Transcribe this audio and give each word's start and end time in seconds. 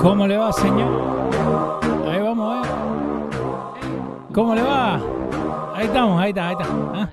¿Cómo 0.00 0.26
le 0.26 0.36
va, 0.36 0.52
señor? 0.52 1.70
Ahí 2.08 2.20
vamos 2.20 2.62
ver. 2.62 2.70
¿Cómo 4.32 4.54
le 4.54 4.62
va? 4.62 4.94
Ahí 5.74 5.86
estamos, 5.86 6.20
ahí 6.20 6.30
está, 6.30 6.48
ahí 6.48 6.56
está. 6.58 6.66
¿Ah? 6.94 7.10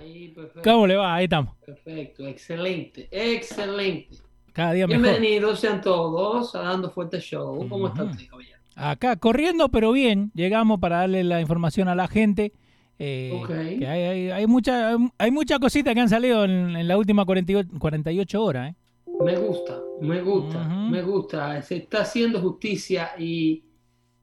¿Cómo 0.64 0.88
le 0.88 0.95
va? 0.95 1.16
Ahí 1.16 1.23
estamos. 1.25 1.53
Perfecto, 1.66 2.25
excelente, 2.27 3.08
excelente. 3.11 4.17
Cada 4.53 4.72
día 4.73 4.88
mejor. 4.88 5.02
Bienvenidos 5.03 5.59
sean 5.59 5.81
todos 5.81 6.55
a 6.55 6.61
Dando 6.61 6.89
Fuerte 6.89 7.20
Show. 7.20 7.67
¿Cómo 7.67 7.88
está 7.88 8.03
Ujú. 8.03 8.11
usted, 8.11 8.27
caballero? 8.30 8.58
Acá 8.75 9.16
corriendo, 9.17 9.70
pero 9.70 9.92
bien. 9.92 10.31
Llegamos 10.33 10.80
para 10.80 10.97
darle 10.99 11.23
la 11.23 11.42
información 11.42 11.88
a 11.88 11.95
la 11.95 12.08
gente. 12.08 12.53
Eh, 12.97 13.41
que 13.47 13.88
hay, 13.88 14.03
hay, 14.03 14.31
hay 14.31 14.47
mucha, 14.47 14.95
hay 15.17 15.31
muchas 15.31 15.59
cositas 15.59 15.93
que 15.93 15.99
han 15.99 16.09
salido 16.09 16.45
en, 16.45 16.75
en 16.75 16.87
la 16.87 16.97
última 16.97 17.25
48, 17.25 17.70
48 17.77 18.43
horas. 18.43 18.71
¿eh? 18.71 18.75
Me 19.23 19.36
gusta, 19.37 19.81
me 20.02 20.21
gusta, 20.21 20.64
me 20.65 21.02
gusta. 21.02 21.61
Se 21.61 21.77
está 21.77 22.02
haciendo 22.02 22.42
justicia 22.42 23.11
y 23.17 23.64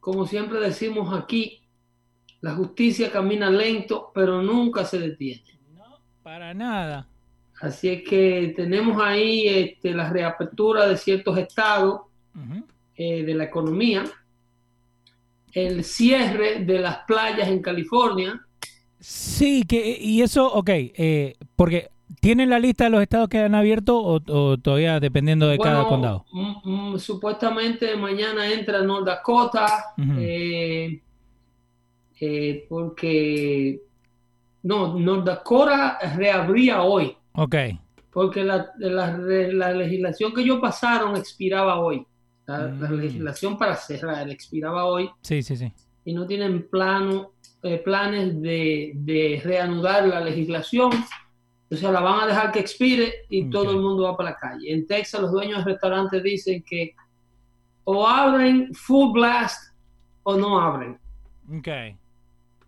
como 0.01 0.27
siempre 0.27 0.59
decimos 0.61 1.13
aquí, 1.17 1.61
la 2.41 2.55
justicia 2.55 3.11
camina 3.11 3.51
lento, 3.51 4.11
pero 4.15 4.43
nunca 4.43 4.85
se 4.85 4.99
detiene. 4.99 5.45
No, 5.77 6.01
para 6.23 6.53
nada. 6.53 7.07
Así 7.61 7.89
es 7.89 8.03
que 8.03 8.53
tenemos 8.57 9.01
ahí 9.01 9.47
este, 9.47 9.95
la 9.95 10.11
reapertura 10.11 10.89
de 10.89 10.97
ciertos 10.97 11.39
estados 11.39 12.01
eh, 12.97 13.23
de 13.23 13.35
la 13.35 13.45
economía, 13.45 14.05
el 15.53 15.85
cierre 15.85 16.65
de 16.65 16.81
las 16.81 16.99
playas 17.07 17.47
en 17.47 17.63
California, 17.63 18.45
Sí, 19.03 19.65
que, 19.65 19.99
y 20.01 20.23
eso, 20.23 20.53
ok, 20.53 20.69
eh, 20.71 21.35
porque 21.57 21.91
¿tienen 22.21 22.51
la 22.51 22.61
lista 22.61 22.85
de 22.85 22.91
los 22.91 23.03
estados 23.03 23.29
que 23.29 23.39
han 23.41 23.55
abierto 23.55 23.99
o, 23.99 24.21
o 24.29 24.59
todavía 24.59 25.01
dependiendo 25.01 25.49
de 25.49 25.59
cada 25.59 25.85
condado? 25.87 26.25
mm, 26.33 26.93
mm, 26.95 26.99
supuestamente 26.99 27.97
mañana 27.97 28.49
entra 28.53 28.81
North 28.83 29.05
Dakota, 29.07 29.87
eh, 30.19 31.03
eh, 32.21 32.67
porque 32.69 33.81
no, 34.63 34.99
North 34.99 35.25
Dakota 35.25 35.99
reabría 36.17 36.83
hoy, 36.83 37.17
Ok, 37.35 37.57
porque 38.13 38.45
la, 38.45 38.71
la- 38.79 39.17
la 39.19 39.73
legislación 39.73 40.33
que 40.35 40.43
ellos 40.43 40.61
pasaron 40.61 41.17
expiraba 41.17 41.81
hoy. 41.81 42.07
La, 42.47 42.59
la 42.67 42.89
Mm. 42.91 42.95
legislación 43.01 43.57
para 43.57 43.77
cerrar 43.77 44.29
expiraba 44.29 44.85
hoy 44.85 45.09
sí, 45.23 45.43
sí, 45.45 45.57
sí. 45.57 45.73
y 46.05 46.13
no 46.13 46.27
tienen 46.27 46.69
plano, 46.69 47.31
eh, 47.63 47.79
planes 47.79 48.41
de, 48.41 48.93
de 48.95 49.41
reanudar 49.45 50.07
la 50.09 50.21
legislación. 50.21 50.91
O 51.71 51.77
sea, 51.77 51.91
la 51.91 52.01
van 52.01 52.21
a 52.21 52.27
dejar 52.27 52.53
que 52.53 52.59
expire 52.61 53.25
y 53.31 53.49
todo 53.49 53.71
el 53.71 53.79
mundo 53.79 54.03
va 54.03 54.17
para 54.17 54.31
la 54.31 54.37
calle. 54.37 54.73
En 54.73 54.87
Texas, 54.87 55.21
los 55.23 55.33
dueños 55.33 55.65
de 55.65 55.73
restaurantes 55.73 56.23
dicen 56.23 56.63
que 56.63 56.95
o 57.85 58.07
abren 58.07 58.75
full 58.75 59.13
blast 59.13 59.75
o 60.23 60.37
no 60.37 60.61
abren. 60.61 60.99
Ok. 61.59 61.69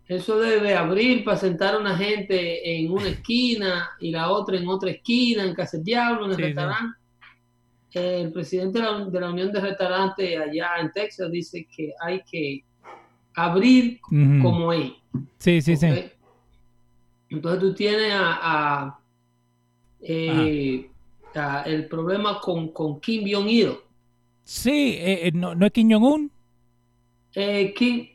Eso 0.07 0.39
de, 0.39 0.59
de 0.59 0.75
abrir 0.75 1.23
para 1.23 1.37
sentar 1.37 1.75
a 1.75 1.79
una 1.79 1.97
gente 1.97 2.77
en 2.77 2.91
una 2.91 3.09
esquina 3.09 3.89
y 3.99 4.11
la 4.11 4.29
otra 4.31 4.57
en 4.57 4.67
otra 4.67 4.91
esquina, 4.91 5.43
en 5.43 5.55
Casa 5.55 5.77
del 5.77 5.85
Diablo, 5.85 6.25
en 6.25 6.31
el 6.31 6.37
Sí, 6.37 6.43
restaurante. 6.43 6.97
El 7.91 8.31
presidente 8.33 8.79
de 8.79 8.85
la, 8.85 9.05
de 9.05 9.19
la 9.21 9.29
Unión 9.29 9.51
de 9.51 9.61
Restaurantes 9.61 10.37
allá 10.37 10.77
en 10.79 10.91
Texas 10.91 11.31
dice 11.31 11.65
que 11.75 11.93
hay 12.01 12.21
que 12.29 12.63
abrir 13.35 13.99
Ujú. 14.11 14.41
como 14.41 14.73
es. 14.73 14.91
Sí, 15.37 15.61
sí, 15.61 15.75
sí. 15.75 15.87
¿ok? 15.87 15.97
Entonces 17.29 17.59
tú 17.61 17.73
tienes 17.73 18.11
a, 18.13 18.39
a, 18.41 18.99
eh, 20.01 20.89
a 21.35 21.61
el 21.63 21.87
problema 21.87 22.39
con, 22.39 22.69
con 22.69 22.99
Kim 22.99 23.23
Jong-il. 23.31 23.73
Sí, 24.43 24.95
eh, 24.99 25.27
eh, 25.27 25.31
no, 25.33 25.55
¿no 25.55 25.65
es 25.65 25.71
Kim 25.71 25.91
Jong-un? 25.91 26.31
Eh, 27.33 27.73
Kim, 27.75 27.99
eh, 28.01 28.09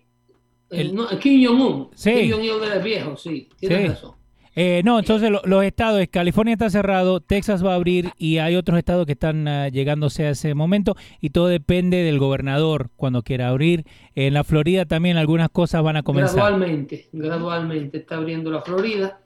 El- 0.70 0.94
no, 0.94 1.06
Kim 1.18 1.44
Jong-un. 1.46 1.90
Sí. 1.94 2.12
Kim 2.14 2.30
Jong-il 2.32 2.60
del 2.60 2.82
viejo, 2.82 3.16
sí. 3.16 3.48
Tienes 3.58 3.80
Sí. 3.82 3.88
razón. 3.88 4.14
Eh, 4.56 4.82
no, 4.84 4.98
entonces 4.98 5.30
lo- 5.30 5.42
los 5.44 5.64
estados, 5.64 6.04
California 6.10 6.54
está 6.54 6.68
cerrado, 6.70 7.20
Texas 7.20 7.64
va 7.64 7.72
a 7.72 7.76
abrir 7.76 8.10
y 8.18 8.38
hay 8.38 8.56
otros 8.56 8.78
estados 8.78 9.06
que 9.06 9.12
están 9.12 9.46
ah, 9.46 9.68
llegándose 9.68 10.26
a 10.26 10.30
ese 10.30 10.54
momento 10.54 10.96
y 11.20 11.30
todo 11.30 11.46
depende 11.46 11.98
del 11.98 12.18
gobernador 12.18 12.90
cuando 12.96 13.22
quiera 13.22 13.48
abrir. 13.48 13.84
En 14.16 14.34
la 14.34 14.42
Florida 14.42 14.86
también 14.86 15.16
algunas 15.18 15.50
cosas 15.50 15.82
van 15.84 15.96
a 15.98 16.02
comenzar. 16.02 16.34
Gradualmente, 16.36 17.08
gradualmente 17.12 17.98
está 17.98 18.16
abriendo 18.16 18.50
la 18.50 18.62
Florida. 18.62 19.20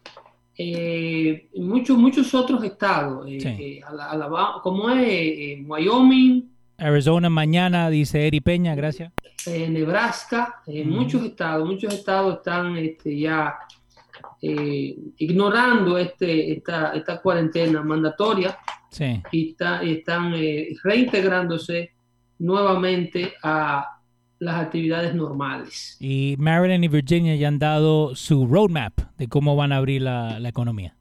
Eh, 0.57 1.49
muchos, 1.57 1.99
muchos 1.99 2.33
otros 2.34 2.63
estados, 2.63 3.27
eh, 3.29 3.41
Sí. 3.41 3.49
eh, 3.49 3.81
Ala- 3.87 4.11
Alabama, 4.11 4.61
como 4.63 4.89
es 4.91 5.03
Eh, 5.07 5.65
Wyoming, 5.67 6.49
Arizona 6.79 7.29
mañana, 7.31 7.89
dice 7.91 8.27
Eri 8.27 8.41
Peña, 8.41 8.75
gracias. 8.75 9.13
eh, 9.47 9.69
Nebraska, 9.69 10.63
eh, 10.66 10.84
muchos 10.84 11.22
estados, 11.25 11.69
muchos 11.69 11.93
estados 11.95 12.37
están 12.37 12.77
este, 12.77 13.19
ya 13.19 13.54
eh, 14.47 14.95
ignorando 15.19 15.97
este, 15.99 16.53
esta, 16.53 16.93
esta 16.93 17.21
cuarentena 17.23 17.83
mandatoria 17.83 18.59
Sí. 18.91 19.23
y, 19.33 19.51
está- 19.51 19.83
y 19.83 19.93
están 19.95 20.33
eh, 20.35 20.69
reintegrándose 20.85 21.93
nuevamente 22.39 23.33
a 23.43 23.89
las 24.39 24.57
actividades 24.61 25.15
normales. 25.15 25.97
Y 26.01 26.37
Maryland 26.39 26.85
y 26.85 26.89
Virginia 26.89 27.35
ya 27.37 27.49
han 27.49 27.59
dado 27.59 28.15
su 28.15 28.47
roadmap 28.47 28.93
de 29.17 29.29
cómo 29.29 29.57
van 29.57 29.73
a 29.73 29.77
abrir 29.79 30.03
la, 30.03 30.39
la 30.39 30.49
economía. 30.49 30.95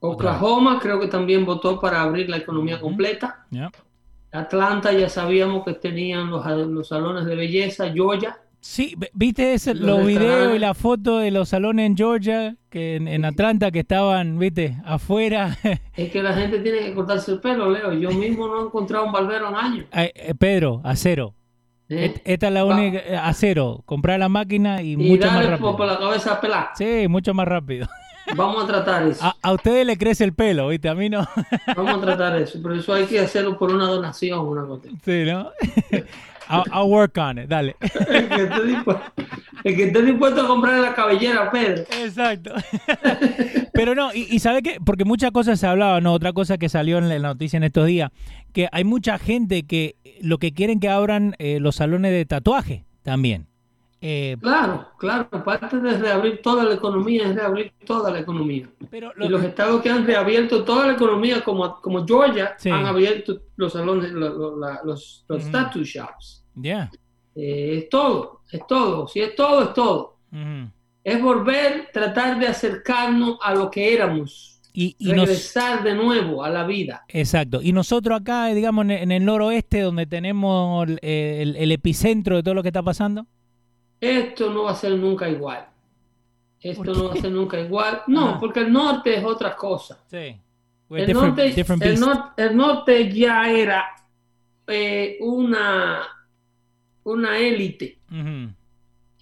Oklahoma 0.00 0.78
creo 0.80 1.00
que 1.00 1.08
también 1.08 1.44
votó 1.44 1.80
para 1.80 2.02
abrir 2.02 2.28
la 2.28 2.36
economía 2.38 2.80
completa. 2.80 3.46
Atlanta 4.32 4.92
ya 4.92 5.08
sabíamos 5.08 5.64
que 5.64 5.74
tenían 5.74 6.30
los, 6.30 6.46
los 6.68 6.88
salones 6.88 7.24
de 7.24 7.34
belleza. 7.34 7.90
Georgia, 7.92 8.38
Sí, 8.62 8.94
¿viste 9.14 9.54
ese, 9.54 9.74
Los 9.74 9.86
los 9.98 10.06
videos 10.06 10.54
y 10.54 10.58
la 10.58 10.74
foto 10.74 11.18
de 11.18 11.30
los 11.30 11.48
salones 11.48 11.86
en 11.86 11.96
Georgia, 11.96 12.56
que 12.68 12.96
en, 12.96 13.08
en 13.08 13.24
Atlanta, 13.24 13.70
que 13.70 13.80
estaban, 13.80 14.38
viste, 14.38 14.76
afuera? 14.84 15.56
es 15.96 16.12
que 16.12 16.22
la 16.22 16.34
gente 16.34 16.58
tiene 16.60 16.80
que 16.80 16.94
cortarse 16.94 17.32
el 17.32 17.40
pelo, 17.40 17.70
Leo. 17.70 17.92
Yo 17.94 18.10
mismo 18.12 18.46
no 18.48 18.60
he 18.60 18.66
encontrado 18.66 19.06
un 19.06 19.12
barbero 19.12 19.48
en 19.48 19.54
años. 19.56 19.86
Eh, 19.92 20.34
Pedro, 20.38 20.82
acero. 20.84 21.34
¿eh? 21.88 22.04
Et- 22.16 22.22
Esta 22.24 22.48
es 22.48 22.52
la 22.52 22.64
Va- 22.64 22.74
única, 22.76 22.98
eh, 22.98 23.16
acero, 23.16 23.82
comprar 23.86 24.18
la 24.20 24.28
máquina 24.28 24.82
y, 24.82 24.92
Y 24.92 24.96
mucho 24.96 25.26
más 25.28 25.46
rápido. 25.46 25.58
por, 25.68 25.76
por 25.78 25.86
la 25.86 25.98
cabeza 25.98 26.34
a 26.34 26.40
pelar. 26.40 26.68
Sí, 26.76 27.06
mucho 27.08 27.32
más 27.32 27.48
rápido. 27.48 27.88
Vamos 28.36 28.62
a 28.62 28.66
tratar 28.66 29.06
eso. 29.08 29.24
A, 29.24 29.34
a 29.42 29.52
ustedes 29.52 29.86
le 29.86 29.96
crece 29.96 30.22
el 30.22 30.34
pelo, 30.34 30.68
¿viste? 30.68 30.88
A 30.90 30.94
mí 30.94 31.08
no. 31.08 31.26
Vamos 31.74 31.94
a 31.94 32.00
tratar 32.00 32.36
eso. 32.38 32.60
Pero 32.62 32.74
eso 32.76 32.92
hay 32.92 33.06
que 33.06 33.18
hacerlo 33.18 33.58
por 33.58 33.72
una 33.74 33.86
donación, 33.86 34.40
una 34.46 34.66
cosa. 34.66 34.88
Sí, 35.02 35.24
¿no? 35.24 35.50
I'll, 36.50 36.64
I'll 36.72 36.90
work 36.90 37.16
on 37.18 37.38
it, 37.38 37.48
dale. 37.48 37.76
El 37.80 38.28
que 38.28 38.42
esté 38.42 38.64
dispuesto, 38.66 39.02
el 39.64 39.76
que 39.76 39.82
esté 39.84 40.02
dispuesto 40.02 40.40
a 40.42 40.46
comprar 40.46 40.80
la 40.80 40.94
cabellera, 40.94 41.50
Pedro. 41.50 41.84
Exacto. 42.02 42.52
Pero 43.72 43.94
no, 43.94 44.12
y, 44.14 44.26
y 44.30 44.38
¿sabe 44.40 44.62
qué? 44.62 44.78
Porque 44.84 45.04
muchas 45.04 45.30
cosas 45.30 45.58
se 45.60 45.66
hablaban, 45.66 46.02
¿no? 46.02 46.12
Otra 46.12 46.32
cosa 46.32 46.58
que 46.58 46.68
salió 46.68 46.98
en 46.98 47.08
la 47.08 47.18
noticia 47.18 47.56
en 47.56 47.64
estos 47.64 47.86
días, 47.86 48.10
que 48.52 48.68
hay 48.72 48.84
mucha 48.84 49.18
gente 49.18 49.62
que 49.64 49.96
lo 50.22 50.38
que 50.38 50.52
quieren 50.52 50.80
que 50.80 50.88
abran 50.88 51.34
eh, 51.38 51.58
los 51.60 51.76
salones 51.76 52.12
de 52.12 52.24
tatuaje 52.26 52.84
también. 53.02 53.46
Eh, 54.02 54.36
Claro, 54.40 54.88
claro. 54.98 55.28
Parte 55.44 55.78
de 55.78 55.98
reabrir 55.98 56.40
toda 56.42 56.64
la 56.64 56.74
economía 56.74 57.24
es 57.28 57.34
reabrir 57.34 57.72
toda 57.84 58.10
la 58.10 58.20
economía. 58.20 58.66
pero 58.90 59.12
Y 59.16 59.20
lo- 59.20 59.28
los 59.28 59.44
estados 59.44 59.82
que 59.82 59.90
han 59.90 60.06
reabierto 60.06 60.64
toda 60.64 60.86
la 60.86 60.94
economía, 60.94 61.42
como, 61.44 61.80
como 61.82 62.06
Georgia, 62.06 62.54
Sí. 62.58 62.70
han 62.70 62.86
abierto 62.86 63.40
los 63.56 63.74
salones, 63.74 64.10
los, 64.12 64.32
los 64.84 65.24
Ujú. 65.28 65.50
tattoo 65.50 65.82
shops. 65.84 66.39
Ya. 66.54 66.90
Eh, 67.34 67.78
es 67.78 67.88
todo, 67.88 68.40
es 68.50 68.66
todo. 68.66 69.06
Si 69.08 69.20
es 69.20 69.34
todo, 69.34 69.64
es 69.64 69.74
todo. 69.74 70.16
Ujú. 70.32 70.70
Es 71.02 71.22
volver, 71.22 71.88
tratar 71.92 72.38
de 72.38 72.46
acercarnos 72.48 73.38
a 73.42 73.54
lo 73.54 73.70
que 73.70 73.94
éramos. 73.94 74.60
Y, 74.72 74.94
y 74.98 75.06
nos, 75.12 75.26
regresar 75.26 75.82
de 75.82 75.94
nuevo 75.94 76.44
a 76.44 76.48
la 76.50 76.64
vida. 76.64 77.04
exacto. 77.08 77.60
Y 77.60 77.72
nosotros 77.72 78.20
acá, 78.20 78.46
digamos, 78.48 78.84
en, 78.88 79.10
el 79.10 79.24
noroeste, 79.24 79.80
donde 79.80 80.06
tenemos 80.06 80.86
el, 80.88 80.98
el- 81.02 81.56
el 81.56 81.72
epicentro 81.72 82.36
de 82.36 82.42
todo 82.44 82.54
lo 82.54 82.62
que 82.62 82.68
está 82.68 82.82
pasando. 82.82 83.26
Esto 84.00 84.50
no 84.50 84.64
va 84.64 84.70
a 84.72 84.74
ser 84.76 84.92
nunca 84.92 85.28
igual. 85.28 85.66
Esto 86.60 86.84
¿Por 86.84 86.96
no 86.96 87.08
va 87.08 87.14
a 87.14 87.16
ser 87.16 87.32
nunca 87.32 87.58
igual. 87.58 88.02
No, 88.06 88.38
porque 88.38 88.60
el 88.60 88.72
norte 88.72 89.16
es 89.16 89.24
otra 89.24 89.56
cosa. 89.56 89.98
Sí. 90.08 90.16
El 90.16 91.06
different- 91.06 91.14
norte, 91.14 91.50
different 91.52 91.82
el 92.36 92.56
norte 92.56 93.12
ya 93.12 93.50
era 93.50 93.86
eh, 94.66 95.16
una, 95.20 96.02
una 97.04 97.38
élite. 97.38 97.98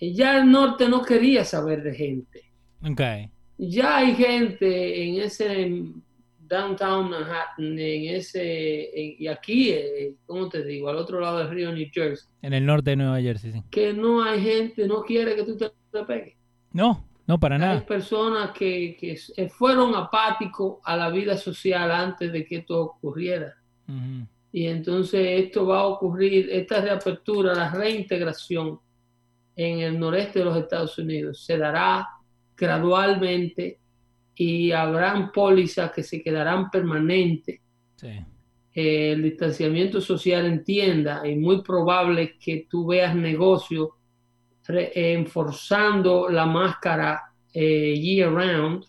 Y 0.01 0.13
Ya 0.15 0.39
el 0.39 0.51
norte 0.51 0.89
no 0.89 1.03
quería 1.03 1.45
saber 1.45 1.83
de 1.83 1.95
gente. 1.95 2.43
Ok. 2.85 3.01
Ya 3.59 3.97
hay 3.99 4.15
gente 4.15 5.03
en 5.05 5.21
ese 5.23 5.83
downtown 6.41 7.11
Manhattan, 7.11 7.79
en 7.79 8.15
ese, 8.15 8.89
en- 8.99 9.17
y 9.19 9.27
aquí, 9.27 9.71
eh, 9.71 10.15
¿cómo 10.27 10.49
te 10.49 10.65
digo? 10.65 10.89
Al 10.89 10.97
otro 10.97 11.21
lado 11.21 11.39
del 11.39 11.51
río 11.51 11.73
New 11.73 11.89
Jersey, 11.93 12.29
En 12.41 12.53
el 12.55 12.65
norte 12.65 12.91
de 12.91 12.97
Nueva 12.97 13.21
Jersey, 13.21 13.53
sí. 13.53 13.63
que 13.71 13.93
no 13.93 14.23
hay 14.23 14.41
gente, 14.41 14.87
no 14.87 15.03
quiere 15.03 15.35
que 15.35 15.43
tú 15.43 15.57
te, 15.57 15.71
te 15.93 16.05
pegues. 16.05 16.35
No, 16.73 17.05
no, 17.27 17.39
para 17.39 17.57
Hay 17.57 17.61
nada. 17.61 17.85
personas 17.85 18.53
que, 18.53 18.97
que 18.99 19.19
eh, 19.37 19.49
fueron 19.51 19.95
apáticos 19.95 20.79
a 20.85 20.97
la 20.97 21.11
vida 21.11 21.37
social 21.37 21.91
antes 21.91 22.33
de 22.33 22.45
que 22.47 22.57
esto 22.59 22.81
ocurriera. 22.81 23.55
Ujú. 23.89 24.27
Y 24.53 24.67
entonces 24.67 25.45
esto 25.45 25.67
va 25.67 25.81
a 25.81 25.87
ocurrir, 25.87 26.49
esta 26.51 26.81
reapertura, 26.81 27.55
la 27.55 27.71
reintegración 27.71 28.79
en 29.55 29.81
el 29.81 29.99
noreste 29.99 30.39
de 30.39 30.45
los 30.45 30.57
Estados 30.57 30.97
Unidos 30.99 31.45
se 31.45 31.59
dará 31.59 32.07
gradualmente 32.57 33.79
y 34.35 34.71
habrán 34.71 35.33
pólizas 35.33 35.91
que 35.93 36.03
se 36.03 36.23
quedarán 36.23 36.71
permanentes. 36.71 37.61
Sí. 37.97 38.09
Eh, 38.75 39.13
el 39.13 39.23
distanciamiento 39.25 40.01
social 40.01 40.47
en 40.47 40.63
tienda 40.63 41.27
y 41.27 41.35
muy 41.35 41.63
probable 41.63 42.39
que 42.39 42.69
tú 42.71 42.87
veas 42.87 43.13
negocios 43.13 43.89
eh, 44.69 44.93
enforzando 44.95 46.29
la 46.29 46.47
máscara 46.47 47.23
eh, 47.53 47.99
year 47.99 48.31
round. 48.31 48.85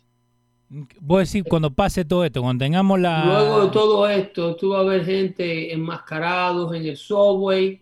Voy 1.00 1.18
a 1.18 1.20
decir, 1.22 1.44
cuando 1.46 1.72
pase 1.72 2.06
todo 2.06 2.24
esto, 2.24 2.42
cuando 2.44 2.64
tengamos 2.64 3.00
la... 3.00 3.26
Luego 3.26 3.66
de 3.66 3.72
todo 3.72 4.08
esto, 4.08 4.56
tú 4.56 4.70
vas 4.70 4.82
a 4.82 4.84
ver 4.84 5.04
gente 5.04 5.74
enmascarados 5.74 6.76
en 6.76 6.86
el 6.86 6.96
subway. 6.98 7.82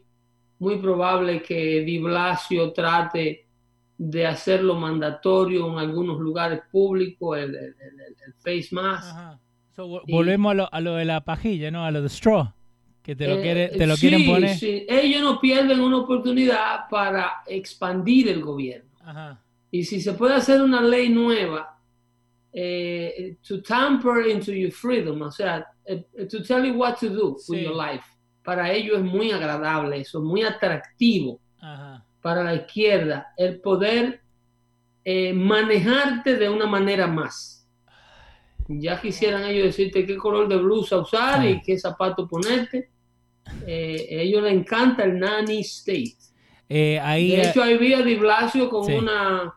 Muy 0.59 0.77
probable 0.77 1.41
que 1.43 1.81
Di 1.81 1.99
Blasio 1.99 2.71
trate 2.71 3.45
de 3.97 4.25
hacerlo 4.25 4.75
mandatorio 4.75 5.67
en 5.71 5.79
algunos 5.79 6.19
lugares 6.19 6.61
públicos, 6.71 7.37
el, 7.37 7.55
el- 7.55 7.75
el- 7.79 8.15
el 8.25 8.33
face 8.39 8.69
mask. 8.73 9.09
Ajá. 9.11 9.39
So, 9.75 10.01
Y- 10.07 10.11
volvemos 10.13 10.51
a 10.51 10.53
lo, 10.55 10.73
a 10.73 10.79
lo 10.81 10.95
de 10.95 11.05
la 11.05 11.21
pajilla, 11.25 11.69
¿no? 11.71 11.83
A 11.85 11.91
lo 11.91 12.01
de 12.01 12.09
straw, 12.09 12.51
que 13.03 13.15
te 13.15 13.27
lo, 13.27 13.35
Eh, 13.35 13.41
quiere- 13.41 13.67
te 13.69 13.85
lo 13.85 13.95
sí, 13.95 14.07
quieren 14.07 14.25
poner. 14.25 14.57
sí. 14.57 14.85
Ellos 14.87 15.21
no 15.21 15.39
pierden 15.41 15.79
una 15.81 15.97
oportunidad 15.97 16.87
para 16.89 17.43
expandir 17.47 18.29
el 18.29 18.41
gobierno. 18.41 18.89
Ajá. 19.03 19.39
Y 19.71 19.83
si 19.83 19.99
se 20.01 20.13
puede 20.13 20.35
hacer 20.35 20.61
una 20.61 20.81
ley 20.81 21.09
nueva, 21.09 21.76
eh, 22.53 23.35
to 23.47 23.61
tamper 23.61 24.27
into 24.29 24.51
your 24.51 24.71
freedom, 24.71 25.21
o 25.21 25.31
sea, 25.31 25.65
eh, 25.85 26.03
to 26.29 26.41
tell 26.43 26.63
you 26.65 26.73
what 26.73 26.95
to 26.99 27.09
do 27.09 27.35
Sí. 27.39 27.51
with 27.51 27.61
your 27.63 27.75
life, 27.75 28.03
para 28.43 28.71
ellos 28.71 28.97
es 28.97 29.03
muy 29.03 29.31
agradable 29.31 29.99
eso, 29.99 30.21
muy 30.21 30.41
atractivo 30.43 31.39
Ajá. 31.59 32.05
para 32.21 32.43
la 32.43 32.55
izquierda, 32.55 33.27
el 33.37 33.59
poder 33.59 34.21
eh, 35.09 35.31
manejarte 35.33 36.35
de 36.35 36.49
una 36.49 36.65
manera 36.65 37.07
más. 37.07 37.65
Ya 38.67 38.99
quisieran 38.99 39.45
ellos 39.45 39.67
decirte 39.67 40.05
qué 40.05 40.17
color 40.17 40.49
de 40.49 40.57
blusa 40.57 40.97
usar 40.97 41.45
y 41.45 41.61
qué 41.61 41.77
zapato 41.79 42.27
ponerte. 42.27 42.89
Eh, 43.65 44.07
a 44.11 44.21
ellos 44.21 44.43
les 44.43 44.53
encanta 44.53 45.05
el 45.05 45.17
nanny 45.17 45.61
state. 45.61 46.17
Eh, 46.67 46.99
ahí, 46.99 47.31
De 47.37 47.49
hecho, 47.49 47.63
ahí 47.63 47.77
vi 47.77 47.93
a 47.93 48.01
Di 48.01 48.15
Blasio 48.15 48.67
con 48.69 48.83
Sí. 48.83 48.91
una 48.95 49.53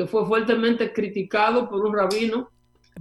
que 0.00 0.06
fue 0.06 0.24
fuertemente 0.26 0.92
criticado 0.94 1.68
por 1.68 1.84
un 1.84 1.94
rabino 1.94 2.48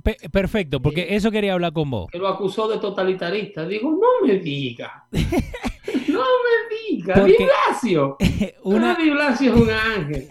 pe- 0.04 0.18
perfecto, 0.32 0.82
porque 0.82 1.16
eso 1.16 1.32
quería 1.32 1.54
hablar 1.54 1.72
con 1.72 1.90
vos. 1.90 2.08
que 2.12 2.18
lo 2.18 2.28
acusó 2.28 2.68
de 2.68 2.78
totalitarista. 2.78 3.66
Digo, 3.66 3.90
no 3.92 4.28
me 4.28 4.36
diga. 4.40 5.06
no 5.12 6.20
me 6.20 6.90
diga. 6.90 7.14
Porque- 7.16 7.38
Di 7.38 7.46
Blasio. 7.46 8.18
Una, 8.64 8.96
Di 8.96 9.10
Blasio 9.12 9.54
es 9.56 9.62
un 9.62 9.70
ángel. 9.70 10.28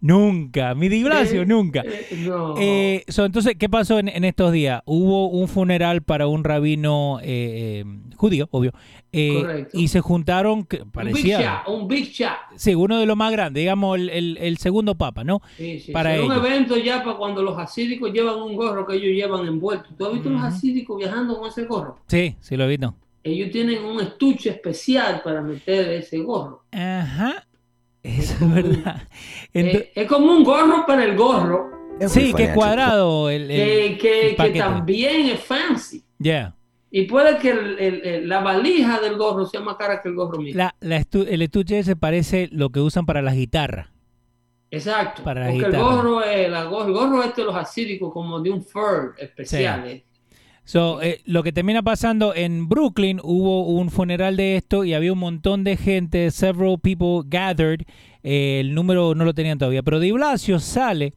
Nunca, 0.00 0.74
mi 0.74 0.88
Di 0.88 1.02
Blasio, 1.04 1.42
Eh, 1.42 1.46
nunca. 1.46 1.82
Eh, 1.86 2.06
no. 2.18 2.54
Eh, 2.58 3.04
so, 3.08 3.24
entonces, 3.24 3.54
¿qué 3.58 3.68
pasó 3.68 3.98
en, 3.98 4.08
en 4.08 4.24
estos 4.24 4.52
días? 4.52 4.82
Hubo 4.84 5.28
un 5.28 5.48
funeral 5.48 6.02
para 6.02 6.26
un 6.26 6.44
rabino 6.44 7.18
eh, 7.22 7.84
judío, 8.16 8.48
obvio, 8.52 8.72
Correcto. 9.12 9.78
y 9.78 9.88
se 9.88 10.00
juntaron, 10.00 10.64
que 10.64 10.76
un 10.76 10.82
big 10.84 10.92
parecía, 10.92 11.38
chat, 11.38 11.68
un 11.68 11.88
big 11.88 12.12
chat. 12.12 12.36
sí, 12.56 12.74
uno 12.74 12.98
de 12.98 13.06
los 13.06 13.16
más 13.16 13.30
grandes, 13.32 13.60
digamos 13.60 13.98
el, 13.98 14.08
el- 14.10 14.38
el 14.40 14.58
segundo 14.58 14.94
papa, 14.94 15.24
¿no? 15.24 15.40
Sí, 15.56 15.80
sí. 15.80 15.92
Para 15.92 16.20
un 16.22 16.32
evento 16.32 16.76
ya 16.76 17.02
para 17.02 17.16
cuando 17.16 17.42
los 17.42 17.58
hasídicos 17.58 18.12
llevan 18.12 18.40
un 18.40 18.54
gorro 18.56 18.86
que 18.86 18.94
ellos 18.96 19.08
llevan 19.14 19.46
envuelto. 19.46 19.88
¿Tú 19.98 20.06
has 20.06 20.12
visto 20.14 20.30
los 20.30 20.38
Ujú. 20.40 20.48
hasídicos 20.48 20.98
viajando 20.98 21.38
con 21.38 21.48
ese 21.48 21.64
gorro? 21.64 21.98
Sí, 22.06 22.36
sí 22.40 22.56
lo 22.56 22.64
he 22.64 22.68
visto. 22.68 22.94
Ellos 23.24 23.50
tienen 23.50 23.84
un 23.84 24.00
estuche 24.00 24.50
especial 24.50 25.20
para 25.22 25.42
meter 25.42 25.90
ese 25.90 26.18
gorro. 26.18 26.64
Ajá, 26.72 27.46
eso 28.02 28.34
es 28.44 28.54
verdad. 28.54 29.02
Eh, 29.54 29.92
es 29.94 30.06
como 30.08 30.32
un 30.32 30.44
gorro 30.44 30.86
para 30.86 31.04
el 31.04 31.14
gorro, 31.16 31.70
sí, 32.08 32.32
que 32.32 32.52
cuadrado 32.54 33.28
el, 33.30 33.50
el- 33.50 33.98
que, 33.98 33.98
que- 33.98 34.20
el 34.22 34.30
que 34.30 34.36
paquete. 34.36 34.58
también 34.58 35.26
es 35.26 35.40
fancy. 35.40 36.02
Yeah. 36.18 36.54
Y 36.90 37.02
puede 37.02 37.36
que 37.38 37.50
el- 37.50 37.78
el- 37.78 38.02
el- 38.06 38.28
la 38.28 38.40
valija 38.40 38.98
del 39.00 39.16
gorro 39.16 39.44
sea 39.46 39.60
más 39.60 39.76
cara 39.76 40.00
que 40.00 40.08
el 40.08 40.14
gorro 40.14 40.38
mío. 40.38 40.52
La, 40.56 40.74
la 40.80 40.98
estu- 41.00 41.26
el 41.28 41.42
estuche 41.42 41.78
ese 41.78 41.96
parece 41.96 42.48
lo 42.52 42.70
que 42.70 42.80
usan 42.80 43.04
para 43.06 43.20
las 43.22 43.34
guitarras. 43.34 43.88
Exacto. 44.70 45.22
para 45.22 45.44
la 45.46 45.50
porque 45.52 45.66
el 45.66 45.76
gorro, 45.76 46.22
es, 46.22 46.50
go- 46.70 46.84
el 46.86 46.92
gorro 46.92 47.22
este 47.22 47.42
de 47.42 47.46
los 47.46 47.56
asídicos 47.56 48.10
como 48.12 48.40
de 48.40 48.50
un 48.50 48.62
fur 48.64 49.14
especial. 49.18 49.86
eh. 49.86 50.04
So, 50.64 51.02
eh, 51.02 51.20
lo 51.24 51.42
que 51.42 51.52
termina 51.52 51.82
pasando 51.82 52.34
en 52.34 52.68
Brooklyn, 52.68 53.20
hubo 53.22 53.66
un 53.66 53.90
funeral 53.90 54.36
de 54.36 54.56
esto 54.56 54.84
y 54.84 54.94
había 54.94 55.12
un 55.12 55.18
montón 55.18 55.64
de 55.64 55.76
gente, 55.76 56.30
several 56.30 56.78
people 56.80 57.26
gathered. 57.26 57.82
eh, 58.22 58.60
el 58.60 58.74
número 58.74 59.14
no 59.14 59.24
lo 59.24 59.34
tenían 59.34 59.58
todavía, 59.58 59.82
pero 59.82 59.98
Di 59.98 60.12
Blasio 60.12 60.60
sale 60.60 61.14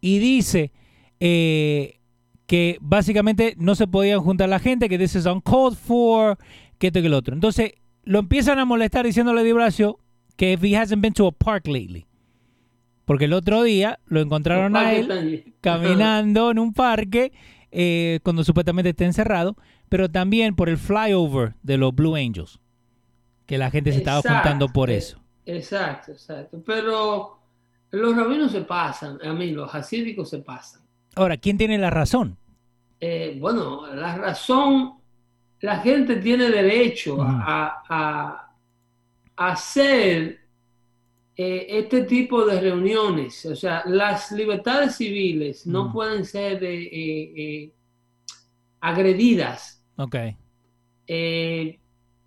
y 0.00 0.18
dice 0.18 0.72
eh, 1.20 1.98
que 2.46 2.78
básicamente 2.80 3.54
no 3.58 3.74
se 3.74 3.86
podían 3.86 4.20
juntar 4.20 4.48
la 4.48 4.58
gente, 4.58 4.88
que 4.88 4.98
this 4.98 5.14
is 5.14 5.26
uncalled 5.26 5.76
for, 5.76 6.38
que 6.78 6.86
esto 6.86 7.00
y 7.00 7.02
que 7.02 7.08
el 7.08 7.14
otro. 7.14 7.34
Entonces 7.34 7.72
lo 8.04 8.20
empiezan 8.20 8.58
a 8.58 8.64
molestar 8.64 9.04
diciéndole 9.04 9.42
a 9.42 9.44
Di 9.44 9.52
Blasio 9.52 9.98
que 10.36 10.52
if 10.52 10.62
he 10.64 10.74
hasn't 10.74 11.02
been 11.02 11.12
to 11.12 11.26
a 11.26 11.32
park 11.32 11.66
lately. 11.66 12.06
Porque 13.04 13.26
el 13.26 13.32
otro 13.34 13.62
día 13.62 14.00
lo 14.06 14.20
encontraron 14.20 14.76
a 14.76 14.94
él 14.94 15.44
caminando 15.60 16.50
en 16.50 16.58
un 16.58 16.72
parque 16.72 17.32
eh, 17.72 18.20
cuando 18.22 18.44
supuestamente 18.44 18.90
está 18.90 19.04
encerrado, 19.04 19.56
pero 19.88 20.10
también 20.10 20.54
por 20.56 20.68
el 20.68 20.78
flyover 20.78 21.54
de 21.62 21.78
los 21.78 21.94
Blue 21.94 22.16
Angels, 22.16 22.60
que 23.46 23.58
la 23.58 23.70
gente 23.70 23.92
se 23.92 23.98
estaba 23.98 24.18
Exacto, 24.18 24.28
juntando 24.34 24.72
por 24.72 24.90
eso. 24.90 25.20
Exacto, 25.46 26.12
exacto. 26.12 26.62
Pero 26.64 27.38
los 27.90 28.16
rabinos 28.16 28.52
se 28.52 28.62
pasan, 28.62 29.18
a 29.24 29.32
mí 29.32 29.50
los 29.52 29.74
hasídicos 29.74 30.28
se 30.30 30.38
pasan. 30.38 30.82
Ahora, 31.16 31.36
¿quién 31.36 31.58
tiene 31.58 31.76
la 31.78 31.90
razón? 31.90 32.38
Eh, 33.00 33.36
bueno, 33.40 33.86
la 33.94 34.16
razón, 34.16 34.94
la 35.60 35.78
gente 35.80 36.16
tiene 36.16 36.50
derecho 36.50 37.14
Ujú. 37.14 37.24
a, 37.24 37.82
a- 37.88 38.54
hacer 39.36 40.47
eh, 41.38 41.66
este 41.70 42.02
tipo 42.02 42.44
de 42.44 42.60
reuniones. 42.60 43.46
O 43.46 43.56
sea, 43.56 43.82
las 43.86 44.30
libertades 44.32 44.96
civiles 44.96 45.66
no 45.66 45.88
Mm. 45.88 45.92
pueden 45.92 46.24
ser 46.26 46.62
eh, 46.64 46.82
eh, 46.84 47.32
eh, 47.36 47.72
agredidas. 48.80 49.82
Ok. 49.96 50.16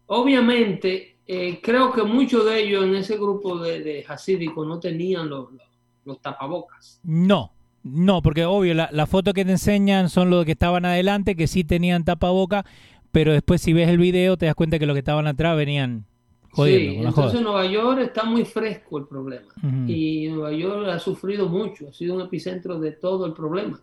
Obviamente, 0.08 1.18
creo 1.62 1.94
que 1.94 2.04
muchos 2.04 2.46
de 2.46 2.62
ellos 2.64 2.84
en 2.84 2.96
ese 2.96 3.16
grupo 3.18 3.58
de, 3.60 3.82
de 3.82 4.06
hasídicos 4.08 4.68
no 4.68 4.80
tenían 4.80 5.30
los, 5.30 5.52
los- 5.54 5.62
los 6.04 6.22
tapabocas. 6.22 7.00
No, 7.04 7.54
no, 7.84 8.22
porque 8.22 8.44
obvio, 8.46 8.74
la, 8.74 8.90
la 8.92 9.06
foto 9.06 9.34
que 9.34 9.46
te 9.46 9.52
enseñan 9.52 10.10
son 10.10 10.30
los 10.30 10.46
que 10.46 10.54
estaban 10.54 10.84
adelante, 10.84 11.36
que 11.36 11.48
sí 11.48 11.64
tenían 11.64 12.04
tapaboca, 12.04 12.66
pero 13.12 13.32
después 13.34 13.62
si 13.62 13.72
ves 13.74 13.88
el 13.88 14.00
video 14.00 14.36
te 14.38 14.48
das 14.48 14.56
cuenta 14.56 14.80
que 14.80 14.86
los 14.88 14.96
que 14.96 15.00
estaban 15.00 15.28
atrás 15.28 15.56
venían 15.56 16.06
jodiendo 16.52 16.90
sí, 16.90 16.96
con 16.96 17.04
la 17.04 17.10
entonces 17.10 17.40
joda. 17.40 17.52
Nueva 17.52 17.66
York 17.66 18.00
está 18.02 18.24
muy 18.24 18.46
fresco 18.46 18.98
el 18.98 19.08
problema. 19.08 19.54
Y 19.88 20.28
Nueva 20.28 20.52
York 20.52 20.88
ha 20.90 21.00
sufrido 21.00 21.48
mucho, 21.48 21.90
ha 21.90 21.94
sido 21.94 22.16
un 22.16 22.22
epicentro 22.22 22.80
de 22.80 22.92
todo 22.92 23.26
el 23.26 23.34
problema. 23.34 23.80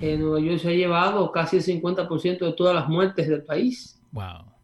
En 0.00 0.20
Nueva 0.20 0.40
York 0.40 0.58
se 0.58 0.68
ha 0.68 0.72
llevado 0.72 1.30
casi 1.30 1.58
el 1.58 1.62
50% 1.62 2.38
de 2.38 2.52
todas 2.52 2.74
las 2.74 2.88
muertes 2.88 3.28
del 3.28 3.42
país. 3.44 4.00
Wow. 4.12 4.54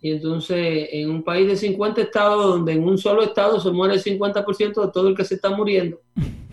Y 0.00 0.12
entonces, 0.12 0.88
en 0.92 1.10
un 1.10 1.22
país 1.22 1.46
de 1.46 1.56
50 1.56 2.00
estados, 2.00 2.46
donde 2.46 2.72
en 2.72 2.84
un 2.84 2.96
solo 2.96 3.22
estado 3.22 3.60
se 3.60 3.70
muere 3.70 3.94
el 3.94 4.02
50% 4.02 4.86
de 4.86 4.92
todo 4.92 5.08
el 5.08 5.16
que 5.16 5.24
se 5.24 5.34
está 5.34 5.50
muriendo, 5.50 6.00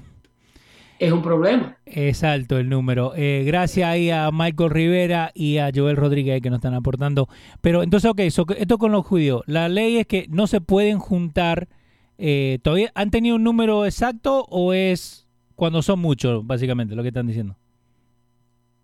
es 1.00 1.12
un 1.12 1.22
problema. 1.22 1.78
Es 1.86 2.24
alto 2.24 2.58
el 2.58 2.70
número. 2.70 3.14
Eh, 3.16 3.44
gracias 3.46 3.88
ahí 3.90 4.10
a 4.10 4.30
Michael 4.32 4.70
Rivera 4.70 5.32
y 5.34 5.58
a 5.58 5.72
Joel 5.74 5.96
Rodríguez 5.98 6.42
que 6.42 6.50
nos 6.50 6.58
están 6.58 6.74
aportando. 6.74 7.28
Pero 7.62 7.84
entonces, 7.84 8.10
ok, 8.10 8.22
so- 8.30 8.46
esto 8.58 8.78
con 8.78 8.92
los 8.92 9.06
judíos. 9.06 9.42
La 9.46 9.70
ley 9.70 9.98
es 9.98 10.08
que 10.08 10.28
no 10.30 10.48
se 10.48 10.62
pueden 10.62 11.00
juntar. 11.00 11.68
eh, 12.18 12.60
¿Todavía 12.64 12.92
han 12.96 13.12
tenido 13.12 13.36
un 13.36 13.44
número 13.44 13.86
exacto 13.86 14.46
o 14.50 14.74
es 14.74 15.28
cuando 15.56 15.82
son 15.82 16.00
muchos, 16.00 16.46
básicamente, 16.48 16.96
lo 16.96 17.02
que 17.04 17.10
están 17.10 17.28
diciendo? 17.28 17.56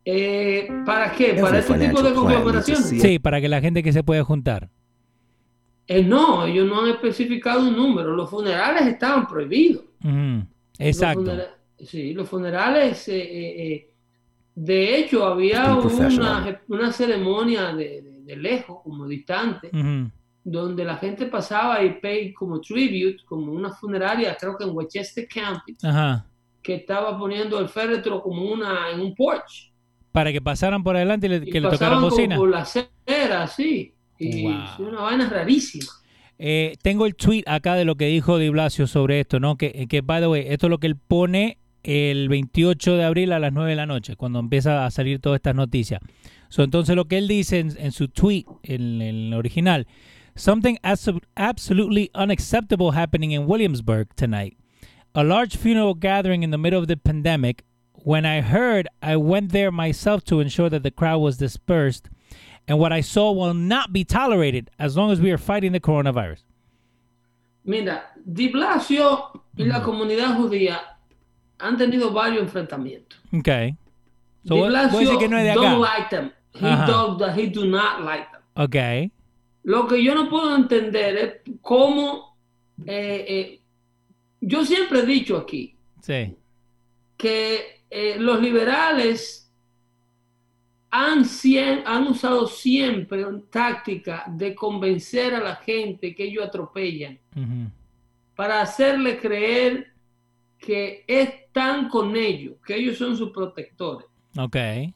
Eh, 0.06 0.68
¿Para 0.86 1.12
qué? 1.14 1.36
¿Para 1.40 1.60
este 1.60 1.74
tipo 1.80 2.02
de 2.02 2.62
see 2.64 3.00
Sí, 3.00 3.20
para 3.20 3.40
que 3.40 3.48
la 3.48 3.62
gente 3.62 3.82
que 3.84 3.94
se 3.94 4.04
puede 4.04 4.22
juntar. 4.22 4.70
Eh, 5.88 6.04
no, 6.04 6.46
ellos 6.46 6.68
no 6.68 6.82
han 6.82 6.90
especificado 6.90 7.62
un 7.68 7.76
número. 7.76 8.14
Los 8.16 8.30
funerales 8.30 8.86
estaban 8.88 9.28
prohibidos. 9.28 9.84
Exacto. 10.80 11.22
Los 11.24 11.30
funera- 11.36 11.58
sí, 11.86 12.14
los 12.14 12.28
funerales, 12.30 13.08
eh, 13.08 13.22
eh, 13.22 13.68
eh, 13.74 13.90
de 14.56 14.98
hecho, 14.98 15.26
había 15.26 15.76
una, 15.76 16.62
una 16.68 16.92
ceremonia 16.92 17.74
de, 17.74 18.02
de- 18.02 18.14
de 18.24 18.36
lejos, 18.38 18.78
como 18.84 19.06
distante, 19.08 19.70
donde 20.46 20.86
la 20.86 20.96
gente 20.98 21.26
pasaba 21.26 21.84
y 21.84 22.00
pay 22.00 22.34
como 22.34 22.62
tribute, 22.62 23.18
como 23.26 23.52
una 23.52 23.70
funeraria, 23.72 24.36
creo 24.40 24.56
que 24.58 24.64
en 24.64 24.70
Westchester 24.74 25.28
County, 25.28 25.76
Ajá. 25.84 26.26
que 26.62 26.76
estaba 26.76 27.18
poniendo 27.18 27.60
el 27.60 27.68
féretro 27.68 28.22
como 28.22 28.44
una 28.52 28.90
en 28.94 29.02
un 29.02 29.14
porch. 29.16 29.72
Para 30.14 30.32
que 30.32 30.42
pasaran 30.42 30.84
por 30.84 30.96
adelante 30.96 31.28
y 31.28 31.30
le, 31.32 31.36
Y 31.38 31.52
que 31.52 31.60
le 31.60 31.70
tocaran 31.70 32.02
bocina. 32.02 32.36
por 32.38 32.50
la 32.50 32.60
acera, 32.60 33.48
sí. 33.48 33.94
Y 34.20 34.44
Wow. 34.44 34.54
es 34.64 34.80
una 34.80 35.02
vaina 35.02 35.30
rarísima. 35.30 35.92
Eh, 36.40 36.76
tengo 36.82 37.06
el 37.06 37.16
tweet 37.16 37.44
acá 37.46 37.76
de 37.76 37.84
lo 37.86 37.96
que 37.96 38.06
dijo 38.06 38.38
Di 38.38 38.50
Blasio 38.50 38.88
sobre 38.88 39.20
esto, 39.20 39.40
¿no? 39.40 39.58
Que, 39.58 39.88
que, 39.90 40.02
by 40.02 40.22
the 40.22 40.28
way, 40.28 40.46
esto 40.48 40.68
es 40.68 40.70
lo 40.70 40.78
que 40.80 40.88
él 40.88 40.96
pone 40.96 41.58
el 41.84 42.30
28 42.30 42.96
de 42.98 43.04
abril 43.04 43.32
a 43.34 43.40
las 43.40 43.54
9 43.54 43.72
de 43.72 43.76
la 43.76 43.86
noche, 43.86 44.16
cuando 44.16 44.40
empieza 44.40 44.86
a 44.86 44.92
salir 44.92 45.20
todas 45.20 45.38
estas 45.38 45.56
noticias. 45.56 46.02
So, 46.50 46.64
entonces, 46.64 46.96
lo 46.96 47.06
que 47.06 47.18
él 47.18 47.28
dice 47.28 47.60
en, 47.60 47.74
en 47.78 47.92
su 47.92 48.08
tweet, 48.08 48.46
en, 48.64 49.02
en 49.02 49.28
el 49.28 49.34
original, 49.34 49.88
something 50.36 50.76
abso- 50.84 51.22
absolutely 51.36 52.10
unacceptable 52.14 52.92
happening 52.92 53.32
in 53.32 53.46
Williamsburg 53.48 54.14
tonight. 54.16 54.58
A 55.16 55.24
large 55.24 55.58
funeral 55.58 55.94
gathering 55.94 56.44
in 56.44 56.52
the 56.52 56.58
middle 56.58 56.80
of 56.80 56.88
the 56.88 56.98
pandemic. 56.98 57.64
When 58.04 58.26
I 58.26 58.42
heard, 58.42 58.88
I 59.02 59.16
went 59.16 59.52
there 59.52 59.72
myself 59.72 60.24
to 60.26 60.40
ensure 60.42 60.70
that 60.70 60.84
the 60.84 60.92
crowd 60.92 61.22
was 61.22 61.38
dispersed. 61.38 62.10
And 62.68 62.80
what 62.80 62.92
I 62.92 63.02
saw 63.02 63.32
will 63.32 63.54
not 63.54 63.92
be 63.94 64.04
tolerated 64.04 64.70
as 64.80 64.96
long 64.96 65.12
as 65.12 65.20
we 65.22 65.32
are 65.32 65.38
fighting 65.38 65.72
the 65.72 65.80
coronavirus. 65.80 66.44
Mira, 67.66 68.04
Di 68.26 68.50
Blasio 68.50 69.42
y 69.58 69.66
la 69.66 69.82
comunidad 69.82 70.36
judía 70.38 70.78
han 71.64 71.78
tenido 71.78 72.12
varios 72.12 72.44
enfrentamientos. 72.44 73.20
Okay. 73.32 73.76
So, 74.46 74.66
a 74.66 74.68
Blasio 74.68 75.18
que 75.18 75.28
no 75.30 75.38
es 75.38 75.44
de 75.46 75.52
acá. 75.52 75.62
don't 75.62 75.82
like 75.82 76.10
them. 76.10 76.32
He, 76.54 76.68
Ajá. 76.68 76.86
don't- 76.88 77.36
he 77.38 77.48
do 77.48 77.66
not 77.66 78.02
like 78.04 78.28
them. 78.32 78.42
Okay. 78.66 79.12
Lo 79.64 79.88
que 79.88 80.04
yo 80.04 80.14
no 80.14 80.30
puedo 80.30 80.56
entender 80.56 81.16
es 81.46 81.58
cómo... 81.62 82.38
eh, 82.86 83.26
eh, 83.28 83.62
yo 84.42 84.66
siempre 84.66 85.00
he 85.00 85.06
dicho 85.06 85.38
aquí 85.38 85.76
Sí. 86.02 86.36
que 87.16 87.82
eh, 87.90 88.18
los 88.20 88.42
liberales 88.42 89.50
han, 90.92 91.24
sien- 91.26 91.84
han 91.86 92.08
usado 92.08 92.46
siempre 92.48 93.26
una 93.26 93.42
táctica 93.50 94.26
de 94.28 94.54
convencer 94.54 95.34
a 95.34 95.40
la 95.40 95.56
gente 95.56 96.14
que 96.14 96.26
ellos 96.26 96.46
atropellan 96.46 97.18
para 98.36 98.62
hacerle 98.62 99.18
creer 99.18 99.93
que 100.66 101.04
están 101.08 101.90
con 101.90 102.16
ellos, 102.16 102.56
que 102.66 102.76
ellos 102.76 102.98
son 102.98 103.18
sus 103.18 103.32
protectores. 103.32 104.08
Okay. 104.38 104.94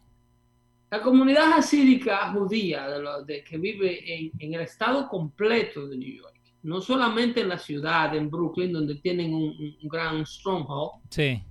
La 0.89 1.01
comunidad 1.01 1.51
hasídica 1.53 2.31
judía 2.31 2.87
de 2.87 3.01
lo- 3.01 3.23
de- 3.23 3.43
que 3.43 3.57
vive 3.57 3.89
en, 4.15 4.31
en 4.39 4.53
el 4.53 4.61
estado 4.61 5.07
completo 5.09 5.87
de 5.87 5.97
New 5.97 6.15
York, 6.15 6.33
no 6.63 6.79
solamente 6.81 7.41
en 7.41 7.49
la 7.49 7.57
ciudad, 7.59 8.15
en 8.15 8.29
Brooklyn, 8.29 8.71
donde 8.71 8.95
tienen 8.95 9.33
un, 9.33 9.75
gran 9.83 10.25
stronghold, 10.25 11.01
Sí. 11.09 11.41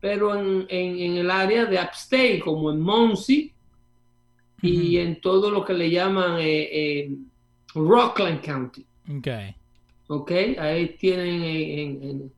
pero 0.00 0.34
en, 0.34 0.66
en- 0.68 0.98
en 0.98 1.16
el 1.18 1.30
área 1.30 1.64
de 1.64 1.76
Upstate, 1.80 2.40
como 2.40 2.72
en 2.72 2.80
Muncie 2.80 3.52
y 4.60 4.96
Ujú. 4.98 5.06
en 5.08 5.20
todo 5.20 5.50
lo 5.50 5.64
que 5.64 5.74
le 5.74 5.88
llaman 5.90 6.38
eh, 6.40 6.68
eh, 7.04 7.10
Rockland 7.74 8.40
County. 8.44 8.84
Okay. 9.18 9.54
¿ok? 10.08 10.30
Ahí 10.58 10.88
tienen 10.98 11.42
en, 11.44 12.32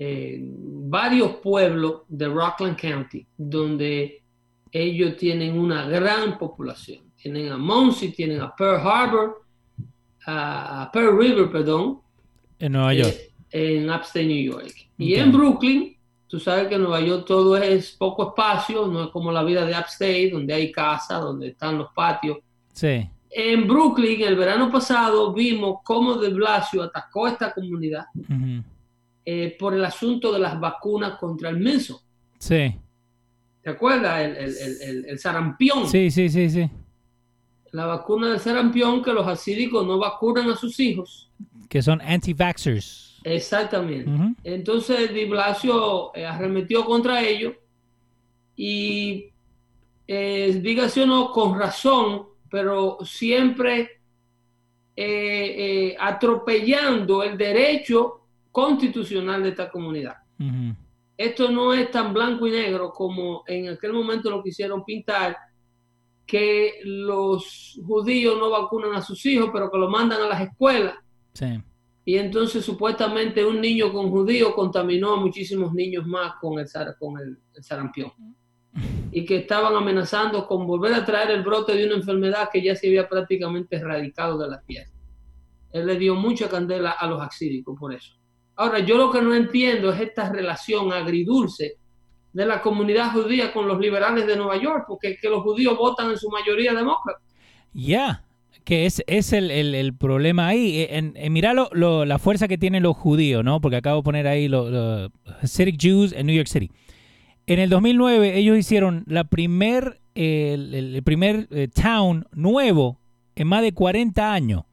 varios 0.00 1.36
pueblos 1.36 2.02
de 2.08 2.28
Rockland 2.28 2.78
County 2.80 3.26
donde 3.36 4.22
ellos 4.70 5.16
tienen 5.16 5.58
una 5.58 5.88
gran 5.88 6.38
población. 6.38 7.00
Tienen 7.16 7.50
a 7.50 7.58
Muncie, 7.58 8.12
tienen 8.12 8.40
a 8.40 8.54
Pearl 8.54 8.80
Harbor, 8.86 9.42
a, 10.26 10.82
a 10.82 10.92
Pearl 10.92 11.18
River, 11.18 11.50
perdón, 11.50 12.00
En 12.58 12.72
Nueva 12.72 12.94
York. 12.94 13.14
eh, 13.50 13.78
en 13.82 13.90
Upstate 13.90 14.26
New 14.26 14.52
York. 14.52 14.74
Y 14.98 15.14
en 15.14 15.32
Brooklyn, 15.32 15.96
tú 16.28 16.38
sabes 16.38 16.68
que 16.68 16.74
en 16.76 16.82
Nueva 16.82 17.00
York 17.00 17.24
todo 17.26 17.56
es 17.56 17.92
poco 17.92 18.28
espacio, 18.28 18.86
no 18.86 19.04
es 19.04 19.10
como 19.10 19.32
la 19.32 19.42
vida 19.42 19.64
de 19.64 19.72
Upstate, 19.72 20.30
donde 20.30 20.54
hay 20.54 20.70
casa, 20.70 21.16
donde 21.18 21.48
están 21.48 21.76
los 21.78 21.88
patios. 21.92 22.38
Sí. 22.72 23.08
En 23.30 23.66
Brooklyn, 23.66 24.22
el 24.22 24.36
verano 24.36 24.70
pasado, 24.70 25.32
vimos 25.32 25.78
cómo 25.84 26.14
de 26.14 26.28
Blasio 26.30 26.82
atacó 26.82 27.26
esta 27.28 27.52
comunidad 27.52 28.04
Ujú. 28.14 28.62
Eh, 29.30 29.54
por 29.58 29.74
el 29.74 29.84
asunto 29.84 30.32
de 30.32 30.38
las 30.38 30.58
vacunas 30.58 31.18
contra 31.18 31.50
el 31.50 31.58
meso. 31.58 32.00
Sí. 32.38 32.74
¿Te 33.62 33.68
acuerdas? 33.68 34.20
El, 34.22 34.36
el- 34.36 34.80
el- 34.88 35.04
el- 35.04 35.18
sarampión. 35.18 35.86
Sí, 35.86 36.10
sí, 36.10 36.30
sí, 36.30 36.48
sí. 36.48 36.70
La 37.72 37.84
vacuna 37.84 38.30
del 38.30 38.40
sarampión 38.40 39.02
que 39.02 39.12
los 39.12 39.26
asídicos 39.26 39.86
no 39.86 39.98
vacunan 39.98 40.48
a 40.48 40.56
sus 40.56 40.80
hijos. 40.80 41.30
Que 41.68 41.82
son 41.82 42.00
anti-vaxxers. 42.00 43.20
Exactamente. 43.22 44.10
Entonces 44.44 45.12
Di 45.12 45.26
Blasio 45.26 46.14
eh, 46.14 46.24
arremetió 46.24 46.86
contra 46.86 47.20
ellos 47.22 47.52
y 48.56 49.28
eh, 50.06 50.58
dígase 50.62 51.02
o 51.02 51.06
no, 51.06 51.30
con 51.32 51.58
razón, 51.58 52.22
pero 52.50 52.96
siempre 53.04 54.00
eh, 54.96 55.90
eh, 55.90 55.96
atropellando 56.00 57.22
el 57.22 57.36
derecho 57.36 58.17
constitucional 58.58 59.40
de 59.44 59.50
esta 59.50 59.70
comunidad. 59.70 60.16
Esto 61.16 61.50
no 61.50 61.72
es 61.72 61.90
tan 61.92 62.12
blanco 62.12 62.46
y 62.48 62.50
negro 62.50 62.90
como 62.90 63.44
en 63.46 63.68
aquel 63.68 63.92
momento 63.92 64.30
lo 64.30 64.42
quisieron 64.42 64.84
pintar, 64.84 65.36
que 66.26 66.80
los 66.84 67.80
judíos 67.86 68.36
no 68.36 68.50
vacunan 68.50 68.94
a 68.94 69.00
sus 69.00 69.24
hijos, 69.26 69.50
pero 69.52 69.70
que 69.70 69.78
lo 69.78 69.88
mandan 69.88 70.20
a 70.22 70.26
las 70.26 70.40
escuelas. 70.40 70.96
Sí. 71.34 71.60
Y 72.04 72.16
entonces 72.16 72.64
supuestamente 72.64 73.44
un 73.44 73.60
niño 73.60 73.92
con 73.92 74.10
judío 74.10 74.54
contaminó 74.54 75.12
a 75.14 75.20
muchísimos 75.20 75.72
niños 75.72 76.04
más 76.06 76.34
con 76.40 76.58
el, 76.58 76.66
sar- 76.66 76.96
con 76.98 77.18
el, 77.20 77.38
el 77.54 77.62
sarampión. 77.62 78.10
Y 79.12 79.24
que 79.24 79.36
estaban 79.36 79.74
amenazando 79.74 80.46
con 80.46 80.66
volver 80.66 80.94
a 80.94 81.04
traer 81.04 81.30
el 81.30 81.42
brote 81.42 81.74
de 81.76 81.86
una 81.86 81.94
enfermedad 81.94 82.48
que 82.52 82.60
ya 82.62 82.74
se 82.74 82.88
había 82.88 83.08
prácticamente 83.08 83.76
erradicado 83.76 84.36
de 84.36 84.48
la 84.48 84.60
tierra. 84.60 84.90
Él 85.72 85.86
le 85.86 85.96
dio 85.96 86.14
mucha 86.14 86.48
candela 86.48 86.90
a 86.90 87.06
los 87.06 87.20
axídicos 87.20 87.78
por 87.78 87.92
eso. 87.94 88.12
Ahora, 88.58 88.80
yo 88.80 88.96
lo 88.98 89.10
que 89.10 89.22
no 89.22 89.34
entiendo 89.34 89.90
es 89.92 90.00
esta 90.00 90.30
relación 90.30 90.92
agridulce 90.92 91.76
de 92.32 92.44
la 92.44 92.60
comunidad 92.60 93.12
judía 93.12 93.52
con 93.52 93.66
los 93.66 93.78
liberales 93.80 94.26
de 94.26 94.36
Nueva 94.36 94.60
York, 94.60 94.84
porque 94.86 95.16
que 95.16 95.28
los 95.30 95.42
judíos 95.42 95.78
votan 95.78 96.10
en 96.10 96.18
su 96.18 96.28
mayoría 96.28 96.74
demócrata. 96.74 97.20
Ya. 97.72 98.24
que 98.64 98.84
es, 98.84 99.02
es 99.06 99.32
el, 99.32 99.50
el- 99.50 99.74
el 99.74 99.94
problema 99.94 100.48
ahí. 100.48 100.80
Eh, 100.80 100.88
En, 100.98 101.14
en 101.16 101.32
mirá 101.32 101.54
lo- 101.54 101.70
lo- 101.72 102.04
la 102.04 102.18
fuerza 102.18 102.48
que 102.48 102.58
tienen 102.58 102.82
los 102.82 102.94
judíos, 102.98 103.42
¿no? 103.42 103.62
Porque 103.62 103.76
acabo 103.76 103.98
de 104.00 104.04
poner 104.04 104.26
ahí 104.26 104.46
los 104.46 105.10
Hasidic 105.40 105.80
Jews 105.80 106.12
en 106.12 106.26
New 106.26 106.36
York 106.36 106.48
City. 106.48 106.70
En 107.46 107.60
el 107.60 107.70
2009 107.70 108.36
ellos 108.36 108.58
hicieron 108.58 109.04
la 109.06 109.24
primer, 109.24 110.00
eh, 110.14 110.52
el, 110.54 111.02
primer 111.02 111.48
eh, 111.50 111.68
town 111.68 112.26
nuevo 112.32 112.98
en 113.36 113.46
más 113.48 113.62
de 113.62 113.72
40 113.72 114.34
años. 114.34 114.64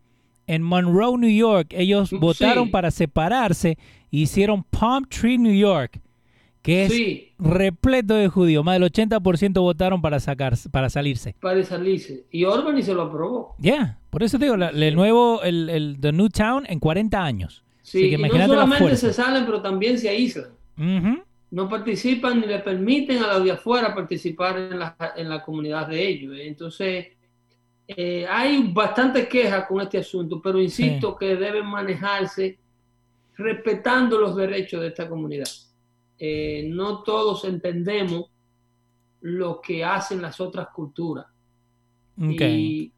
En 0.48 0.62
Monroe, 0.62 1.18
New 1.18 1.30
York, 1.30 1.68
ellos 1.72 2.10
Sí. 2.10 2.18
votaron 2.18 2.70
para 2.72 2.92
separarse 2.92 3.78
y 4.12 4.24
hicieron 4.24 4.64
Palm 4.64 5.06
Tree, 5.10 5.38
New 5.38 5.54
York, 5.56 6.00
que 6.62 6.86
es 6.86 6.92
Sí, 6.94 7.32
repleto 7.40 8.14
de 8.16 8.28
judíos. 8.28 8.64
Más 8.64 8.76
del 8.76 8.84
80% 8.84 9.62
votaron 9.62 10.02
para, 10.02 10.20
sacar, 10.20 10.54
para 10.72 10.90
salirse. 10.90 11.36
para 11.40 11.64
salirse. 11.64 12.26
Y 12.32 12.44
Orban 12.46 12.82
se 12.84 12.94
lo 12.94 13.04
aprobó. 13.04 13.56
Ya, 13.60 14.00
por 14.10 14.24
eso 14.24 14.38
te 14.40 14.46
digo, 14.46 14.58
la- 14.58 14.70
el 14.70 14.96
nuevo, 14.96 15.42
el, 15.44 15.70
el 15.70 15.98
The 16.00 16.12
New 16.12 16.30
Town 16.30 16.66
en 16.68 16.80
40 16.80 17.24
años. 17.24 17.64
Así 17.82 18.00
Sí, 18.02 18.10
que 18.10 18.16
y 18.16 18.18
no 18.18 18.48
solamente 18.48 18.96
se 18.98 19.14
salen, 19.14 19.46
pero 19.46 19.62
también 19.62 19.98
se 20.00 20.10
aíslan. 20.10 20.50
No 21.52 21.70
participan 21.70 22.42
ni 22.42 22.48
le 22.48 22.60
permiten 22.60 23.24
a 23.24 23.34
los 23.34 23.44
de 23.46 23.52
afuera 23.52 23.94
participar 23.94 24.58
en 24.58 24.80
la, 24.80 24.96
en 25.16 25.30
la 25.30 25.42
comunidad 25.44 25.88
de 25.88 26.08
ellos. 26.08 26.36
¿eh? 26.36 26.48
Entonces, 26.48 27.08
eh, 27.88 28.26
hay 28.30 28.72
bastante 28.74 29.28
queja 29.28 29.68
con 29.68 29.82
este 29.82 30.00
asunto, 30.00 30.42
pero 30.42 30.62
insisto 30.62 31.16
que 31.16 31.36
deben 31.36 31.66
manejarse 31.68 32.58
respetando 33.38 34.20
los 34.20 34.36
derechos 34.36 34.82
de 34.82 34.88
esta 34.88 35.08
comunidad. 35.10 35.48
Eh, 36.18 36.68
no 36.72 37.04
todos 37.04 37.44
entendemos 37.46 38.26
lo 39.22 39.60
que 39.62 39.84
hacen 39.84 40.22
las 40.22 40.40
otras 40.40 40.68
culturas. 40.70 41.26
Ok. 42.18 42.42
Y, 42.42 42.92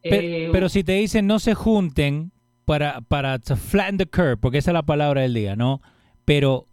Pe- 0.00 0.46
eh, 0.46 0.48
pero 0.52 0.68
si 0.68 0.84
te 0.84 0.92
dicen 0.92 1.26
no 1.26 1.38
se 1.40 1.54
junten 1.54 2.30
para, 2.64 3.00
para 3.00 3.38
to 3.40 3.56
flatten 3.56 3.96
the 3.98 4.06
curve, 4.06 4.36
porque 4.36 4.58
esa 4.58 4.70
es 4.70 4.74
la 4.74 4.84
palabra 4.84 5.22
del 5.22 5.34
día, 5.34 5.56
¿no? 5.56 5.80
Pero 6.24 6.66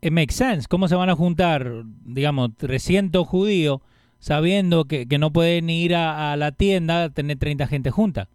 it 0.00 0.10
makes 0.10 0.34
sense. 0.34 0.66
¿Cómo 0.68 0.88
se 0.88 0.96
van 0.96 1.10
a 1.10 1.14
juntar, 1.14 1.84
digamos, 2.04 2.50
300 2.56 3.26
judíos 3.26 3.80
sabiendo 4.22 4.84
que, 4.84 5.08
que 5.08 5.18
no 5.18 5.32
pueden 5.32 5.68
ir 5.68 5.96
a, 5.96 6.32
a 6.32 6.36
la 6.36 6.52
tienda 6.52 7.02
a 7.02 7.10
tener 7.10 7.38
30 7.38 7.66
gente 7.66 7.90
junta? 7.90 8.28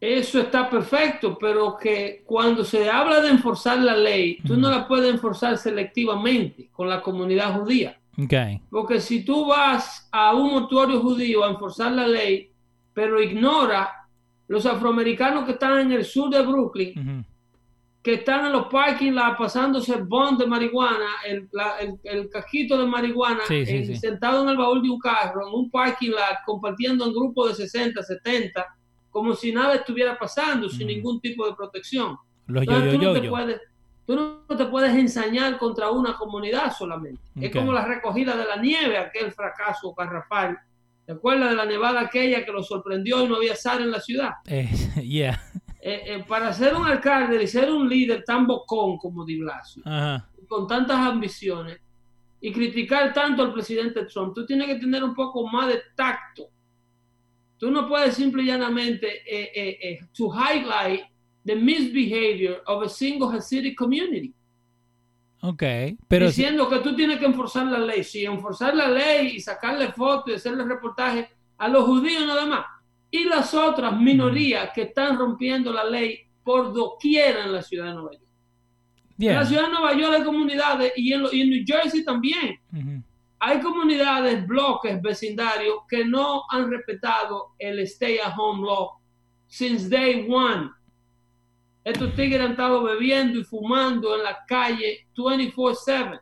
Eso 0.00 0.40
está 0.40 0.70
perfecto, 0.70 1.36
pero 1.38 1.76
que 1.76 2.22
cuando 2.26 2.64
se 2.64 2.90
habla 2.90 3.20
de 3.20 3.28
enforzar 3.28 3.78
la 3.78 3.96
ley, 3.96 4.38
tú 4.46 4.56
no 4.56 4.70
la 4.70 4.88
puedes 4.88 5.12
enforzar 5.12 5.58
selectivamente 5.58 6.68
con 6.72 6.88
la 6.88 7.02
comunidad 7.02 7.58
judía. 7.58 7.98
Ok. 8.18 8.34
Porque 8.70 9.00
si 9.00 9.22
tú 9.22 9.46
vas 9.46 10.08
a 10.10 10.34
un 10.34 10.50
mortuorio 10.50 11.00
judío 11.00 11.44
a 11.44 11.50
enforzar 11.50 11.92
la 11.92 12.06
ley, 12.06 12.50
pero 12.94 13.22
ignora 13.22 14.08
los 14.48 14.64
afroamericanos 14.64 15.44
que 15.44 15.52
están 15.52 15.78
en 15.80 15.92
el 15.92 16.04
sur 16.04 16.30
de 16.30 16.40
Brooklyn. 16.40 17.24
Que 18.04 18.14
están 18.14 18.44
en 18.44 18.52
los 18.52 18.66
parking 18.66 19.12
lots 19.12 19.38
pasándose 19.38 19.94
el 19.94 20.02
bond 20.04 20.38
de 20.38 20.46
marihuana, 20.46 21.06
el, 21.26 21.48
la- 21.52 21.78
el, 21.78 21.94
el 22.04 22.28
casquito 22.28 22.76
de 22.76 22.86
marihuana, 22.86 23.40
Sí, 23.48 23.64
sí, 23.64 23.76
en- 23.78 23.86
sí. 23.86 23.96
sentado 23.96 24.42
en 24.42 24.50
el 24.50 24.56
baúl 24.58 24.82
de 24.82 24.90
un 24.90 24.98
carro, 25.00 25.48
en 25.48 25.54
un 25.54 25.70
parking 25.70 26.10
lot, 26.10 26.20
compartiendo 26.44 27.06
en 27.06 27.12
grupos 27.14 27.48
de 27.56 27.64
60, 27.66 28.02
70, 28.02 28.66
como 29.10 29.32
si 29.34 29.52
nada 29.52 29.74
estuviera 29.76 30.18
pasando, 30.18 30.68
sin 30.68 30.86
Mm. 30.86 30.90
ningún 30.90 31.20
tipo 31.20 31.46
de 31.46 31.54
protección. 31.54 32.18
Los 32.46 32.62
Entonces, 32.64 32.92
yo, 32.92 32.98
tú, 32.98 33.04
no 33.06 33.14
yo, 33.14 33.20
te 33.22 33.28
puedes, 33.30 33.60
tú 34.06 34.16
no 34.50 34.54
te 34.56 34.64
puedes 34.66 34.94
ensañar 34.94 35.56
contra 35.56 35.90
una 35.90 36.14
comunidad 36.14 36.74
solamente. 36.76 37.22
Es 37.40 37.50
como 37.50 37.72
la 37.72 37.86
recogida 37.86 38.36
de 38.36 38.44
la 38.44 38.56
nieve, 38.56 38.98
aquel 38.98 39.32
fracaso 39.32 39.94
garrafal. 39.94 40.58
¿Te 41.06 41.12
acuerdas 41.12 41.48
de 41.50 41.56
la 41.56 41.64
nevada 41.64 42.00
aquella 42.02 42.44
que 42.44 42.52
lo 42.52 42.62
sorprendió 42.62 43.24
y 43.24 43.28
no 43.28 43.36
había 43.36 43.56
sal 43.56 43.80
en 43.82 43.90
la 43.90 44.00
ciudad? 44.00 44.30
Eh, 44.46 44.68
yeah. 45.02 45.40
Eh, 45.86 46.02
eh, 46.14 46.24
para 46.26 46.50
ser 46.54 46.74
un 46.74 46.86
alcalde 46.86 47.42
y 47.42 47.46
ser 47.46 47.70
un 47.70 47.86
líder 47.86 48.24
tan 48.24 48.46
bocón 48.46 48.96
como 48.96 49.22
Di 49.22 49.36
Blasio, 49.38 49.82
Ajá. 49.84 50.26
con 50.48 50.66
tantas 50.66 50.96
ambiciones, 50.96 51.78
y 52.40 52.50
criticar 52.52 53.12
tanto 53.12 53.42
al 53.42 53.52
presidente 53.52 54.06
Trump, 54.06 54.34
tú 54.34 54.46
tienes 54.46 54.66
que 54.66 54.76
tener 54.76 55.04
un 55.04 55.14
poco 55.14 55.46
más 55.46 55.68
de 55.68 55.82
tacto. 55.94 56.44
Tú 57.58 57.70
no 57.70 57.86
puedes 57.86 58.14
simple 58.14 58.42
y 58.42 58.46
llanamente 58.46 59.06
eh, 59.30 59.50
eh, 59.54 59.78
eh, 59.82 59.98
to 60.16 60.30
highlight 60.32 61.02
the 61.44 61.54
misbehavior 61.54 62.62
of 62.66 62.82
a 62.82 62.88
single 62.88 63.28
Hasidic 63.36 63.76
community. 63.76 64.32
Ok. 65.42 65.62
Pero 66.08 66.30
si- 66.30 66.40
diciendo 66.42 66.66
que 66.70 66.78
tú 66.78 66.96
tienes 66.96 67.18
que 67.18 67.26
enforzar 67.26 67.66
la 67.66 67.78
ley. 67.78 68.02
Sí, 68.04 68.24
enforzar 68.24 68.74
la 68.74 68.88
ley 68.88 69.36
y 69.36 69.40
sacarle 69.40 69.92
fotos 69.92 70.30
y 70.32 70.36
hacerle 70.36 70.64
reportajes 70.64 71.28
a 71.58 71.68
los 71.68 71.84
judíos 71.84 72.26
nada 72.26 72.46
más. 72.46 72.64
Y 73.16 73.24
las 73.24 73.54
otras 73.54 73.96
minorías 74.00 74.70
que 74.74 74.82
están 74.82 75.16
rompiendo 75.16 75.72
la 75.72 75.84
ley 75.84 76.18
por 76.42 76.72
doquiera 76.72 77.44
en 77.44 77.52
la 77.52 77.62
ciudad 77.62 77.86
de 77.86 77.94
Nueva 77.94 78.10
York. 78.12 78.24
En 79.30 79.36
la 79.36 79.44
ciudad 79.46 79.62
de 79.66 79.68
Nueva 79.70 79.92
York 79.94 80.14
hay 80.16 80.24
comunidades 80.24 80.92
y 80.96 81.12
en, 81.12 81.22
lo- 81.22 81.32
y 81.32 81.40
en 81.42 81.50
New 81.50 81.64
Jersey 81.66 82.04
también. 82.04 82.58
Hay 83.38 83.60
comunidades, 83.60 84.44
bloques, 84.46 85.00
vecindarios 85.00 85.76
que 85.88 86.04
no 86.04 86.42
han 86.50 86.70
respetado 86.70 87.50
el 87.58 87.78
stay 87.80 88.18
at 88.18 88.32
home 88.36 88.66
law 88.66 88.98
since 89.46 89.88
day 89.88 90.26
one. 90.28 90.70
Estos 91.84 92.14
tigres 92.14 92.40
han 92.40 92.52
estado 92.52 92.82
bebiendo 92.82 93.38
y 93.38 93.44
fumando 93.44 94.16
en 94.16 94.22
la 94.24 94.38
calle 94.48 95.06
24/7. 95.14 96.18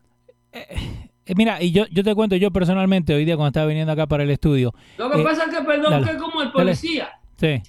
Eh, 0.52 1.01
mira, 1.36 1.62
y 1.62 1.72
yo, 1.72 1.84
yo 1.90 2.02
te 2.02 2.14
cuento, 2.14 2.36
yo 2.36 2.50
personalmente, 2.50 3.14
hoy 3.14 3.24
día 3.24 3.36
cuando 3.36 3.48
estaba 3.48 3.66
viniendo 3.66 3.92
acá 3.92 4.06
para 4.06 4.22
el 4.24 4.30
estudio, 4.30 4.72
Lo 4.98 5.10
que 5.10 5.20
Eh, 5.20 5.24
pasa 5.24 5.44
es 5.44 5.56
que, 5.56 5.64
perdón, 5.64 5.90
dale, 5.92 6.04
que 6.06 6.10
es 6.12 6.16
como 6.22 6.40
el 6.42 6.48
dale. 6.48 6.52
policía. 6.52 7.10
sí. 7.36 7.62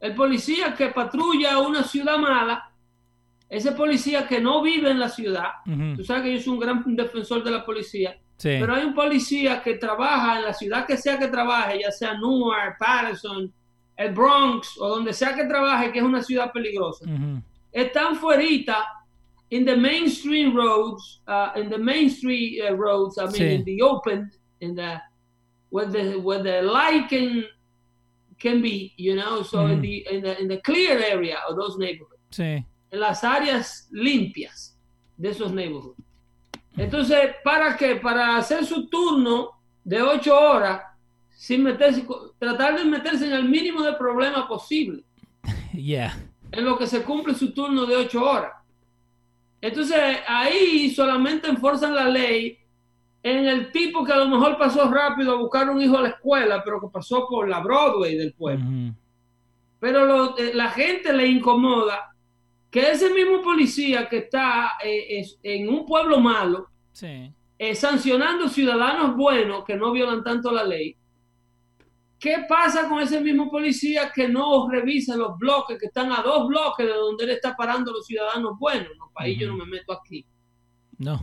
El 0.00 0.14
policía 0.14 0.74
que 0.76 0.88
patrulla 0.90 1.58
una 1.58 1.82
ciudad 1.82 2.18
mala, 2.18 2.70
ese 3.48 3.72
policía 3.72 4.28
que 4.28 4.40
no 4.40 4.62
vive 4.62 4.92
en 4.92 5.00
la 5.00 5.08
ciudad. 5.08 5.48
Ujú. 5.66 5.96
Tú 5.96 6.04
sabes 6.04 6.22
que 6.22 6.34
yo 6.36 6.40
soy 6.40 6.52
un 6.52 6.60
gran 6.60 6.84
defensor 6.94 7.42
de 7.42 7.50
la 7.50 7.64
policía. 7.64 8.12
Sí. 8.36 8.50
Pero 8.60 8.74
hay 8.76 8.84
un 8.84 8.94
policía 8.94 9.60
que 9.60 9.74
trabaja 9.74 10.36
en 10.38 10.44
la 10.44 10.52
ciudad 10.54 10.86
que 10.86 10.96
sea 10.96 11.18
que 11.18 11.26
trabaje, 11.26 11.80
ya 11.82 11.90
sea 11.90 12.14
Newark, 12.14 12.78
Patterson, 12.78 13.52
el 13.96 14.12
Bronx 14.14 14.78
o 14.78 14.88
donde 14.88 15.12
sea 15.12 15.34
que 15.34 15.44
trabaje, 15.46 15.90
que 15.90 15.98
es 15.98 16.04
una 16.04 16.22
ciudad 16.22 16.52
peligrosa. 16.52 17.04
Ujú. 17.04 17.42
Están 17.72 18.14
fuerita 18.14 18.86
in 19.50 19.64
the 19.64 19.76
mainstream 19.76 20.54
roads, 20.54 21.20
uh, 21.26 21.52
in 21.56 21.68
the 21.70 21.78
main 21.78 22.10
street 22.10 22.60
uh, 22.62 22.74
roads, 22.74 23.18
I 23.18 23.24
mean, 23.26 23.32
Sí. 23.34 23.54
in 23.54 23.64
the 23.64 23.82
open, 23.82 24.30
in 24.60 24.74
the 24.74 25.00
where 25.70 25.86
the 25.86 26.18
where 26.20 26.42
the 26.42 26.62
light 26.62 27.08
can 27.08 27.44
can 28.38 28.60
be, 28.62 28.92
you 28.96 29.14
know, 29.16 29.42
so 29.42 29.66
in 29.66 29.78
Mhm. 29.78 29.82
the 29.82 30.06
in 30.16 30.22
the 30.22 30.40
in 30.40 30.48
the 30.48 30.58
clear 30.62 30.98
area 30.98 31.38
of 31.48 31.56
those 31.56 31.76
neighborhoods 31.78 32.22
Sí. 32.30 32.64
en 32.92 33.00
las 33.00 33.22
áreas 33.24 33.88
limpias 33.92 34.76
de 35.16 35.30
esos 35.30 35.52
neighborhoods. 35.52 36.00
Entonces, 36.76 37.34
¿para 37.42 37.76
qué? 37.76 37.96
Para 37.96 38.36
hacer 38.36 38.64
su 38.64 38.88
turno 38.88 39.50
de 39.84 40.00
ocho 40.00 40.38
horas, 40.38 40.82
sin 41.30 41.62
meterse, 41.64 42.06
tratar 42.38 42.76
de 42.78 42.84
meterse 42.84 43.26
en 43.26 43.32
el 43.32 43.48
mínimo 43.48 43.82
de 43.82 43.94
problema 43.94 44.46
posible, 44.46 45.02
Yeah. 45.74 46.16
en 46.52 46.64
lo 46.64 46.76
que 46.78 46.86
se 46.86 47.02
cumple 47.02 47.34
su 47.34 47.52
turno 47.52 47.84
de 47.86 47.96
ocho 47.96 48.22
horas. 48.24 48.52
Entonces, 49.60 49.98
ahí 50.26 50.90
solamente 50.90 51.48
enforzan 51.48 51.94
la 51.94 52.08
ley 52.08 52.56
en 53.22 53.46
el 53.46 53.72
tipo 53.72 54.04
que 54.04 54.12
a 54.12 54.16
lo 54.18 54.28
mejor 54.28 54.56
pasó 54.56 54.88
rápido 54.90 55.32
a 55.32 55.36
buscar 55.38 55.68
un 55.68 55.80
hijo 55.82 55.98
a 55.98 56.02
la 56.02 56.08
escuela, 56.10 56.62
pero 56.64 56.80
que 56.80 56.86
pasó 56.92 57.26
por 57.28 57.48
la 57.48 57.60
Broadway 57.60 58.16
del 58.16 58.32
pueblo. 58.34 58.64
Pero 59.80 60.06
lo- 60.06 60.38
eh, 60.38 60.52
la 60.54 60.70
gente 60.70 61.12
le 61.12 61.26
incomoda 61.26 62.14
que 62.70 62.90
ese 62.90 63.12
mismo 63.12 63.40
policía 63.42 64.08
que 64.08 64.18
está 64.18 64.72
eh, 64.84 65.18
es- 65.20 65.38
en 65.42 65.68
un 65.68 65.84
pueblo 65.86 66.20
malo, 66.20 66.68
Sí. 66.92 67.32
eh, 67.58 67.74
sancionando 67.74 68.48
ciudadanos 68.48 69.16
buenos 69.16 69.64
que 69.64 69.76
no 69.76 69.90
violan 69.92 70.22
tanto 70.22 70.52
la 70.52 70.64
ley, 70.64 70.96
¿qué 72.18 72.44
pasa 72.48 72.88
con 72.88 73.00
ese 73.00 73.20
mismo 73.20 73.50
policía 73.50 74.10
que 74.14 74.28
no 74.28 74.68
revisa 74.68 75.16
los 75.16 75.38
bloques, 75.38 75.78
que 75.78 75.86
están 75.86 76.12
a 76.12 76.22
dos 76.22 76.48
bloques 76.48 76.86
de 76.86 76.92
donde 76.92 77.24
él 77.24 77.30
está 77.30 77.54
parando 77.56 77.90
a 77.90 77.94
los 77.94 78.06
ciudadanos 78.06 78.58
buenos? 78.58 78.88
No, 78.98 79.10
para 79.12 79.26
ahí 79.26 79.38
yo 79.38 79.48
no 79.48 79.56
me 79.56 79.66
meto 79.66 79.92
aquí. 79.92 80.26
No. 80.98 81.20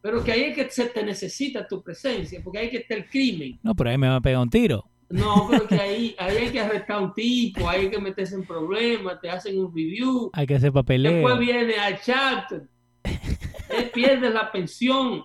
Pero 0.00 0.22
que 0.22 0.32
ahí 0.32 0.42
es 0.42 0.54
que 0.54 0.70
se 0.70 0.86
te 0.86 1.02
necesita 1.02 1.66
tu 1.66 1.82
presencia, 1.82 2.40
porque 2.44 2.58
ahí 2.58 2.66
es 2.66 2.70
que 2.70 2.76
está 2.78 2.94
el 2.94 3.08
crimen. 3.08 3.58
No, 3.62 3.74
pero 3.74 3.90
ahí 3.90 3.98
me 3.98 4.08
va 4.08 4.16
a 4.16 4.20
pegar 4.20 4.40
un 4.40 4.50
tiro. 4.50 4.84
No, 5.08 5.46
pero 5.50 5.66
que 5.66 5.76
ahí, 5.76 6.14
ahí 6.18 6.36
hay 6.36 6.50
que 6.50 6.60
arrestar 6.60 6.96
a 6.96 7.00
un 7.00 7.14
tipo, 7.14 7.68
ahí 7.68 7.82
hay 7.82 7.90
que 7.90 8.00
meterse 8.00 8.34
en 8.34 8.44
problemas, 8.44 9.20
te 9.20 9.30
hacen 9.30 9.58
un 9.58 9.74
review. 9.74 10.30
Hay 10.32 10.46
que 10.46 10.56
hacer 10.56 10.72
papeleo. 10.72 11.12
Después 11.12 11.38
viene 11.38 11.76
al 11.76 12.00
chat, 12.00 12.52
eh, 13.04 13.90
pierde 13.94 14.30
la 14.30 14.50
pensión, 14.50 15.24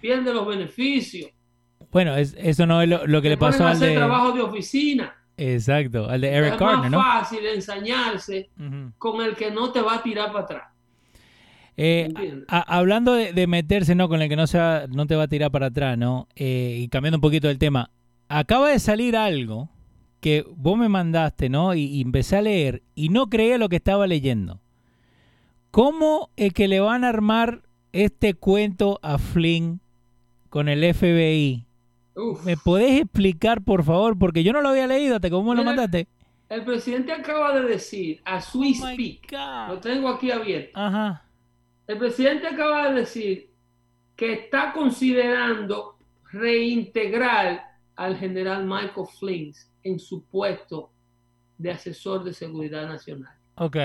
pierde 0.00 0.32
los 0.32 0.46
beneficios. 0.46 1.30
Bueno, 1.94 2.14
es- 2.16 2.36
eso 2.38 2.66
no 2.66 2.82
es 2.82 2.88
lo, 2.90 3.06
lo 3.06 3.22
que 3.22 3.30
le 3.30 3.38
pasó 3.38 3.66
al 3.66 3.72
hacer 3.76 3.88
de... 3.90 3.94
trabajo 3.96 4.32
de 4.32 4.42
oficina. 4.42 5.14
Exacto, 5.38 6.10
al 6.10 6.20
de 6.20 6.28
Eric 6.28 6.52
es 6.54 6.58
Gardner, 6.60 6.80
más 6.82 6.90
¿no? 6.90 7.02
fácil 7.02 7.46
ensañarse 7.46 8.50
con 8.98 9.22
el 9.24 9.34
que 9.34 9.50
no 9.50 9.72
te 9.72 9.80
va 9.80 9.94
a 9.94 10.02
tirar 10.02 10.30
para 10.32 10.44
atrás. 10.44 10.62
Eh, 11.76 12.12
hablando 12.48 13.14
de, 13.14 13.32
de 13.32 13.46
meterse, 13.48 13.94
¿no? 13.96 14.08
Con 14.08 14.22
el 14.22 14.28
que 14.28 14.36
no, 14.36 14.46
se 14.46 14.58
va- 14.58 14.86
no 14.88 15.06
te 15.06 15.16
va 15.16 15.24
a 15.24 15.28
tirar 15.28 15.50
para 15.50 15.66
atrás, 15.66 15.96
¿no? 15.98 16.28
Eh, 16.36 16.76
y 16.80 16.88
cambiando 16.88 17.16
un 17.16 17.20
poquito 17.22 17.48
del 17.48 17.58
tema, 17.58 17.90
acaba 18.28 18.68
de 18.68 18.78
salir 18.78 19.16
algo 19.16 19.68
que 20.20 20.44
vos 20.56 20.78
me 20.78 20.88
mandaste, 20.88 21.48
¿no? 21.48 21.74
Y, 21.74 21.82
y 21.86 22.02
empecé 22.02 22.36
a 22.36 22.42
leer 22.42 22.82
y 22.94 23.08
no 23.08 23.28
creía 23.28 23.58
lo 23.58 23.68
que 23.68 23.76
estaba 23.76 24.06
leyendo. 24.06 24.60
¿Cómo 25.70 26.30
es 26.36 26.52
que 26.52 26.68
le 26.68 26.80
van 26.80 27.02
a 27.04 27.08
armar 27.08 27.62
este 27.92 28.34
cuento 28.34 29.00
a 29.02 29.18
Flynn 29.18 29.80
con 30.48 30.68
el 30.68 30.94
FBI? 30.94 31.64
Uf. 32.16 32.44
¿Me 32.44 32.56
podés 32.56 33.00
explicar, 33.02 33.62
por 33.62 33.84
favor? 33.84 34.18
Porque 34.18 34.44
yo 34.44 34.52
no 34.52 34.60
lo 34.60 34.68
había 34.70 34.86
leído 34.86 35.16
hasta 35.16 35.28
vos 35.28 35.44
me 35.44 35.54
lo 35.54 35.64
mandaste. 35.64 36.06
El 36.48 36.64
presidente 36.64 37.12
acaba 37.12 37.58
de 37.58 37.66
decir, 37.66 38.22
Oh 38.26 38.58
my 38.58 38.74
speak, 38.74 39.32
lo 39.68 39.78
tengo 39.80 40.08
aquí 40.08 40.30
abierto. 40.30 40.78
Ajá. 40.78 41.24
El 41.86 41.98
presidente 41.98 42.46
acaba 42.46 42.88
de 42.88 43.00
decir 43.00 43.50
que 44.16 44.32
está 44.32 44.72
considerando 44.72 45.98
reintegrar 46.30 47.64
al 47.96 48.16
general 48.16 48.64
Michael 48.64 49.06
Flynn 49.18 49.54
en 49.82 49.98
su 49.98 50.24
puesto 50.24 50.90
de 51.58 51.70
asesor 51.70 52.24
de 52.24 52.32
seguridad 52.32 52.86
nacional. 52.86 53.34
Ok. 53.56 53.76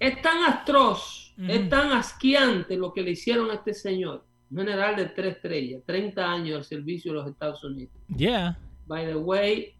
Es 0.00 0.20
tan 0.22 0.44
atroz, 0.44 1.34
es 1.38 1.68
tan 1.68 1.92
asqueante 1.92 2.76
lo 2.76 2.92
que 2.92 3.02
le 3.02 3.12
hicieron 3.12 3.50
a 3.50 3.54
este 3.54 3.74
señor, 3.74 4.24
general 4.50 4.96
de 4.96 5.06
tres 5.06 5.36
estrellas, 5.36 5.82
30 5.86 6.30
años 6.32 6.56
al 6.58 6.64
servicio 6.64 7.12
de 7.12 7.18
los 7.18 7.30
Estados 7.30 7.62
Unidos. 7.64 7.92
Yeah. 8.14 8.58
By 8.86 9.06
the 9.06 9.16
way, 9.16 9.74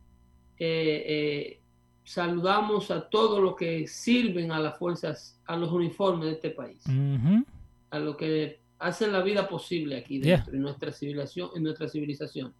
eh, 0.59 1.05
eh, 1.07 1.61
saludamos 2.05 2.90
a 2.90 3.09
todos 3.09 3.40
los 3.42 3.57
que 3.57 3.87
sirven 3.87 4.50
a 4.53 4.59
las 4.59 4.79
fuerzas, 4.79 5.40
a 5.46 5.57
los 5.57 5.70
uniformes 5.72 6.27
de 6.27 6.33
este 6.33 6.50
país, 6.50 6.83
Ujú. 6.87 7.44
a 7.90 7.98
los 7.98 8.16
que 8.16 8.61
hacen 8.79 9.12
la 9.12 9.22
vida 9.22 9.48
posible 9.48 9.96
aquí 9.98 10.20
Yeah. 10.20 10.37
dentro, 10.38 10.55
en 10.55 10.62
nuestra 10.62 10.92
civilización, 10.92 11.50
en 11.57 11.62
nuestra 11.62 11.88
civilización. 11.88 12.53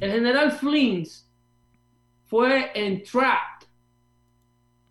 El 0.00 0.10
general 0.12 0.52
Flynn 0.52 1.04
fue 2.26 2.70
entrapped, 2.74 3.57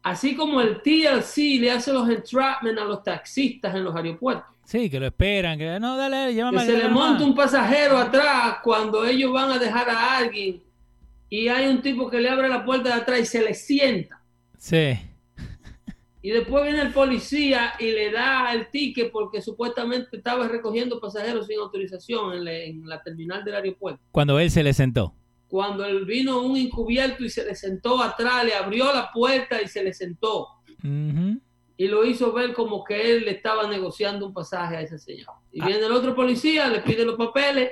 así 0.10 0.36
como 0.36 0.62
el 0.62 0.82
TLC 0.82 1.60
le 1.60 1.72
hace 1.72 1.92
los 1.92 2.10
entrapment 2.10 2.80
a 2.80 2.86
los 2.86 3.04
taxistas 3.04 3.76
en 3.76 3.84
los 3.84 3.96
aeropuertos. 3.96 4.56
Sí, 4.64 4.90
que 4.90 5.00
lo 5.00 5.08
esperan. 5.08 5.58
Que 5.58 5.80
no, 5.80 5.96
dale, 5.96 6.34
Que 6.34 6.60
se 6.60 6.78
le 6.78 6.90
monta 6.90 7.24
un 7.24 7.36
pasajero 7.36 7.98
atrás 7.98 8.58
cuando 8.64 9.06
ellos 9.06 9.32
van 9.32 9.52
a 9.52 9.60
dejar 9.60 9.90
a 9.90 10.18
alguien 10.18 10.62
y 11.30 11.48
hay 11.48 11.68
un 11.68 11.82
tipo 11.82 12.10
que 12.10 12.20
le 12.20 12.30
abre 12.30 12.48
la 12.50 12.64
puerta 12.66 12.90
de 12.90 13.02
atrás 13.02 13.20
y 13.20 13.26
se 13.26 13.42
le 13.42 13.54
sienta. 13.54 14.22
Sí. 14.58 14.98
Y 16.22 16.32
después 16.32 16.64
viene 16.64 16.82
el 16.82 16.92
policía 16.92 17.74
y 17.80 17.92
le 17.92 18.12
da 18.12 18.52
el 18.54 18.70
ticket 18.70 19.12
porque 19.12 19.42
supuestamente 19.42 20.18
estaba 20.18 20.48
recogiendo 20.48 21.00
pasajeros 21.00 21.48
sin 21.48 21.60
autorización 21.60 22.34
en 22.34 22.46
la, 22.46 22.54
en 22.54 22.88
la 22.88 23.02
terminal 23.02 23.44
del 23.44 23.56
aeropuerto. 23.56 24.02
Cuando 24.12 24.40
él 24.40 24.52
se 24.52 24.64
le 24.64 24.74
sentó. 24.74 25.14
Cuando 25.48 25.86
él 25.86 26.06
vino 26.06 26.42
un 26.42 26.58
encubierto 26.58 27.24
y 27.24 27.30
se 27.30 27.46
le 27.46 27.56
sentó 27.56 28.02
atrás, 28.02 28.44
le 28.44 28.54
abrió 28.54 28.92
la 28.94 29.10
puerta 29.12 29.62
y 29.62 29.68
se 29.68 29.84
le 29.84 29.94
sentó. 29.94 30.48
Y 31.80 31.88
lo 31.88 32.06
hizo 32.06 32.34
ver 32.34 32.54
como 32.54 32.84
que 32.84 33.12
él 33.12 33.26
le 33.26 33.32
estaba 33.32 33.68
negociando 33.68 34.26
un 34.26 34.34
pasaje 34.34 34.78
a 34.78 34.82
ese 34.82 34.98
señor. 34.98 35.28
Y 35.52 35.62
viene 35.64 35.86
el 35.86 35.92
otro 35.92 36.16
policía, 36.16 36.68
le 36.68 36.80
pide 36.80 37.06
los 37.06 37.16
papeles 37.16 37.70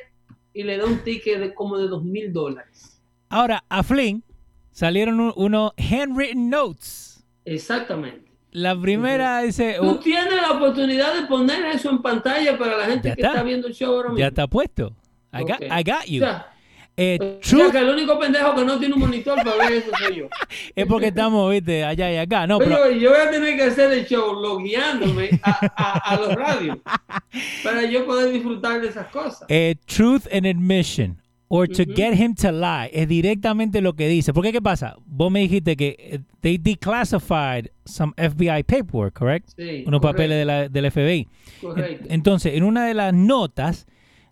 y 0.54 0.64
le 0.64 0.78
da 0.78 0.86
un 0.86 1.00
ticket 1.00 1.40
de 1.40 1.54
como 1.54 1.78
de 1.78 1.88
dos 1.88 2.04
mil 2.04 2.32
dólares. 2.32 3.02
Ahora, 3.30 3.64
a 3.68 3.82
Flynn 3.84 4.24
salieron 4.72 5.20
un- 5.20 5.34
unos 5.36 5.72
handwritten 5.78 6.50
notes. 6.50 7.26
Exactamente. 7.46 8.32
La 8.52 8.80
primera 8.80 9.42
dice, 9.42 9.76
Tú 9.80 9.90
oh, 9.90 10.00
tienes 10.00 10.34
la 10.36 10.52
oportunidad 10.52 11.14
de 11.20 11.28
poner 11.28 11.66
eso 11.66 11.90
en 11.90 12.02
pantalla 12.02 12.58
para 12.58 12.78
la 12.78 12.86
gente 12.86 13.10
que 13.10 13.22
está. 13.22 13.28
está 13.30 13.44
viendo 13.44 13.68
el 13.68 13.74
show 13.74 13.94
ahora 13.96 14.10
mismo. 14.10 14.20
ya 14.20 14.28
está 14.28 14.48
puesto. 14.48 14.96
I 15.34 15.42
got. 15.42 15.62
I 15.62 15.84
got 15.84 16.06
you. 16.06 16.24
O 16.24 16.28
sea, 16.28 16.55
Eh, 16.98 17.18
o 17.20 17.26
sea, 17.26 17.60
truth 17.60 17.72
que 17.74 17.78
el 17.80 17.90
único 17.90 18.18
pendejo 18.18 18.56
que 18.56 18.64
no 18.64 18.80
tiene 18.80 18.94
un 18.94 19.02
monitor 19.02 19.36
para 19.44 19.58
ver 19.58 19.74
eso 19.74 19.92
soy 19.98 20.16
yo. 20.16 20.28
es 20.76 20.86
porque 20.86 21.08
estamos, 21.08 21.52
viste, 21.52 21.84
allá 21.84 22.12
y 22.12 22.18
acá. 22.18 22.48
No, 22.48 22.58
pero 22.58 22.84
Oye, 22.84 23.00
yo 23.00 23.10
voy 23.10 23.20
a 23.20 23.30
tener 23.30 23.56
que 23.58 23.64
hacer 23.64 23.92
el 23.92 24.06
show 24.06 24.34
logueándome 24.42 25.30
a, 25.44 25.72
a- 25.76 25.98
a 26.14 26.16
los 26.18 26.34
radios 26.36 26.78
para 27.64 27.84
yo 27.84 28.06
poder 28.06 28.32
disfrutar 28.32 28.82
de 28.82 28.88
esas 28.90 29.08
cosas. 29.08 29.44
eh, 29.50 29.76
truth 29.86 30.24
and 30.32 30.46
admission 30.46 31.18
or 31.48 31.68
to 31.68 31.84
get 31.86 32.14
him 32.16 32.34
to 32.34 32.52
lie 32.52 32.90
es 32.92 33.08
directamente 33.08 33.80
lo 33.82 33.94
que 33.94 34.08
dice. 34.08 34.34
Porque, 34.34 34.52
¿qué 34.52 34.62
pasa? 34.62 34.96
Vos 35.06 35.32
me 35.32 35.42
dijiste 35.42 35.76
que 35.76 35.96
eh, 36.00 36.20
they 36.42 36.58
declassified 36.58 37.68
some 37.86 38.14
FBI 38.18 38.64
paperwork, 38.64 39.14
correct? 39.18 39.50
Sí, 39.56 39.84
Unos 39.86 40.00
correcto, 40.02 40.02
papeles 40.02 40.38
de 40.40 40.46
la- 40.46 40.70
del 40.70 40.92
FBI. 40.92 41.28
correcto. 41.62 42.08
Entonces, 42.10 42.54
en 42.56 42.64
una 42.64 42.86
de 42.88 42.94
las 42.94 43.14
notas 43.14 43.86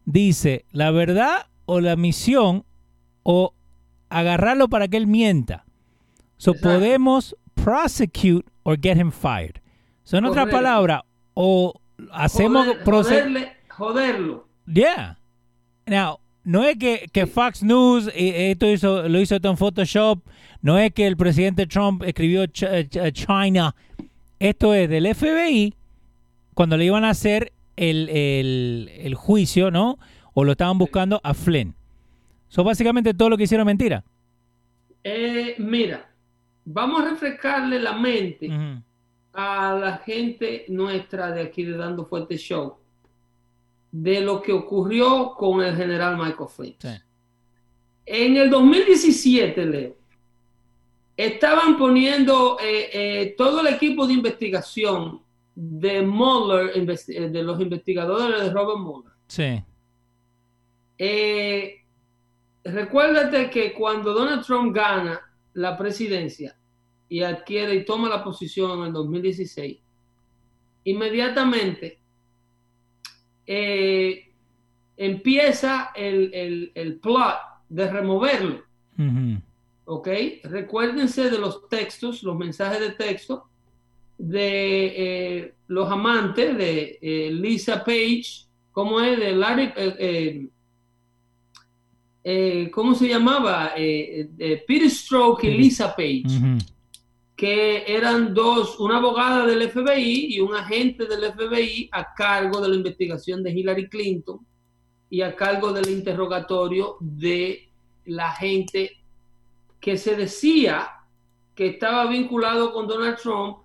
dice 0.06 0.65
la 0.71 0.91
verdad 0.91 1.47
o 1.65 1.80
la 1.80 1.95
misión 1.95 2.63
o 3.23 3.54
agarrarlo 4.10 4.67
para 4.69 4.88
que 4.88 4.97
él 4.97 5.08
mienta. 5.08 5.65
So 6.38 6.52
Exacto. 6.52 6.69
podemos 6.69 7.36
prosecute 7.56 8.45
or 8.63 8.78
get 8.82 8.97
him 8.97 9.12
fired. 9.12 9.62
So, 10.04 10.17
en 10.17 10.26
otras 10.26 10.49
palabras, 10.49 11.02
o 11.34 11.73
hacemos 12.12 12.67
Joder- 12.67 12.84
joderle- 12.84 13.52
joderlo. 13.69 14.47
Yeah. 14.67 15.17
Now, 15.86 16.19
no 16.43 16.63
es 16.63 16.78
que, 16.78 17.08
que 17.13 17.26
Fox 17.26 17.63
News 17.63 18.08
eh, 18.13 18.52
esto 18.52 18.69
hizo, 18.69 19.08
lo 19.08 19.19
hizo 19.21 19.36
esto 19.36 19.49
en 19.49 19.58
Photoshop, 19.58 20.19
no 20.62 20.78
es 20.78 20.93
que 20.93 21.08
el 21.08 21.15
presidente 21.15 21.65
Trump 21.67 22.04
escribió 22.04 22.43
Ch- 22.45 22.67
eh, 22.69 22.89
Ch- 22.89 23.13
China. 23.13 23.76
Esto 24.39 24.73
es 24.73 24.89
del 24.89 25.06
FBI 25.15 25.73
cuando 26.54 26.76
le 26.78 26.86
iban 26.86 27.06
a 27.06 27.12
hacer 27.12 27.54
el, 27.78 28.10
el- 28.10 28.91
el 28.93 29.15
juicio, 29.15 29.71
¿no? 29.71 29.97
O 30.34 30.43
lo 30.43 30.52
estaban 30.52 30.78
buscando 30.78 31.19
a 31.24 31.34
Flynn. 31.34 31.76
So, 32.48 32.63
básicamente 32.63 33.13
todo 33.13 33.30
lo 33.30 33.38
que 33.38 33.43
hicieron 33.43 33.65
mentira. 33.65 34.04
Eh, 35.04 35.56
mira, 35.58 36.10
vamos 36.65 37.02
a 37.02 37.10
refrescarle 37.10 37.80
la 37.80 37.93
mente 37.93 38.50
a 39.34 39.74
la 39.74 39.98
gente 39.98 40.65
nuestra 40.69 41.32
de 41.32 41.41
aquí 41.41 41.63
de 41.63 41.78
Dando 41.78 42.06
Fuerte 42.06 42.38
Show 42.38 42.78
de 43.93 44.22
lo 44.22 44.41
que 44.41 44.52
ocurrió 44.52 45.36
con 45.38 45.63
el 45.63 45.76
general 45.76 46.17
Michael 46.17 46.50
Flynn. 46.50 46.76
Sí. 46.80 46.89
En 48.06 48.38
el 48.38 48.50
2017, 48.50 49.65
Leo, 49.67 49.96
estaban 51.15 51.78
poniendo 51.78 52.58
eh, 52.60 52.89
eh, 52.91 53.36
todo 53.38 53.62
el 53.62 53.67
equipo 53.67 54.08
de 54.08 54.13
investigación 54.13 55.22
de 55.56 56.02
Mueller, 56.02 56.72
eh, 56.76 57.30
de 57.30 57.43
los 57.43 57.62
investigadores 57.62 58.41
de 58.41 58.50
Robert 58.50 58.80
Mueller. 58.80 59.12
Sí. 59.28 59.63
Eh, 60.97 61.82
recuérdate 62.63 63.49
que 63.49 63.73
cuando 63.73 64.13
Donald 64.13 64.45
Trump 64.45 64.75
gana 64.75 65.19
la 65.53 65.77
presidencia 65.77 66.56
y 67.10 67.21
adquiere 67.21 67.75
y 67.75 67.86
toma 67.86 68.10
la 68.10 68.23
posición 68.23 68.79
en 68.79 68.86
el 68.88 68.93
2016, 68.93 69.77
inmediatamente 70.86 71.99
eh, 73.45 74.32
empieza 74.97 75.91
el, 75.95 76.34
el- 76.34 76.71
el 76.75 76.95
plot 76.99 77.36
de 77.69 77.91
removerlo. 77.91 78.63
Ujú. 78.97 79.41
¿ok? 79.86 80.08
Recuérdense 80.43 81.29
de 81.29 81.38
los 81.39 81.67
textos, 81.67 82.23
los 82.23 82.38
mensajes 82.38 82.79
de 82.79 82.91
texto 82.91 83.47
de 84.17 84.93
eh, 84.95 85.53
los 85.67 85.91
amantes 85.91 86.56
de 86.58 86.99
eh, 87.01 87.32
Lisa 87.32 87.84
Page, 87.84 88.45
¿cómo 88.71 89.01
es? 89.01 89.19
De 89.19 89.36
Larry, 89.36 89.73
eh, 92.24 92.72
¿cómo 92.72 92.96
se 92.96 93.10
llamaba? 93.10 93.74
Eh, 93.76 94.30
eh, 94.38 94.64
Peter 94.66 94.90
Stroke 94.90 95.44
y. 95.44 95.58
Lisa 95.58 95.94
Page, 95.96 96.24
que 97.36 97.84
eran 97.86 98.34
dos, 98.34 98.80
una 98.80 98.98
abogada 98.98 99.46
del 99.46 99.70
FBI 99.70 100.36
y 100.36 100.40
un 100.40 100.56
agente 100.56 101.06
del 101.06 101.34
FBI 101.34 101.90
a 101.92 102.14
cargo 102.14 102.62
de 102.62 102.70
la 102.70 102.76
investigación 102.76 103.44
de 103.44 103.52
Hillary 103.52 103.90
Clinton 103.90 104.40
y 105.10 105.22
a 105.22 105.36
cargo 105.36 105.74
del 105.74 105.90
interrogatorio 105.90 106.96
de 107.02 107.70
la 108.06 108.32
gente 108.32 108.92
que 109.82 109.98
se 109.98 110.16
decía 110.16 110.90
que 111.54 111.68
estaba 111.68 112.06
vinculado 112.08 112.72
con 112.72 112.88
Donald 112.88 113.18
Trump 113.18 113.58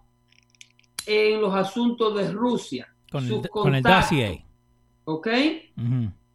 en 1.07 1.41
los 1.41 1.55
asuntos 1.55 2.17
de 2.17 2.33
Rusia. 2.33 2.89
Con, 3.11 3.27
Sus 3.27 3.45
el, 3.45 3.51
con 3.51 3.75
el 3.75 3.83
contactos, 3.83 4.11
dossier. 4.11 4.43
¿Ok? 5.05 5.29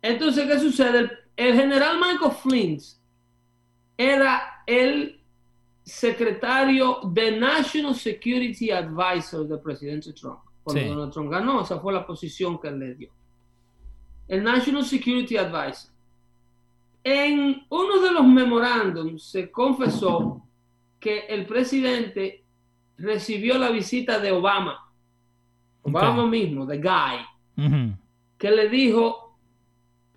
Entonces, 0.02 0.48
¿qué 0.48 0.60
sucede? 0.60 1.23
El, 1.36 1.56
general 1.56 2.00
Michael 2.00 2.32
Flynn 2.32 2.80
era 3.98 4.64
el 4.66 5.20
secretario 5.84 7.00
de 7.06 7.38
National 7.38 7.96
Security 7.96 8.72
Advisor 8.72 9.48
del 9.48 9.60
presidente 9.60 10.14
Trump. 10.14 10.40
Cuando 10.64 10.82
Sí. 10.82 10.88
Donald 10.88 11.12
Trump 11.12 11.32
ganó, 11.32 11.62
esa 11.62 11.80
fue 11.80 11.94
la 11.94 12.06
posición 12.06 12.60
que 12.60 12.70
él 12.70 12.80
le 12.80 12.96
dio. 12.96 13.12
El 14.28 14.44
National 14.44 14.86
Security 14.86 15.36
Advisor. 15.38 15.92
En 17.04 17.66
uno 17.70 18.00
de 18.00 18.12
los 18.12 18.26
memorándums 18.26 19.24
se 19.24 19.52
confesó 19.52 20.42
que 21.00 21.26
el 21.28 21.46
presidente 21.46 22.46
recibió 22.98 23.58
la 23.58 23.70
visita 23.72 24.20
de 24.20 24.32
Obama. 24.32 24.90
Obama 25.82 26.26
mismo, 26.26 26.66
the 26.66 26.78
guy 26.78 27.26
que 28.44 28.52
le 28.52 28.68
dijo 28.68 29.38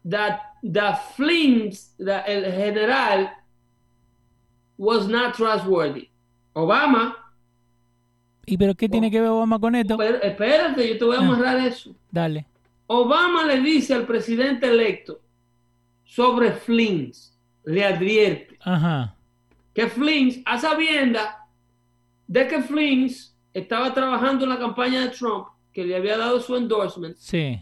that 0.04 0.45
the 0.72 0.94
Flynn, 1.14 1.70
the- 1.98 2.22
el 2.26 2.44
general, 2.52 3.30
was 4.78 5.08
not 5.08 5.34
trustworthy. 5.34 6.08
Obama, 6.54 7.14
¿Y 8.48 8.56
pero 8.56 8.74
qué 8.74 8.88
tiene 8.88 9.10
que 9.10 9.20
ver 9.20 9.30
Obama 9.30 9.58
con 9.58 9.74
esto? 9.74 9.96
pero- 9.96 10.22
espérate, 10.22 10.88
yo 10.88 10.98
te 10.98 11.04
voy 11.04 11.16
a 11.16 11.20
Ah. 11.20 11.22
amarrar 11.22 11.58
eso. 11.66 11.94
Dale. 12.10 12.46
Obama 12.86 13.44
le 13.44 13.60
dice 13.60 13.92
al 13.94 14.06
presidente 14.06 14.68
electo 14.68 15.20
sobre 16.04 16.52
Flins, 16.52 17.36
le 17.64 17.84
advierte 17.84 18.56
Ajá. 18.60 19.16
que 19.74 19.88
Flins, 19.88 20.40
a 20.44 20.58
sabienda 20.58 21.48
de 22.28 22.46
que 22.46 22.62
Flins 22.62 23.36
estaba 23.52 23.92
trabajando 23.92 24.44
en 24.44 24.50
la 24.50 24.58
campaña 24.58 25.00
de 25.00 25.08
Trump, 25.08 25.48
que 25.72 25.84
le 25.84 25.96
había 25.96 26.16
dado 26.16 26.38
su 26.40 26.54
endorsement, 26.56 27.16
Sí. 27.16 27.60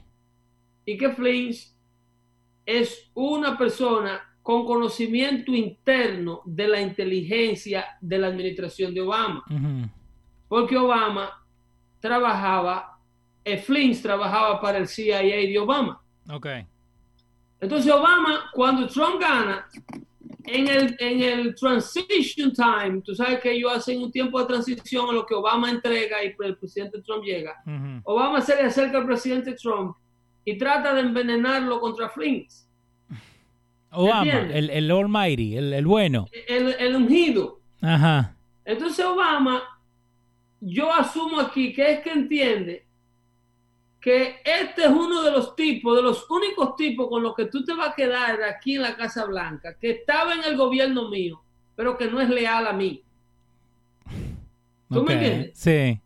y 0.84 0.98
que 0.98 1.08
Flins 1.10 1.73
es 2.64 3.10
una 3.14 3.56
persona 3.56 4.20
con 4.42 4.66
conocimiento 4.66 5.52
interno 5.52 6.42
de 6.44 6.68
la 6.68 6.80
inteligencia 6.80 7.86
de 8.00 8.18
la 8.18 8.26
administración 8.26 8.92
de 8.92 9.00
Obama, 9.00 9.42
porque 10.48 10.76
Obama 10.76 11.42
trabajaba, 11.98 12.98
eh, 13.42 13.56
Flins 13.56 14.02
trabajaba 14.02 14.60
para 14.60 14.78
el 14.78 14.86
CIA 14.86 15.20
de 15.20 15.58
Obama. 15.58 16.00
Ok. 16.30 16.46
Entonces 17.60 17.90
Obama, 17.90 18.50
cuando 18.52 18.86
Trump 18.86 19.18
gana, 19.18 19.66
en 20.46 20.68
el, 20.68 20.96
en 20.98 21.22
el 21.22 21.54
transition 21.54 22.52
time, 22.52 23.00
tú 23.00 23.14
sabes 23.14 23.40
que 23.40 23.52
ellos 23.52 23.72
hacen 23.72 24.02
un 24.02 24.12
tiempo 24.12 24.38
de 24.40 24.46
transición 24.46 25.08
en 25.08 25.14
lo 25.14 25.26
que 25.26 25.34
Obama 25.34 25.70
entrega 25.70 26.22
y 26.22 26.34
el 26.38 26.56
presidente 26.56 27.00
Trump 27.00 27.24
llega. 27.24 27.54
Obama 28.04 28.40
se 28.42 28.54
le 28.56 28.62
acerca 28.62 28.98
al 28.98 29.06
presidente 29.06 29.54
Trump 29.54 29.96
y 30.44 30.58
trata 30.58 30.94
de 30.94 31.00
envenenarlo 31.00 31.80
contra 31.80 32.08
Flins, 32.08 32.68
Obama, 33.90 34.30
el, 34.30 34.70
el 34.70 34.90
Almighty, 34.90 35.56
el, 35.56 35.72
el 35.72 35.86
bueno. 35.86 36.26
el, 36.48 36.74
el 36.78 36.96
ungido. 36.96 37.60
Ajá. 37.80 38.36
Entonces 38.64 39.04
Obama, 39.04 39.62
yo 40.60 40.92
asumo 40.92 41.40
aquí 41.40 41.72
que 41.72 41.92
es 41.92 42.00
que 42.00 42.10
entiende 42.10 42.86
que 44.00 44.36
este 44.44 44.82
es 44.82 44.90
uno 44.90 45.22
de 45.22 45.30
los 45.30 45.56
tipos, 45.56 45.96
de 45.96 46.02
los 46.02 46.28
únicos 46.30 46.76
tipos 46.76 47.08
con 47.08 47.22
los 47.22 47.34
que 47.34 47.46
tú 47.46 47.64
te 47.64 47.72
vas 47.72 47.88
a 47.88 47.94
quedar 47.94 48.42
aquí 48.42 48.74
en 48.74 48.82
la 48.82 48.96
Casa 48.96 49.24
Blanca, 49.24 49.78
que 49.78 49.92
estaba 49.92 50.34
en 50.34 50.44
el 50.44 50.58
gobierno 50.58 51.08
mío, 51.08 51.42
pero 51.74 51.96
que 51.96 52.06
no 52.10 52.20
es 52.20 52.28
leal 52.28 52.66
a 52.66 52.74
mí. 52.74 53.02
¿Tú 54.90 55.02
me 55.02 55.14
entiendes? 55.14 55.58
Sí. 55.58 55.98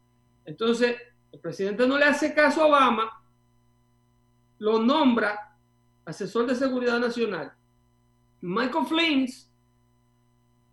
Entonces, 0.44 0.96
el 1.32 1.40
presidente 1.40 1.88
no 1.88 1.98
le 1.98 2.04
hace 2.04 2.32
caso 2.34 2.62
a 2.62 2.66
Obama, 2.66 3.17
lo 4.58 4.80
nombra 4.82 5.56
asesor 6.04 6.46
de 6.46 6.54
seguridad 6.54 6.98
nacional. 6.98 7.52
Michael 8.40 8.86
Flins 8.86 9.48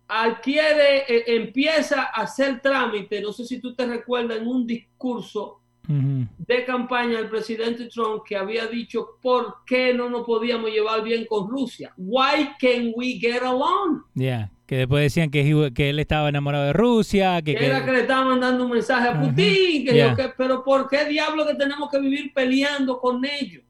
adquiere, 0.08 0.98
eh, 1.08 1.24
empieza 1.26 2.02
a 2.02 2.22
hacer 2.22 2.60
trámite, 2.60 3.20
no 3.20 3.32
sé 3.32 3.44
si 3.44 3.58
tú 3.60 3.74
te 3.74 3.86
recuerdas, 3.86 4.38
en 4.38 4.46
un 4.46 4.66
discurso 4.66 5.60
de 5.88 6.64
campaña 6.64 7.18
del 7.18 7.28
presidente 7.28 7.86
Trump 7.86 8.24
que 8.26 8.36
había 8.36 8.66
dicho 8.66 9.18
por 9.22 9.58
qué 9.64 9.94
no 9.94 10.10
nos 10.10 10.26
podíamos 10.26 10.70
llevar 10.70 11.02
bien 11.04 11.26
con 11.26 11.48
Rusia. 11.48 11.92
Why 11.96 12.50
can 12.58 12.92
we 12.96 13.18
get 13.20 13.42
along? 13.42 14.02
Ya. 14.14 14.50
Que 14.66 14.78
después 14.78 15.02
decían 15.04 15.30
que, 15.30 15.48
él 15.88 15.98
estaba 16.00 16.28
enamorado 16.28 16.64
de 16.64 16.72
Rusia, 16.72 17.40
que, 17.40 17.52
era 17.52 17.84
que 17.84 17.92
le 17.92 18.00
estaba 18.00 18.24
mandando 18.24 18.64
un 18.64 18.72
mensaje 18.72 19.08
a. 19.08 19.20
Putin, 19.20 19.84
que 19.84 19.92
Yeah. 19.94 20.16
yo 20.18 20.32
pero 20.36 20.64
¿por 20.64 20.88
qué 20.88 21.04
diablo 21.04 21.46
que 21.46 21.54
tenemos 21.54 21.88
que 21.88 22.00
vivir 22.00 22.32
peleando 22.34 22.98
con 22.98 23.24
ellos? 23.24 23.62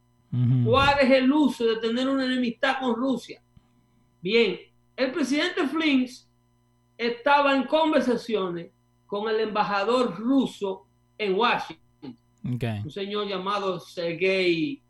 ¿Cuál 0.65 0.99
es 1.01 1.11
el 1.11 1.33
uso 1.33 1.65
de 1.65 1.77
tener 1.77 2.09
una 2.09 2.25
enemistad 2.25 2.79
con 2.81 2.95
Rusia? 2.97 3.41
Bien, 4.21 4.59
el 4.97 5.13
presidente 5.13 5.67
Flins 5.67 6.29
estaba 6.99 7.55
en 7.57 7.65
conversaciones 7.65 8.71
con 9.07 9.29
el 9.29 9.41
embajador 9.41 10.17
ruso 10.19 10.87
en 11.19 11.35
Washington, 11.35 12.17
un 12.85 12.91
señor 12.91 13.29
llamado 13.29 13.79
Sergei, 13.81 14.83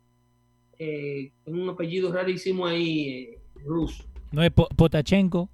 eh, 0.79 1.31
con 1.43 1.59
un 1.59 1.69
apellido 1.69 2.11
rarísimo 2.11 2.65
ahí, 2.65 3.07
eh, 3.09 3.39
ruso. 3.65 4.03
¿No 4.31 4.43
es 4.43 4.51
Po- 4.51 4.67
Potachenko? 4.75 5.49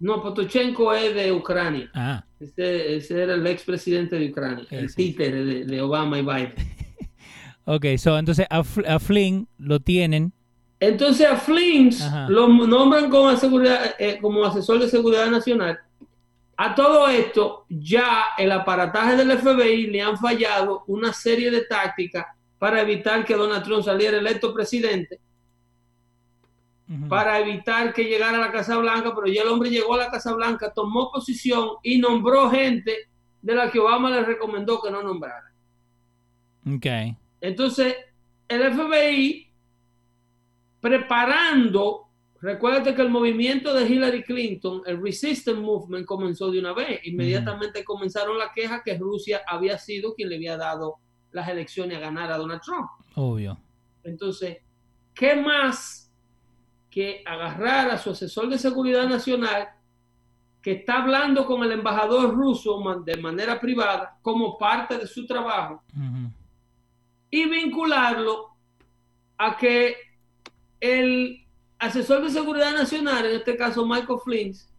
No, 0.00 0.22
Potochenko 0.22 0.92
es 0.94 1.14
de 1.14 1.32
Ucrania. 1.32 1.90
Ah. 1.94 2.24
Ese, 2.40 2.96
ese 2.96 3.22
era 3.22 3.34
el 3.34 3.46
expresidente 3.46 4.18
de 4.18 4.30
Ucrania, 4.30 4.66
el 4.70 4.94
títere 4.94 5.44
de, 5.44 5.64
de 5.64 5.80
Obama 5.82 6.18
y 6.18 6.22
Biden. 6.22 6.54
Ok, 7.66 7.86
so, 7.96 8.18
entonces 8.18 8.46
a, 8.50 8.58
a 8.58 8.98
Flynn 8.98 9.48
lo 9.58 9.80
tienen. 9.80 10.32
Entonces 10.80 11.26
a 11.26 11.36
Flins 11.36 12.02
Ajá. 12.02 12.28
lo 12.28 12.46
nombran 12.48 13.08
como, 13.08 13.34
seguridad- 13.36 13.94
eh, 13.98 14.18
como 14.20 14.44
asesor 14.44 14.78
de 14.80 14.88
seguridad 14.88 15.30
nacional. 15.30 15.78
A 16.56 16.74
todo 16.74 17.08
esto, 17.08 17.64
ya 17.68 18.26
el 18.38 18.52
aparataje 18.52 19.16
del 19.16 19.32
FBI 19.38 19.86
le 19.88 20.02
han 20.02 20.16
fallado 20.18 20.84
una 20.86 21.12
serie 21.12 21.50
de 21.50 21.62
tácticas 21.62 22.26
para 22.58 22.80
evitar 22.82 23.24
que 23.24 23.34
Donald 23.34 23.64
Trump 23.64 23.82
saliera 23.82 24.18
electo 24.18 24.52
presidente, 24.54 25.18
para 27.08 27.40
evitar 27.40 27.92
que 27.94 28.04
llegara 28.04 28.36
a 28.38 28.40
la 28.40 28.52
Casa 28.52 28.76
Blanca, 28.76 29.12
pero 29.14 29.26
ya 29.26 29.42
el 29.42 29.48
hombre 29.48 29.70
llegó 29.70 29.94
a 29.94 29.98
la 29.98 30.10
Casa 30.10 30.32
Blanca, 30.34 30.72
tomó 30.72 31.10
posición 31.10 31.70
y 31.82 31.98
nombró 31.98 32.50
gente 32.50 33.08
de 33.42 33.54
la 33.54 33.70
que 33.70 33.80
Obama 33.80 34.10
le 34.10 34.22
recomendó 34.22 34.80
que 34.80 34.90
no 34.90 35.02
nombrara. 35.02 35.50
Ok. 36.66 36.86
Entonces, 37.44 37.94
el 38.48 38.72
FBI 38.72 39.52
preparando, 40.80 42.08
recuérdate 42.40 42.94
que 42.94 43.02
el 43.02 43.10
movimiento 43.10 43.74
de 43.74 43.86
Hillary 43.86 44.22
Clinton, 44.22 44.80
el 44.86 45.02
Resistance 45.02 45.60
Movement, 45.60 46.06
comenzó 46.06 46.50
de 46.50 46.60
una 46.60 46.72
vez. 46.72 47.00
Inmediatamente 47.04 47.84
comenzaron 47.84 48.38
las 48.38 48.48
quejas 48.54 48.80
que 48.82 48.96
Rusia 48.96 49.42
había 49.46 49.76
sido 49.76 50.14
quien 50.14 50.30
le 50.30 50.36
había 50.36 50.56
dado 50.56 50.96
las 51.32 51.46
elecciones 51.46 51.98
a 51.98 52.00
ganar 52.00 52.32
a 52.32 52.38
Donald 52.38 52.62
Trump. 52.62 52.88
Obvio. 53.14 53.58
Entonces, 54.04 54.62
¿qué 55.12 55.36
más 55.36 56.10
que 56.90 57.22
agarrar 57.26 57.90
a 57.90 57.98
su 57.98 58.12
asesor 58.12 58.48
de 58.48 58.58
seguridad 58.58 59.06
nacional 59.06 59.68
que 60.62 60.72
está 60.72 61.02
hablando 61.02 61.44
con 61.44 61.62
el 61.62 61.72
embajador 61.72 62.34
ruso 62.34 62.82
de 63.04 63.18
manera 63.18 63.60
privada 63.60 64.16
como 64.22 64.56
parte 64.56 64.96
de 64.96 65.06
su 65.06 65.26
trabajo? 65.26 65.82
Y 67.34 67.48
vincularlo 67.48 68.50
a 69.38 69.56
que 69.56 69.96
el 70.78 71.44
asesor 71.80 72.22
de 72.22 72.30
seguridad 72.30 72.72
nacional, 72.72 73.26
en 73.26 73.34
este 73.34 73.56
caso 73.56 73.84
Michael 73.84 74.20
Flins, 74.22 74.72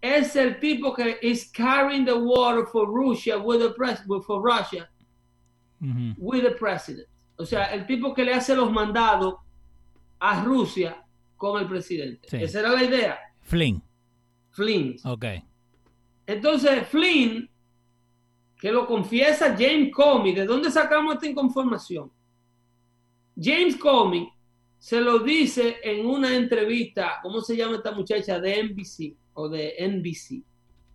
es 0.00 0.34
el 0.34 0.58
tipo 0.58 0.94
que 0.94 1.18
is 1.20 1.52
carrying 1.52 2.06
the 2.06 2.14
water 2.14 2.64
for 2.64 2.88
Russia 2.88 3.36
with 3.36 3.58
the 3.58 3.74
pres 3.74 4.00
for 4.26 4.42
Russia 4.42 4.88
with 6.16 6.42
the 6.42 6.52
president. 6.52 7.06
O 7.36 7.44
sea, 7.44 7.64
el 7.74 7.86
tipo 7.86 8.14
que 8.14 8.24
le 8.24 8.32
hace 8.32 8.56
los 8.56 8.72
mandados 8.72 9.34
a 10.20 10.42
Rusia 10.42 11.04
con 11.36 11.60
el 11.60 11.68
presidente. 11.68 12.26
Sí. 12.30 12.38
Esa 12.42 12.60
era 12.60 12.72
la 12.72 12.82
idea. 12.82 13.18
Flynn. 13.42 13.82
Flins. 14.52 15.04
Ok. 15.04 15.26
Entonces, 16.26 16.88
Flynn, 16.88 17.50
que 18.60 18.70
lo 18.70 18.86
confiesa 18.86 19.56
James 19.58 19.90
Comey, 19.92 20.34
¿de 20.34 20.44
dónde 20.44 20.70
sacamos 20.70 21.14
esta 21.14 21.26
información? 21.26 22.10
James 23.40 23.76
Comey 23.76 24.28
se 24.78 25.00
lo 25.00 25.18
dice 25.20 25.76
en 25.82 26.06
una 26.06 26.34
entrevista, 26.34 27.18
¿cómo 27.22 27.40
se 27.40 27.56
llama 27.56 27.76
esta 27.76 27.92
muchacha? 27.92 28.38
De 28.40 28.62
NBC 28.62 29.14
o 29.34 29.48
de 29.48 29.74
NBC, 29.78 30.42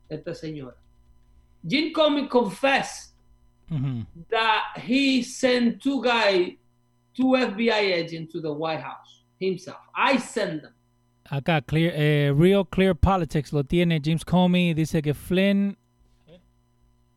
esta 0.09 0.33
señora. 0.33 0.75
Jim 1.67 1.91
Comey 1.91 2.27
confessed 2.27 3.15
Ujú. 3.71 4.05
that 4.29 4.77
he 4.77 5.23
sent 5.23 5.81
two 5.81 6.01
guys, 6.01 6.53
two 7.15 7.35
FBI 7.35 7.93
agents 7.93 8.31
to 8.31 8.41
the 8.41 8.51
White 8.51 8.81
House 8.81 9.23
himself. 9.39 9.79
I 9.95 10.17
sent 10.19 10.61
them. 10.61 10.73
Acá, 11.31 11.61
clear, 11.65 11.91
eh, 11.95 12.31
Real 12.31 12.63
Clear 12.65 12.93
Politics 12.93 13.51
lo 13.51 13.63
tiene 13.63 13.99
James 14.03 14.23
Comey. 14.23 14.75
Dice 14.75 15.01
que 15.01 15.15
Flynn. 15.15 15.75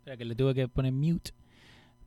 Espera 0.08 0.16
que 0.16 0.24
le 0.24 0.34
tuve 0.34 0.54
que 0.54 0.68
poner 0.68 0.90
mute. 0.90 1.32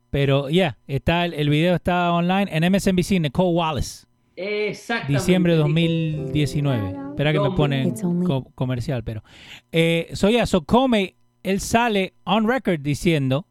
Pero 0.09 0.49
ya, 0.49 0.75
está 0.87 1.23
el, 1.25 1.35
el 1.35 1.49
video 1.51 1.75
está 1.75 2.11
online 2.11 2.47
en 2.49 2.63
MSNBC, 2.71 3.19
Nicole 3.21 3.51
Wallace, 3.51 4.07
Exactamente. 4.35 5.19
diciembre 5.19 5.51
de 5.53 5.57
dijo. 5.59 5.67
2019. 5.69 6.95
Espera 7.11 7.31
que 7.31 7.39
me 7.39 7.45
Dos 7.45 7.55
pone 7.55 7.87
It's 7.87 8.03
only- 8.03 8.25
co- 8.25 8.49
comercial, 8.55 9.03
pero. 9.03 9.23
Eh, 9.71 10.09
so 10.13 10.29
ya, 10.31 10.47
so 10.47 10.63
Comey, 10.65 11.13
él 11.43 11.59
sale 11.59 12.15
on 12.23 12.47
record 12.47 12.79
diciendo. 12.81 13.45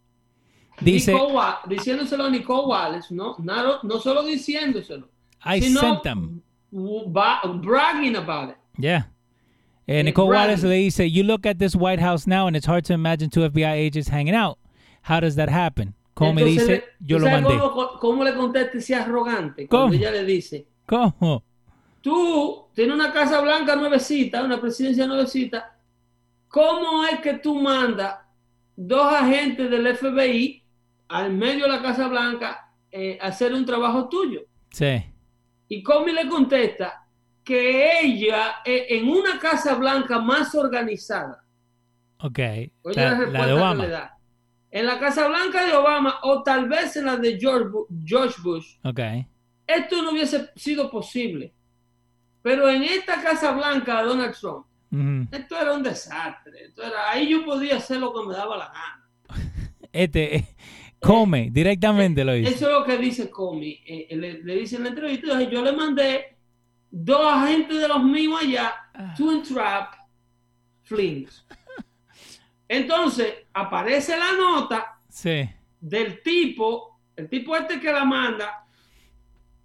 Dice, 0.81 1.13
Nicole 1.13 1.33
diciéndoselo 1.69 2.25
a 2.25 2.31
Nicole 2.31 2.67
Wallace, 2.67 3.15
no, 3.15 3.37
no, 3.39 3.83
no 3.85 3.99
solo 4.01 4.25
diciéndoselo, 4.25 5.09
I 5.45 5.61
sino 5.63 5.79
sent 5.81 6.03
them. 6.03 6.43
bragging 6.73 8.17
about 8.17 8.51
it. 8.51 8.57
Yeah. 8.77 9.13
Eh, 9.91 10.05
Nicole. 10.05 10.29
Wallace 10.29 10.63
le 10.63 10.77
dice, 10.77 11.11
you 11.11 11.25
look 11.25 11.45
at 11.47 11.59
this 11.59 11.75
White 11.75 11.99
House 11.99 12.25
now 12.25 12.47
and 12.47 12.57
it's 12.57 12.67
hard 12.67 12.85
to 12.85 12.93
imagine 12.93 13.29
two 13.29 13.41
FBI 13.41 13.73
agents 13.73 14.09
hanging 14.09 14.37
out. 14.37 14.57
How 15.03 15.19
does 15.19 15.35
that 15.35 15.49
happen? 15.49 15.95
Comey 16.15 16.43
Entonces, 16.43 16.69
dice, 16.69 16.85
¿tú 17.01 17.07
yo 17.07 17.19
lo 17.19 17.27
mandé. 17.27 17.59
Cómo, 17.59 17.99
cómo 17.99 18.25
le 18.25 18.35
contesta 18.35 18.79
ese 18.79 18.95
arrogante? 18.95 19.67
¿Cómo? 19.67 19.89
Cuando 19.89 19.97
ella 19.97 20.13
le 20.13 20.25
dice, 20.25 20.67
¿Cómo? 20.87 21.43
tú 22.01 22.69
tienes 22.73 22.95
una 22.95 23.13
casa 23.13 23.41
blanca 23.41 23.75
nuevecita, 23.75 24.45
una 24.45 24.61
presidencia 24.61 25.09
nuevecita, 25.09 25.77
¿cómo 26.47 27.05
es 27.05 27.19
que 27.21 27.35
tú 27.35 27.57
mandas 27.57 28.17
dos 28.77 29.13
agentes 29.13 29.69
del 29.69 29.97
FBI 29.97 30.63
al 31.09 31.33
medio 31.33 31.65
de 31.65 31.73
la 31.73 31.83
Casa 31.83 32.07
Blanca 32.07 32.71
eh, 32.93 33.19
a 33.21 33.27
hacer 33.27 33.53
un 33.53 33.67
trabajo 33.67 34.09
tuyo? 34.09 34.43
Sí. 34.71 35.03
Y 35.69 35.83
Comey 35.83 36.15
le 36.15 36.29
contesta 36.29 37.07
que 37.45 38.01
ella, 38.01 38.57
en 38.65 39.09
una 39.09 39.39
Casa 39.39 39.75
Blanca 39.75 40.19
más 40.21 40.55
organizada, 40.55 41.45
Ok. 42.23 42.39
Oye, 42.83 42.97
La, 42.97 43.19
la 43.19 43.47
de 43.47 43.53
Obama. 43.55 43.83
le 43.85 43.91
da. 43.91 44.15
En 44.71 44.85
la 44.87 44.99
Casa 44.99 45.27
Blanca 45.27 45.65
de 45.65 45.73
Obama 45.75 46.19
o 46.23 46.43
tal 46.43 46.69
vez 46.69 46.95
en 46.97 47.07
la 47.07 47.17
de 47.17 47.39
George, 47.41 47.71
George 48.05 48.37
Bush, 48.43 48.77
Ok. 48.85 49.01
esto 49.67 50.03
no 50.03 50.11
hubiese 50.13 50.51
sido 50.55 50.91
posible. 50.91 51.55
Pero 52.43 52.69
en 52.69 52.83
esta 52.85 53.23
Casa 53.23 53.53
Blanca 53.53 54.01
de 54.03 54.09
Donald 54.09 54.35
Trump, 54.39 54.67
esto 55.33 55.59
era 55.61 55.73
un 55.73 55.83
desastre. 55.83 56.67
Esto 56.67 56.83
era, 56.83 57.11
ahí 57.11 57.29
yo 57.31 57.45
podía 57.45 57.77
hacer 57.79 57.99
lo 57.99 58.13
que 58.13 58.27
me 58.29 58.35
daba 58.35 58.57
la 58.59 58.67
gana. 58.67 59.11
Este, 59.93 60.37
eh, 60.37 60.45
come, 61.01 61.49
directamente 61.51 62.23
lo 62.25 62.37
hizo. 62.37 62.49
Eso 62.51 62.67
es 62.67 62.73
lo 62.73 62.85
que 62.85 62.97
dice 62.99 63.29
Comey. 63.31 63.81
Eh, 63.85 64.15
le, 64.17 64.43
le 64.45 64.55
dice 64.57 64.77
en 64.77 64.85
la 64.85 64.91
entrevista, 64.91 65.43
yo 65.43 65.63
le 65.65 65.73
mandé 65.73 66.37
dos 66.91 67.21
agentes 67.33 67.81
de 67.81 67.89
los 67.89 68.03
míos 68.03 68.41
allá 68.43 68.75
to 69.17 69.33
entrap 69.33 69.95
Flynn. 70.83 71.29
Entonces 72.69 73.35
aparece 73.53 74.17
la 74.17 74.33
nota 74.33 74.99
Sí. 75.09 75.49
del 75.81 76.23
tipo, 76.23 77.01
el 77.17 77.29
tipo 77.29 77.57
este 77.57 77.81
que 77.81 77.93
la 77.93 78.05
manda, 78.05 78.65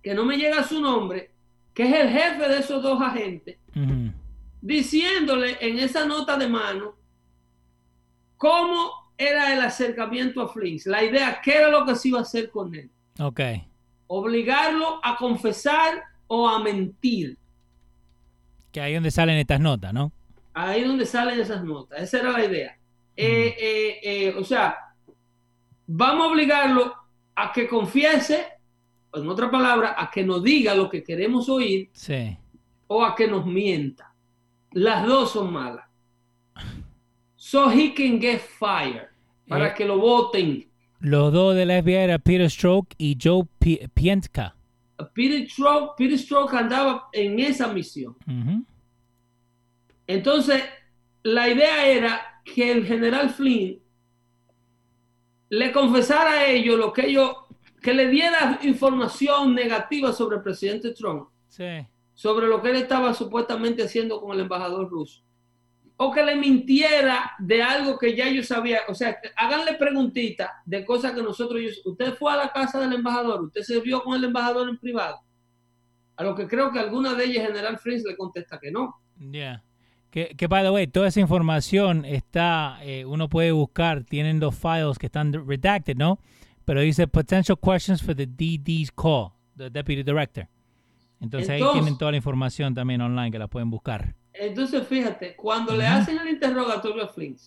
que 0.01 0.13
no 0.13 0.25
me 0.25 0.37
llega 0.37 0.63
su 0.63 0.79
nombre, 0.81 1.31
que 1.73 1.83
es 1.83 1.93
el 1.95 2.09
jefe 2.09 2.47
de 2.47 2.59
esos 2.59 2.81
dos 2.81 3.01
agentes, 3.01 3.57
diciéndole 4.61 5.57
en 5.59 5.79
esa 5.79 6.05
nota 6.05 6.37
de 6.37 6.47
mano 6.47 6.95
cómo 8.37 8.91
era 9.17 9.53
el 9.53 9.61
acercamiento 9.61 10.41
a 10.41 10.47
Flynn, 10.49 10.79
la 10.85 11.03
idea, 11.03 11.39
qué 11.43 11.57
era 11.57 11.69
lo 11.69 11.85
que 11.85 11.95
se 11.95 12.09
iba 12.09 12.19
a 12.19 12.23
hacer 12.23 12.49
con 12.51 12.73
él, 12.75 12.89
Ok. 13.19 13.39
obligarlo 14.07 14.99
a 15.03 15.15
confesar 15.15 16.03
o 16.27 16.47
a 16.47 16.59
mentir. 16.61 17.37
Que 18.71 18.81
ahí 18.81 18.93
donde 18.93 19.11
salen 19.11 19.37
estas 19.37 19.59
notas, 19.59 19.93
¿no? 19.93 20.11
Ahí 20.53 20.81
es 20.81 20.87
donde 20.87 21.05
salen 21.05 21.39
esas 21.39 21.63
notas, 21.63 22.01
esa 22.01 22.19
era 22.19 22.31
la 22.31 22.45
idea. 22.45 22.77
Eh, 23.17 23.55
eh, 23.59 23.99
eh, 24.03 24.35
o 24.37 24.43
sea, 24.43 24.77
vamos 25.87 26.27
a 26.27 26.31
obligarlo 26.31 26.93
a 27.35 27.51
que 27.51 27.67
confiese, 27.67 28.45
en 29.13 29.27
otra 29.29 29.49
palabra, 29.49 29.95
a 29.97 30.09
que 30.11 30.23
nos 30.23 30.43
diga 30.43 30.75
lo 30.75 30.89
que 30.89 31.03
queremos 31.03 31.47
oír 31.49 31.89
Sí. 31.93 32.37
o 32.87 33.03
a 33.03 33.15
que 33.15 33.27
nos 33.27 33.45
mienta. 33.45 34.13
Las 34.71 35.05
dos 35.05 35.31
son 35.31 35.53
malas. 35.53 35.85
So 37.35 37.69
he 37.71 37.93
can 37.93 38.19
get 38.19 38.39
fired. 38.41 39.07
Para 39.47 39.73
que 39.75 39.85
lo 39.85 39.99
voten. 39.99 40.67
Los 40.99 41.31
dos 41.31 41.55
de 41.55 41.65
la 41.67 41.75
FBI 41.83 41.93
era 41.95 42.17
Peter 42.17 42.49
Stroke 42.49 42.95
y 42.97 43.15
Joe 43.21 43.43
Pi- 43.59 43.79
Pientka. 43.93 44.55
Peter 45.13 45.49
Stroke, 45.49 45.95
Peter 45.97 46.17
Stroke 46.17 46.53
andaba 46.53 47.09
en 47.11 47.39
esa 47.39 47.67
misión. 47.67 48.15
Entonces, 50.07 50.63
la 51.23 51.49
idea 51.49 51.87
era 51.87 52.41
que 52.43 52.71
el 52.71 52.85
general 52.85 53.29
Flynn 53.29 53.81
le 55.49 55.71
confesara 55.71 56.31
a 56.31 56.45
ellos 56.45 56.77
lo 56.77 56.93
que 56.93 57.07
ellos, 57.07 57.35
que 57.81 57.93
le 57.93 58.07
diera 58.07 58.59
información 58.63 59.55
negativa 59.55 60.13
sobre 60.13 60.37
el 60.37 60.43
presidente 60.43 60.91
Trump. 60.91 61.29
Sí. 61.49 61.87
sobre 62.15 62.47
lo 62.47 62.61
que 62.61 62.69
él 62.69 62.77
estaba 62.77 63.13
supuestamente 63.13 63.83
haciendo 63.83 64.19
con 64.19 64.33
el 64.33 64.41
embajador 64.41 64.89
ruso. 64.89 65.24
O 65.97 66.11
que 66.11 66.23
le 66.23 66.35
mintiera 66.35 67.31
de 67.39 67.63
algo 67.63 67.97
que 67.97 68.15
ya 68.15 68.29
yo 68.29 68.43
sabía. 68.43 68.81
O 68.89 68.93
sea, 68.93 69.17
háganle 69.37 69.75
preguntitas 69.75 70.49
de 70.65 70.83
cosas 70.83 71.13
que 71.13 71.21
nosotros... 71.21 71.61
usted 71.85 72.13
fue 72.15 72.33
a 72.33 72.37
la 72.37 72.51
casa 72.51 72.79
del 72.79 72.93
embajador, 72.93 73.43
usted 73.43 73.61
se 73.61 73.79
vio 73.79 74.03
con 74.03 74.15
el 74.15 74.25
embajador 74.25 74.67
en 74.67 74.77
privado. 74.77 75.19
A 76.17 76.23
lo 76.23 76.35
que 76.35 76.47
creo 76.47 76.71
que 76.71 76.79
alguna 76.79 77.13
de 77.13 77.25
ellas, 77.25 77.47
General 77.47 77.77
Fritz, 77.77 78.03
le 78.05 78.15
contesta 78.15 78.59
que 78.59 78.71
no. 78.71 78.95
Yeah. 79.19 79.63
Que, 80.09 80.35
que, 80.35 80.47
by 80.47 80.63
the 80.63 80.71
way, 80.71 80.87
toda 80.87 81.07
esa 81.07 81.19
información 81.19 82.05
está, 82.05 82.79
eh, 82.81 83.05
uno 83.05 83.27
puede 83.27 83.51
buscar, 83.51 84.03
tienen 84.03 84.39
dos 84.39 84.55
files 84.55 84.97
que 84.97 85.07
están 85.07 85.33
redacted, 85.33 85.97
¿no? 85.97 86.19
Pero 86.63 86.81
dice 86.81 87.07
potential 87.07 87.57
questions 87.59 88.01
for 88.01 88.15
the 88.15 88.25
DD's 88.25 88.91
call, 88.91 89.31
the 89.57 89.69
deputy 89.69 90.03
director. 90.03 90.47
Entonces, 91.19 91.49
ahí 91.49 91.61
tienen 91.73 91.97
toda 91.97 92.11
la 92.11 92.17
información 92.17 92.73
también 92.73 93.01
online 93.01 93.31
que 93.31 93.39
la 93.39 93.47
pueden 93.47 93.69
buscar. 93.69 94.15
Entonces, 94.37 94.87
fíjate, 94.87 95.35
cuando 95.35 95.75
le 95.75 95.85
hacen 95.85 96.17
el 96.17 96.29
interrogatorio 96.29 97.03
a 97.03 97.07
Flynn, 97.07 97.37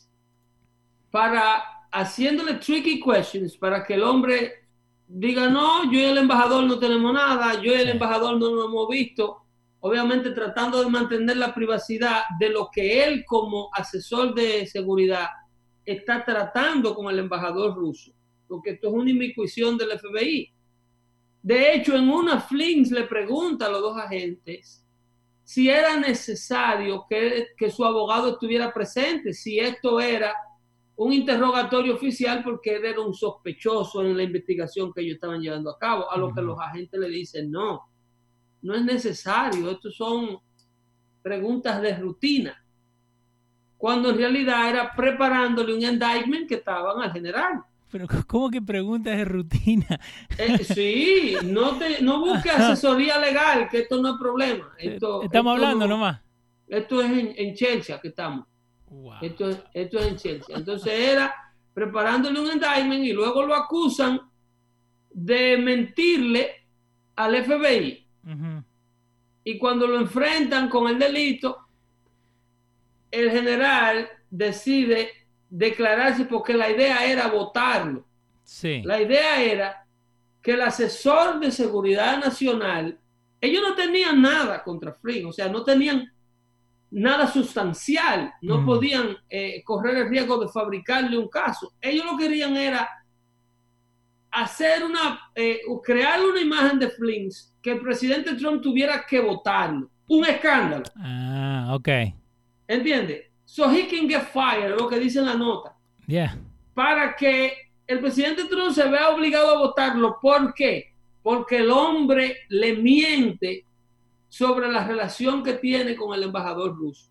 para 1.10 1.62
haciéndole 1.90 2.54
tricky 2.54 3.00
questions, 3.00 3.56
para 3.56 3.84
que 3.84 3.94
el 3.94 4.02
hombre 4.02 4.52
diga, 5.06 5.48
no, 5.48 5.90
yo 5.90 5.98
y 5.98 6.04
el 6.04 6.18
embajador 6.18 6.64
no 6.64 6.78
tenemos 6.78 7.12
nada, 7.12 7.54
yo 7.62 7.72
y 7.72 7.80
el 7.80 7.90
embajador 7.90 8.38
no 8.38 8.50
nos 8.50 8.66
hemos 8.66 8.88
visto, 8.88 9.38
obviamente 9.80 10.30
tratando 10.30 10.82
de 10.82 10.90
mantener 10.90 11.36
la 11.36 11.54
privacidad 11.54 12.22
de 12.38 12.50
lo 12.50 12.68
que 12.72 13.04
él 13.04 13.24
como 13.26 13.70
asesor 13.72 14.34
de 14.34 14.66
seguridad 14.66 15.28
está 15.84 16.24
tratando 16.24 16.94
con 16.94 17.10
el 17.12 17.18
embajador 17.18 17.74
ruso, 17.74 18.12
porque 18.46 18.70
esto 18.70 18.88
es 18.88 18.94
una 18.94 19.10
inmiscusión 19.10 19.78
del 19.78 19.98
FBI. 19.98 20.52
De 21.42 21.74
hecho, 21.74 21.96
en 21.96 22.10
una 22.10 22.40
Flynn 22.40 22.82
le 22.90 23.04
pregunta 23.04 23.66
a 23.66 23.70
los 23.70 23.80
dos 23.80 23.96
agentes 23.96 24.84
si 25.48 25.70
era 25.70 25.96
necesario 25.96 27.06
que, 27.08 27.46
que 27.56 27.70
su 27.70 27.82
abogado 27.82 28.32
estuviera 28.32 28.70
presente, 28.70 29.32
si 29.32 29.58
esto 29.58 29.98
era 29.98 30.34
un 30.94 31.10
interrogatorio 31.10 31.94
oficial 31.94 32.44
porque 32.44 32.76
él 32.76 32.84
era 32.84 33.00
un 33.00 33.14
sospechoso 33.14 34.04
en 34.04 34.14
la 34.14 34.24
investigación 34.24 34.92
que 34.92 35.00
ellos 35.00 35.14
estaban 35.14 35.40
llevando 35.40 35.70
a 35.70 35.78
cabo, 35.78 36.12
a 36.12 36.18
lo 36.18 36.34
que 36.34 36.42
los 36.42 36.60
agentes 36.60 37.00
le 37.00 37.08
dicen, 37.08 37.50
no, 37.50 37.80
no 38.60 38.74
es 38.74 38.84
necesario, 38.84 39.70
estos 39.70 39.96
son 39.96 40.38
preguntas 41.22 41.80
de 41.80 41.96
rutina, 41.96 42.62
cuando 43.78 44.10
en 44.10 44.18
realidad 44.18 44.68
era 44.68 44.94
preparándole 44.94 45.72
un 45.72 45.82
indictment 45.82 46.46
que 46.46 46.56
estaban 46.56 47.00
al 47.00 47.10
general. 47.10 47.64
Pero, 47.90 48.06
¿cómo 48.26 48.50
que 48.50 48.60
preguntas 48.62 49.16
de 49.16 49.24
rutina? 49.24 50.00
Eh, 50.36 50.64
sí, 50.64 51.36
no, 51.44 51.76
te, 51.78 52.02
no 52.02 52.20
busques 52.20 52.52
asesoría 52.54 53.18
legal, 53.18 53.68
que 53.70 53.80
esto 53.80 54.00
no 54.00 54.10
es 54.14 54.20
problema. 54.20 54.70
Esto, 54.78 55.22
Estamos 55.22 55.54
esto 55.54 55.66
hablando 55.66 55.86
no- 55.86 55.94
nomás. 55.94 56.20
Esto 56.66 57.00
es 57.02 57.10
en, 57.10 57.32
en 57.36 57.54
Chelsea 57.54 57.98
que 58.00 58.08
estamos. 58.08 58.46
Wow. 58.90 59.14
Esto 59.22 59.48
es, 59.50 59.58
esto 59.72 59.98
es 59.98 60.06
en 60.06 60.16
Chelsea. 60.16 60.56
Entonces 60.56 60.92
era 60.92 61.34
preparándole 61.72 62.40
un 62.40 62.46
indictment 62.46 63.04
y 63.04 63.12
luego 63.12 63.42
lo 63.42 63.54
acusan 63.54 64.20
de 65.10 65.56
mentirle 65.56 66.50
al 67.16 67.42
FBI. 67.44 68.06
Y 69.44 69.58
cuando 69.58 69.86
lo 69.86 69.98
enfrentan 69.98 70.68
con 70.68 70.88
el 70.88 70.98
delito, 70.98 71.56
el 73.10 73.30
general 73.30 74.06
decide 74.30 75.08
declararse 75.50 76.24
porque 76.24 76.54
la 76.54 76.70
idea 76.70 77.04
era 77.06 77.28
votarlo. 77.28 78.04
Sí. 78.44 78.82
La 78.84 79.00
idea 79.00 79.40
era 79.42 79.84
que 80.42 80.52
el 80.52 80.62
asesor 80.62 81.40
de 81.40 81.50
seguridad 81.50 82.18
nacional, 82.18 82.98
ellos 83.40 83.62
no 83.62 83.74
tenían 83.74 84.20
nada 84.22 84.62
contra 84.62 84.92
Flynn, 84.94 85.26
o 85.26 85.32
sea, 85.32 85.48
no 85.48 85.62
tenían 85.64 86.10
nada 86.90 87.26
sustancial, 87.26 88.32
no 88.40 88.58
Mm. 88.62 88.66
podían 88.66 89.16
eh, 89.28 89.62
correr 89.64 89.96
el 89.98 90.08
riesgo 90.08 90.38
de 90.38 90.48
fabricarle 90.48 91.18
un 91.18 91.28
caso. 91.28 91.72
Ellos 91.80 92.04
lo 92.06 92.16
que 92.16 92.24
querían 92.24 92.56
era 92.56 92.88
hacer 94.30 94.84
una, 94.84 95.20
eh, 95.34 95.60
crear 95.84 96.20
una 96.24 96.40
imagen 96.40 96.78
de 96.78 96.88
Flynn 96.90 97.28
que 97.62 97.72
el 97.72 97.80
presidente 97.80 98.34
Trump 98.34 98.62
tuviera 98.62 99.04
que 99.06 99.20
votarlo. 99.20 99.90
Un 100.06 100.24
escándalo, 100.24 100.84
Ah, 100.96 101.72
ok. 101.74 101.88
¿entiendes? 102.66 103.26
So 103.50 103.70
he 103.70 103.86
can 103.88 104.06
get 104.06 104.24
fired, 104.30 104.76
lo 104.78 104.86
que 104.88 104.98
dice 104.98 105.20
en 105.20 105.24
la 105.26 105.34
nota 105.34 105.74
Yeah. 106.06 106.36
para 106.74 107.16
que 107.16 107.52
el 107.86 107.98
presidente 108.00 108.44
Trump 108.44 108.72
se 108.72 108.86
vea 108.86 109.08
obligado 109.08 109.50
a 109.56 109.58
votarlo. 109.58 110.18
¿Por 110.20 110.52
qué? 110.52 110.92
Porque 111.22 111.56
el 111.56 111.70
hombre 111.70 112.36
le 112.50 112.76
miente 112.76 113.64
sobre 114.28 114.70
la 114.70 114.86
relación 114.86 115.42
que 115.42 115.54
tiene 115.54 115.96
con 115.96 116.14
el 116.14 116.24
embajador 116.24 116.76
ruso. 116.76 117.10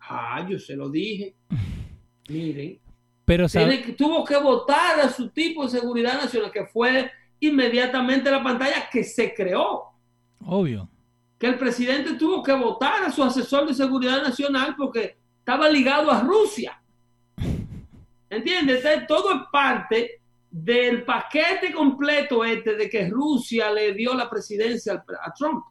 Ah, 0.00 0.44
yo 0.48 0.58
se 0.58 0.74
lo 0.74 0.88
dije. 0.88 1.36
Miren, 2.28 2.80
Pero, 3.24 3.48
tiene 3.48 3.78
tuvo 3.96 4.24
que 4.24 4.36
votar 4.36 4.98
a 5.00 5.08
su 5.08 5.30
tipo 5.30 5.62
de 5.64 5.70
seguridad 5.70 6.14
nacional, 6.20 6.50
que 6.50 6.66
fue 6.66 7.10
inmediatamente 7.40 8.30
la 8.30 8.42
pantalla 8.42 8.88
que 8.90 9.04
se 9.04 9.32
creó. 9.32 9.84
obvio. 10.44 10.88
Que 11.38 11.46
el 11.46 11.56
presidente 11.58 12.14
tuvo 12.14 12.42
que 12.42 12.52
votar 12.52 13.04
a 13.04 13.12
su 13.12 13.22
asesor 13.22 13.68
de 13.68 13.74
seguridad 13.74 14.20
nacional 14.22 14.74
porque 14.76 15.16
estaba 15.48 15.70
ligado 15.70 16.10
a 16.10 16.20
Rusia. 16.20 16.78
¿Entiendes? 18.28 18.84
Todo 19.08 19.32
es 19.34 19.40
parte 19.50 20.20
del 20.50 21.04
paquete 21.04 21.72
completo 21.72 22.44
este 22.44 22.76
de 22.76 22.90
que 22.90 23.08
Rusia 23.08 23.70
le 23.70 23.94
dio 23.94 24.12
la 24.12 24.28
presidencia 24.28 25.02
a 25.24 25.32
Trump. 25.32 25.64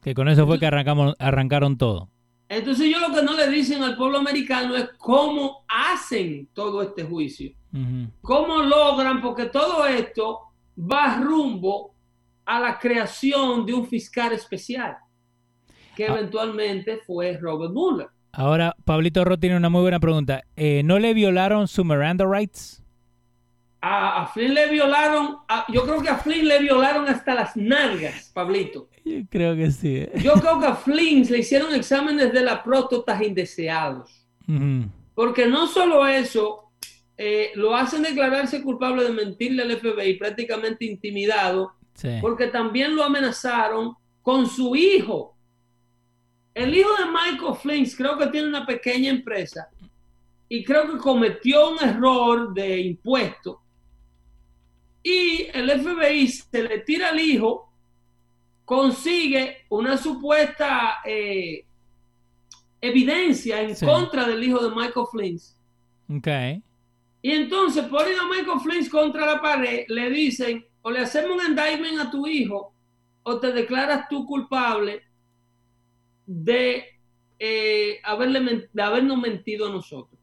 Que 0.00 0.14
con 0.14 0.28
eso 0.30 0.46
fue 0.46 0.58
que 0.58 0.64
arrancamos, 0.64 1.14
arrancaron 1.18 1.76
todo. 1.76 2.08
Entonces 2.48 2.86
ellos 2.86 3.02
lo 3.06 3.14
que 3.14 3.22
no 3.22 3.34
le 3.36 3.50
dicen 3.50 3.82
al 3.82 3.98
pueblo 3.98 4.16
americano 4.16 4.74
es 4.76 4.88
cómo 4.96 5.66
hacen 5.68 6.48
todo 6.54 6.80
este 6.80 7.04
juicio. 7.04 7.52
¿Cómo 8.22 8.62
logran? 8.62 9.20
Porque 9.20 9.44
todo 9.46 9.84
esto 9.86 10.40
va 10.78 11.18
rumbo 11.18 11.94
a 12.46 12.60
la 12.60 12.78
creación 12.78 13.66
de 13.66 13.74
un 13.74 13.86
fiscal 13.86 14.32
especial, 14.32 14.96
que 15.94 16.06
Ah. 16.06 16.14
eventualmente 16.14 17.00
fue 17.06 17.36
Robert 17.36 17.74
Mueller. 17.74 18.08
Ahora, 18.36 18.74
Pablito 18.84 19.24
Ro 19.24 19.38
tiene 19.38 19.56
una 19.56 19.68
muy 19.68 19.82
buena 19.82 20.00
pregunta. 20.00 20.42
Eh, 20.56 20.82
¿No 20.84 20.98
le 20.98 21.14
violaron 21.14 21.68
su 21.68 21.84
Miranda 21.84 22.24
rights? 22.26 22.80
A, 23.80 24.22
a 24.22 24.26
Flynn 24.28 24.54
le 24.54 24.70
violaron, 24.70 25.36
a- 25.46 25.66
yo 25.70 25.82
creo 25.84 26.00
que 26.00 26.08
a 26.08 26.16
Flynn 26.16 26.48
le 26.48 26.58
violaron 26.58 27.06
hasta 27.06 27.34
las 27.34 27.54
nalgas, 27.54 28.30
Pablito. 28.32 28.88
Yo 29.04 29.18
creo 29.28 29.54
que 29.54 29.70
sí. 29.70 29.96
¿eh? 29.98 30.10
Yo 30.22 30.32
creo 30.34 30.58
que 30.58 30.66
a 30.66 30.74
Flynn 30.74 31.26
le 31.30 31.38
hicieron 31.40 31.74
exámenes 31.74 32.32
de 32.32 32.40
la 32.42 32.62
próstata 32.62 33.22
indeseados. 33.22 34.26
Porque 35.14 35.46
no 35.46 35.66
solo 35.66 36.06
eso, 36.08 36.70
eh, 37.18 37.50
lo 37.56 37.76
hacen 37.76 38.02
declararse 38.02 38.62
culpable 38.62 39.04
de 39.04 39.10
mentirle 39.12 39.62
al 39.62 39.70
FBI, 39.78 40.14
prácticamente 40.18 40.86
intimidado, 40.86 41.72
Sí. 41.94 42.08
porque 42.22 42.46
también 42.48 42.96
lo 42.96 43.04
amenazaron 43.04 43.94
con 44.22 44.46
su 44.48 44.74
hijo. 44.74 45.33
El 46.54 46.74
hijo 46.76 46.90
de 46.96 47.06
Michael 47.06 47.54
Flynn 47.60 47.84
creo 47.96 48.16
que 48.16 48.28
tiene 48.28 48.48
una 48.48 48.64
pequeña 48.64 49.10
empresa 49.10 49.68
y 50.48 50.62
creo 50.64 50.90
que 50.92 50.98
cometió 50.98 51.70
un 51.70 51.78
error 51.82 52.54
de 52.54 52.80
impuesto. 52.80 53.60
Y 55.02 55.48
el 55.52 55.70
FBI 55.70 56.28
se 56.28 56.62
le 56.62 56.78
tira 56.80 57.08
al 57.10 57.20
hijo, 57.20 57.70
consigue 58.64 59.66
una 59.68 59.98
supuesta 59.98 60.98
eh, 61.04 61.64
evidencia 62.80 63.60
en 63.60 63.74
Sí. 63.76 63.84
contra 63.84 64.24
del 64.26 64.42
hijo 64.44 64.66
de 64.66 64.74
Michael 64.74 65.06
Flynn. 65.10 65.38
Ok. 66.18 66.62
Y 67.22 67.30
entonces 67.32 67.84
ponen 67.86 68.18
a 68.18 68.28
Michael 68.28 68.60
Flynn 68.60 68.88
contra 68.88 69.26
la 69.26 69.40
pared, 69.42 69.84
le 69.88 70.10
dicen, 70.10 70.64
o 70.82 70.90
le 70.90 71.00
hacemos 71.00 71.36
un 71.42 71.50
indictment 71.50 71.98
a 72.00 72.10
tu 72.10 72.26
hijo, 72.26 72.72
o 73.22 73.40
te 73.40 73.52
declaras 73.52 74.06
tú 74.08 74.24
culpable 74.26 75.02
de, 76.26 76.84
eh, 77.38 77.98
haberle 78.04 78.68
de 78.72 78.82
habernos 78.82 79.18
mentido 79.18 79.68
a 79.68 79.70
nosotros. 79.70 80.18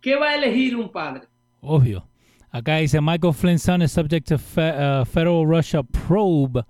¿Qué 0.00 0.16
va 0.16 0.30
a 0.30 0.36
elegir 0.36 0.76
un 0.76 0.90
padre? 0.90 1.22
Obvio. 1.60 2.06
Acá 2.50 2.76
dice 2.76 3.00
Michael 3.00 3.34
Flynn's 3.34 3.62
son 3.62 3.82
is 3.82 3.92
subject 3.92 4.26
to 4.28 4.38
fe- 4.38 4.72
uh, 4.72 5.04
federal 5.04 5.44
Russia 5.46 5.82
probe 5.82 6.62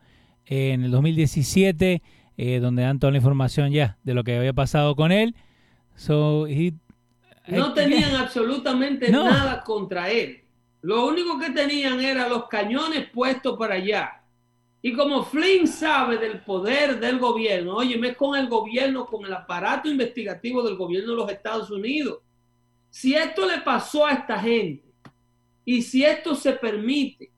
en 0.47 0.83
el 0.85 0.91
2017, 0.91 2.03
eh, 2.37 2.59
donde 2.61 2.83
dan 2.83 2.99
toda 2.99 3.11
la 3.13 3.19
información 3.19 3.71
ya 3.71 3.97
de 4.03 4.15
lo 4.15 4.25
que 4.25 4.37
había 4.37 4.53
pasado 4.53 4.97
con 4.97 5.13
él. 5.13 5.35
So 5.95 6.47
he 6.47 6.73
No 7.49 7.69
eh, 7.69 7.73
tenían 7.75 8.15
absolutamente 8.17 9.11
No. 9.11 9.25
nada 9.25 9.63
contra 9.63 10.11
él. 10.11 10.41
Lo 10.83 11.07
único 11.07 11.39
que 11.39 11.51
tenían 11.51 12.01
era 12.01 12.29
los 12.29 12.47
cañones 12.49 13.09
puestos 13.13 13.57
para 13.59 13.75
allá. 13.75 14.23
Y 14.81 14.93
como 14.93 15.25
Flynn 15.25 15.67
sabe 15.67 16.19
del 16.19 16.41
poder 16.41 17.01
del 17.01 17.19
gobierno, 17.19 17.77
oye, 17.77 18.01
es 18.01 18.17
con 18.17 18.39
el 18.39 18.49
gobierno, 18.49 19.07
con 19.07 19.25
el 19.25 19.33
aparato 19.33 19.89
investigativo 19.89 20.63
del 20.63 20.77
gobierno 20.77 21.11
de 21.11 21.17
los 21.17 21.31
Estados 21.31 21.71
Unidos. 21.71 22.21
Si 22.91 23.15
esto 23.15 23.47
le 23.47 23.61
pasó 23.61 24.07
a 24.07 24.13
esta 24.13 24.39
gente 24.39 24.85
y 25.65 25.83
si 25.83 26.05
esto 26.05 26.35
se 26.35 26.53
permite, 26.53 27.31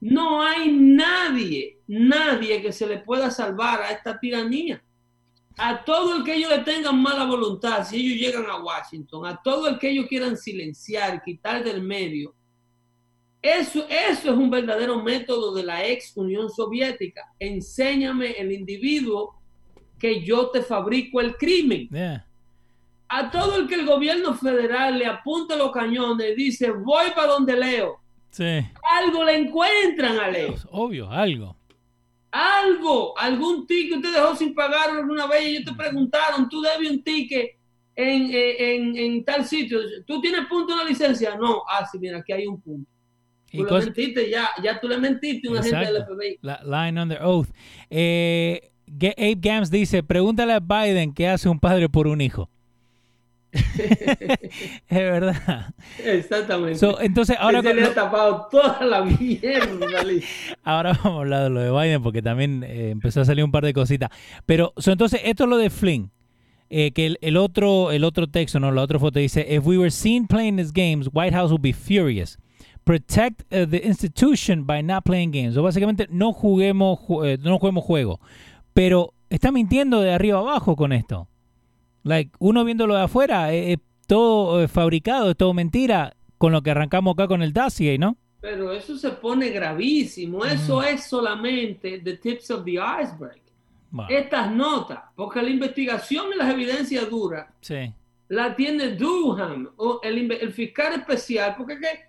no 0.00 0.42
hay 0.42 0.72
nadie, 0.72 1.78
nadie 1.86 2.62
que 2.62 2.72
se 2.72 2.86
le 2.86 2.98
pueda 2.98 3.30
salvar 3.30 3.82
a 3.82 3.90
esta 3.90 4.18
tiranía. 4.18 4.82
A 5.58 5.84
todo 5.84 6.16
el 6.16 6.24
que 6.24 6.34
ellos 6.34 6.50
le 6.50 6.60
tengan 6.60 7.00
mala 7.02 7.24
voluntad, 7.24 7.84
si 7.84 7.96
ellos 7.96 8.18
llegan 8.18 8.48
a 8.48 8.62
Washington, 8.62 9.26
a 9.26 9.42
todo 9.42 9.68
el 9.68 9.78
que 9.78 9.90
ellos 9.90 10.06
quieran 10.06 10.36
silenciar, 10.36 11.22
quitar 11.22 11.62
del 11.64 11.82
medio, 11.82 12.34
eso, 13.56 13.86
eso 13.88 14.30
es 14.30 14.36
un 14.36 14.50
verdadero 14.50 15.02
método 15.02 15.54
de 15.54 15.62
la 15.62 15.86
ex 15.86 16.16
Unión 16.16 16.50
Soviética. 16.50 17.22
Enséñame 17.38 18.32
el 18.32 18.52
individuo 18.52 19.34
que 19.98 20.22
yo 20.22 20.50
te 20.50 20.62
fabrico 20.62 21.20
el 21.20 21.36
crimen. 21.36 21.88
Yeah. 21.88 22.26
A 23.08 23.30
todo 23.30 23.56
el 23.56 23.66
que 23.66 23.74
el 23.76 23.86
gobierno 23.86 24.34
federal 24.34 24.98
le 24.98 25.06
apunta 25.06 25.56
los 25.56 25.72
cañones 25.72 26.32
y 26.32 26.34
dice, 26.34 26.70
voy 26.70 27.10
para 27.14 27.32
donde 27.32 27.56
Leo. 27.56 27.98
Sí. 28.30 28.60
Algo 28.98 29.24
le 29.24 29.36
encuentran 29.38 30.18
a 30.18 30.28
Leo. 30.28 30.54
Obvio, 30.70 31.10
algo. 31.10 31.56
algo, 32.30 33.18
algún 33.18 33.66
ticket 33.66 34.02
te 34.02 34.10
dejó 34.10 34.36
sin 34.36 34.54
pagar 34.54 34.90
alguna 34.90 35.26
vez 35.26 35.42
y 35.42 35.50
ellos 35.56 35.64
te 35.64 35.74
preguntaron, 35.74 36.48
tú 36.48 36.60
debes 36.60 36.90
un 36.90 37.02
ticket 37.02 37.56
en, 37.96 38.30
en, 38.32 38.96
en 38.96 39.24
tal 39.24 39.44
sitio, 39.44 39.80
tú 40.06 40.20
tienes 40.20 40.46
punto 40.46 40.72
en 40.72 40.78
la 40.78 40.84
licencia, 40.84 41.36
no, 41.36 41.62
ah, 41.68 41.84
sí, 41.90 41.98
mira, 41.98 42.18
aquí 42.18 42.32
hay 42.32 42.46
un 42.46 42.60
punto. 42.60 42.88
Y 43.50 43.58
Tú 43.58 43.64
le 43.64 43.70
cos- 43.70 43.84
mentiste, 43.84 44.30
ya, 44.30 44.48
ya 44.62 44.78
tú 44.80 44.88
le 44.88 44.98
mentiste 44.98 45.48
a 45.48 45.50
un 45.52 45.58
agente 45.58 45.92
del. 45.92 46.02
FBI. 46.04 46.38
la- 46.42 46.60
line 46.64 47.00
under 47.00 47.22
oath. 47.22 47.48
Eh, 47.90 48.70
Abe 49.16 49.36
Gams 49.38 49.70
dice, 49.70 50.02
pregúntale 50.02 50.52
a 50.54 50.60
Biden 50.60 51.12
qué 51.12 51.28
hace 51.28 51.48
un 51.48 51.58
padre 51.60 51.88
por 51.88 52.06
un 52.06 52.20
hijo. 52.20 52.48
es 53.52 54.88
verdad. 54.90 55.74
Exactamente. 56.04 56.78
So, 56.78 57.00
entonces, 57.00 57.36
ahora, 57.38 57.60
Ese 57.60 57.74
le 57.74 57.84
ha 57.84 57.94
tapado 57.94 58.46
toda 58.50 58.84
la 58.84 59.02
mierda. 59.04 59.86
Ahora 60.62 60.92
vamos 60.92 61.18
a 61.18 61.20
hablar 61.20 61.42
de 61.44 61.50
lo 61.50 61.60
de 61.60 61.70
Biden 61.70 62.02
porque 62.02 62.22
también 62.22 62.62
eh, 62.64 62.90
empezó 62.90 63.22
a 63.22 63.24
salir 63.24 63.44
un 63.44 63.50
par 63.50 63.64
de 63.64 63.72
cositas. 63.72 64.10
Pero, 64.46 64.72
so, 64.76 64.92
entonces, 64.92 65.20
esto 65.24 65.44
es 65.44 65.50
lo 65.50 65.56
de 65.56 65.70
Flynn. 65.70 66.10
Eh, 66.70 66.92
que 66.92 67.06
el, 67.06 67.18
el 67.22 67.38
otro 67.38 67.92
el 67.92 68.04
otro 68.04 68.26
texto, 68.26 68.60
no, 68.60 68.70
la 68.70 68.82
otra 68.82 68.98
foto 68.98 69.18
dice, 69.18 69.46
if 69.48 69.64
we 69.66 69.78
were 69.78 69.90
seen 69.90 70.26
playing 70.26 70.56
these 70.58 70.70
games, 70.74 71.08
White 71.10 71.34
House 71.34 71.50
would 71.50 71.62
be 71.62 71.72
furious. 71.72 72.38
Protect 72.88 73.42
uh, 73.52 73.66
the 73.66 73.86
institution 73.86 74.64
by 74.64 74.80
not 74.82 75.04
playing 75.04 75.30
games. 75.30 75.58
O 75.58 75.62
básicamente, 75.62 76.06
no 76.08 76.32
juguemos, 76.32 76.98
ju- 76.98 77.22
eh, 77.26 77.36
no 77.38 77.58
juguemos 77.58 77.84
juego. 77.84 78.18
Pero 78.72 79.12
está 79.28 79.52
mintiendo 79.52 80.00
de 80.00 80.10
arriba 80.10 80.38
abajo 80.38 80.74
con 80.74 80.94
esto. 80.94 81.28
Like, 82.02 82.30
uno 82.38 82.64
viéndolo 82.64 82.94
de 82.94 83.02
afuera, 83.02 83.52
eh, 83.52 83.74
es 83.74 83.78
todo 84.06 84.62
eh, 84.62 84.68
fabricado, 84.68 85.30
es 85.30 85.36
todo 85.36 85.52
mentira, 85.52 86.16
con 86.38 86.50
lo 86.50 86.62
que 86.62 86.70
arrancamos 86.70 87.12
acá 87.12 87.28
con 87.28 87.42
el 87.42 87.52
dossier, 87.52 88.00
¿no? 88.00 88.16
Pero 88.40 88.72
eso 88.72 88.96
se 88.96 89.10
pone 89.10 89.50
gravísimo. 89.50 90.46
Eso 90.46 90.82
es 90.82 91.04
solamente 91.04 91.98
the 91.98 92.16
tips 92.16 92.50
of 92.50 92.64
the 92.64 92.76
iceberg. 92.78 93.42
Bueno, 93.90 94.08
Estas 94.08 94.50
notas, 94.50 95.00
porque 95.14 95.42
la 95.42 95.50
investigación 95.50 96.28
y 96.34 96.38
las 96.38 96.50
evidencias 96.54 97.10
duras 97.10 97.48
sí. 97.60 97.92
la 98.28 98.56
tiene 98.56 98.92
Durham, 98.96 99.68
o 99.76 100.00
el, 100.02 100.32
el 100.32 100.52
fiscal 100.54 100.94
especial, 100.94 101.54
porque 101.54 101.74
es 101.74 101.80
que 101.80 102.07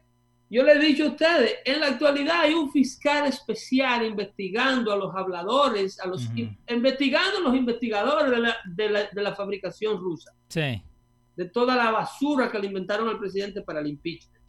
yo 0.50 0.64
le 0.64 0.74
he 0.74 0.80
dicho 0.80 1.04
a 1.06 1.08
ustedes, 1.10 1.56
en 1.64 1.80
la 1.80 1.88
actualidad 1.88 2.41
hay 2.41 2.54
un 2.54 2.72
fiscal 2.72 3.28
especial 3.28 4.06
investigando 4.06 4.91
a 4.91 4.95
los 4.95 5.14
habladores, 5.16 6.00
a 6.00 6.08
los 6.08 6.28
investigando 6.68 7.38
a 7.38 7.41
los 7.41 7.56
investigadores 7.56 8.32
de 8.32 8.39
la, 8.39 8.56
de 8.66 8.89
la- 8.89 9.10
de 9.12 9.22
la 9.22 9.36
fabricación 9.36 9.97
rusa, 10.00 10.34
Sí. 10.47 10.82
de 11.36 11.45
toda 11.45 11.76
la 11.76 11.91
basura 11.91 12.52
que 12.52 12.58
le 12.60 12.68
inventaron 12.68 13.08
al 13.08 13.20
presidente 13.20 13.62
para 13.62 13.80
el 13.80 13.88
impeachment. 13.88 14.39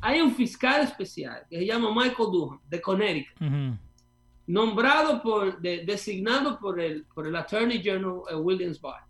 Hay 0.00 0.20
un 0.20 0.32
fiscal 0.34 0.82
especial 0.82 1.44
que 1.50 1.58
se 1.58 1.66
llama 1.66 1.90
Michael 1.92 2.28
Durham, 2.30 2.60
de 2.68 2.80
Connecticut 2.80 3.36
nombrado 4.46 5.20
por, 5.22 5.60
de- 5.60 5.84
designado 5.84 6.58
por 6.58 6.80
el, 6.80 7.04
por 7.14 7.26
el 7.26 7.36
Attorney 7.36 7.82
General 7.82 8.22
eh, 8.30 8.34
Williams 8.36 8.80
Barr. 8.80 9.02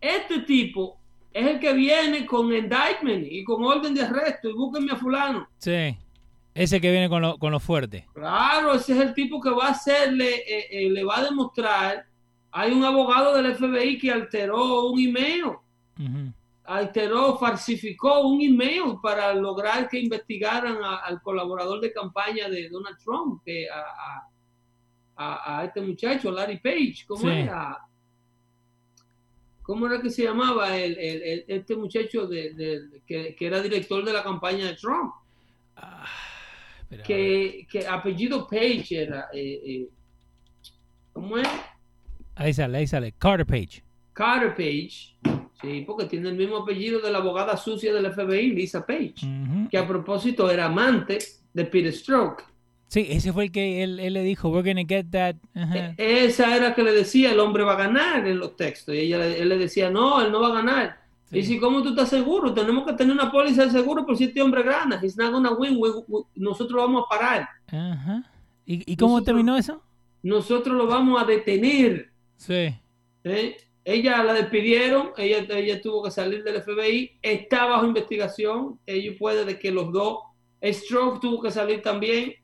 Este 0.00 0.40
tipo 0.40 1.00
es 1.32 1.46
el 1.46 1.58
que 1.60 1.72
viene 1.72 2.26
con 2.26 2.52
indictment 2.52 3.26
y 3.30 3.42
con 3.44 3.64
orden 3.64 3.94
de 3.94 4.02
arresto 4.02 4.48
y 4.50 4.52
búsquenme 4.52 4.92
a 4.92 4.96
fulano. 4.96 5.48
Sí. 5.58 5.96
Ese 6.54 6.80
que 6.80 6.90
viene 6.90 7.08
con 7.08 7.22
lo, 7.22 7.38
con 7.38 7.50
lo 7.52 7.58
fuerte. 7.60 8.06
Claro, 8.12 8.74
ese 8.74 8.92
es 8.92 9.00
el 9.00 9.14
tipo 9.14 9.40
que 9.40 9.48
va 9.50 9.68
a 9.68 9.70
hacerle, 9.70 10.34
eh, 10.46 10.66
eh, 10.70 10.90
le 10.90 11.02
va 11.04 11.18
a 11.18 11.24
demostrar. 11.24 12.04
Hay 12.50 12.72
un 12.72 12.84
abogado 12.84 13.34
del 13.34 13.54
FBI 13.54 13.98
que 13.98 14.12
alteró 14.12 14.90
un 14.90 15.00
email, 15.00 15.44
alteró, 16.64 17.36
falsificó 17.38 18.20
un 18.28 18.40
email 18.42 18.96
para 19.02 19.32
lograr 19.34 19.88
que 19.88 19.98
investigaran 19.98 20.76
a- 20.82 20.96
al 20.98 21.20
colaborador 21.22 21.80
de 21.80 21.92
campaña 21.92 22.48
de 22.48 22.68
Donald 22.68 22.98
Trump, 23.02 23.42
que 23.44 23.66
a, 23.70 23.78
a- 23.80 24.28
a- 25.16 25.58
a 25.60 25.64
este 25.64 25.80
muchacho, 25.80 26.30
Larry 26.30 26.58
Page, 26.58 27.04
¿cómo 27.06 27.22
Sí. 27.22 27.28
era? 27.28 27.78
¿Cómo 29.62 29.86
era 29.86 30.00
que 30.02 30.10
se 30.10 30.24
llamaba 30.24 30.76
el, 30.76 30.98
el- 30.98 31.22
el- 31.22 31.44
este 31.48 31.76
muchacho 31.76 32.26
de, 32.26 32.52
de- 32.54 33.00
que, 33.06 33.34
que 33.36 33.46
era 33.46 33.62
director 33.62 34.04
de 34.04 34.12
la 34.12 34.22
campaña 34.22 34.66
de 34.66 34.74
Trump? 34.74 35.12
Ah, 35.76 36.06
Que, 37.04 37.66
que 37.70 37.86
apellido 37.86 38.46
Page 38.46 39.02
era, 39.02 39.28
eh, 39.32 39.60
eh, 39.64 39.88
¿cómo 41.12 41.38
es? 41.38 41.48
Ahí 42.34 42.52
sale, 42.52 42.78
ahí 42.78 42.86
sale. 42.86 43.12
Carter 43.12 43.46
Page. 43.46 43.82
Carter 44.12 44.54
Page, 44.54 45.16
sí, 45.60 45.84
porque 45.86 46.04
tiene 46.06 46.28
el 46.28 46.36
mismo 46.36 46.58
apellido 46.58 47.00
de 47.00 47.10
la 47.10 47.18
abogada 47.18 47.56
sucia 47.56 47.94
del 47.94 48.12
FBI, 48.12 48.50
Lisa 48.50 48.84
Page, 48.84 49.14
que 49.70 49.78
a 49.78 49.86
propósito 49.86 50.50
era 50.50 50.66
amante 50.66 51.18
de 51.54 51.64
Peter 51.64 51.92
Stroke. 51.92 52.44
Sí, 52.92 53.06
ese 53.08 53.32
fue 53.32 53.44
el 53.44 53.52
que 53.52 53.82
él, 53.82 53.98
él 54.00 54.12
le 54.12 54.22
dijo, 54.22 54.50
we're 54.50 54.68
gonna 54.68 54.84
get 54.86 55.06
that. 55.12 55.36
Ajá. 55.54 55.94
E- 55.96 56.24
Esa 56.26 56.54
era 56.54 56.74
que 56.74 56.82
le 56.82 56.92
decía, 56.92 57.32
el 57.32 57.40
hombre 57.40 57.62
va 57.64 57.72
a 57.72 57.76
ganar 57.76 58.26
en 58.28 58.38
los 58.38 58.54
textos. 58.54 58.94
Y 58.94 58.98
ella, 58.98 59.16
le- 59.16 59.40
él 59.40 59.48
le 59.48 59.56
decía, 59.56 59.88
no, 59.88 60.20
él 60.20 60.30
no 60.30 60.40
va 60.42 60.48
a 60.48 60.54
ganar. 60.62 61.00
Sí. 61.30 61.38
Y 61.38 61.42
si, 61.44 61.58
¿cómo 61.58 61.82
tú 61.82 61.88
estás 61.88 62.10
seguro? 62.10 62.52
Tenemos 62.52 62.84
que 62.86 62.92
tener 62.92 63.14
una 63.14 63.32
póliza 63.32 63.64
de 63.64 63.70
seguro 63.70 64.04
por 64.04 64.18
si 64.18 64.24
este 64.24 64.42
hombre 64.42 64.62
gana. 64.62 65.00
He's 65.02 65.16
not 65.16 65.32
gonna 65.32 65.52
win. 65.52 65.76
We- 65.78 66.04
we- 66.06 66.24
nosotros 66.34 66.72
lo 66.76 66.82
vamos 66.82 67.04
a 67.06 67.08
parar. 67.08 67.48
Ajá. 67.68 68.30
¿Y, 68.66 68.92
y 68.92 68.96
cómo 68.96 69.12
Nosotros- 69.12 69.24
terminó 69.24 69.56
eso? 69.56 69.82
Nosotros 70.22 70.76
lo 70.76 70.86
vamos 70.86 71.22
a 71.22 71.24
detener. 71.24 72.10
Sí. 72.36 72.74
¿eh? 73.24 73.56
Ella 73.86 74.22
la 74.22 74.34
despidieron, 74.34 75.12
ella, 75.16 75.38
ella 75.48 75.80
tuvo 75.80 76.02
que 76.04 76.10
salir 76.10 76.44
del 76.44 76.56
FBI, 76.62 77.12
está 77.22 77.64
bajo 77.64 77.86
investigación, 77.86 78.78
ellos 78.86 79.16
puede 79.18 79.44
de 79.46 79.58
que 79.58 79.70
los 79.72 79.90
dos, 79.92 80.18
Stroke 80.62 81.20
tuvo 81.20 81.42
que 81.42 81.50
salir 81.50 81.82
también, 81.82 82.34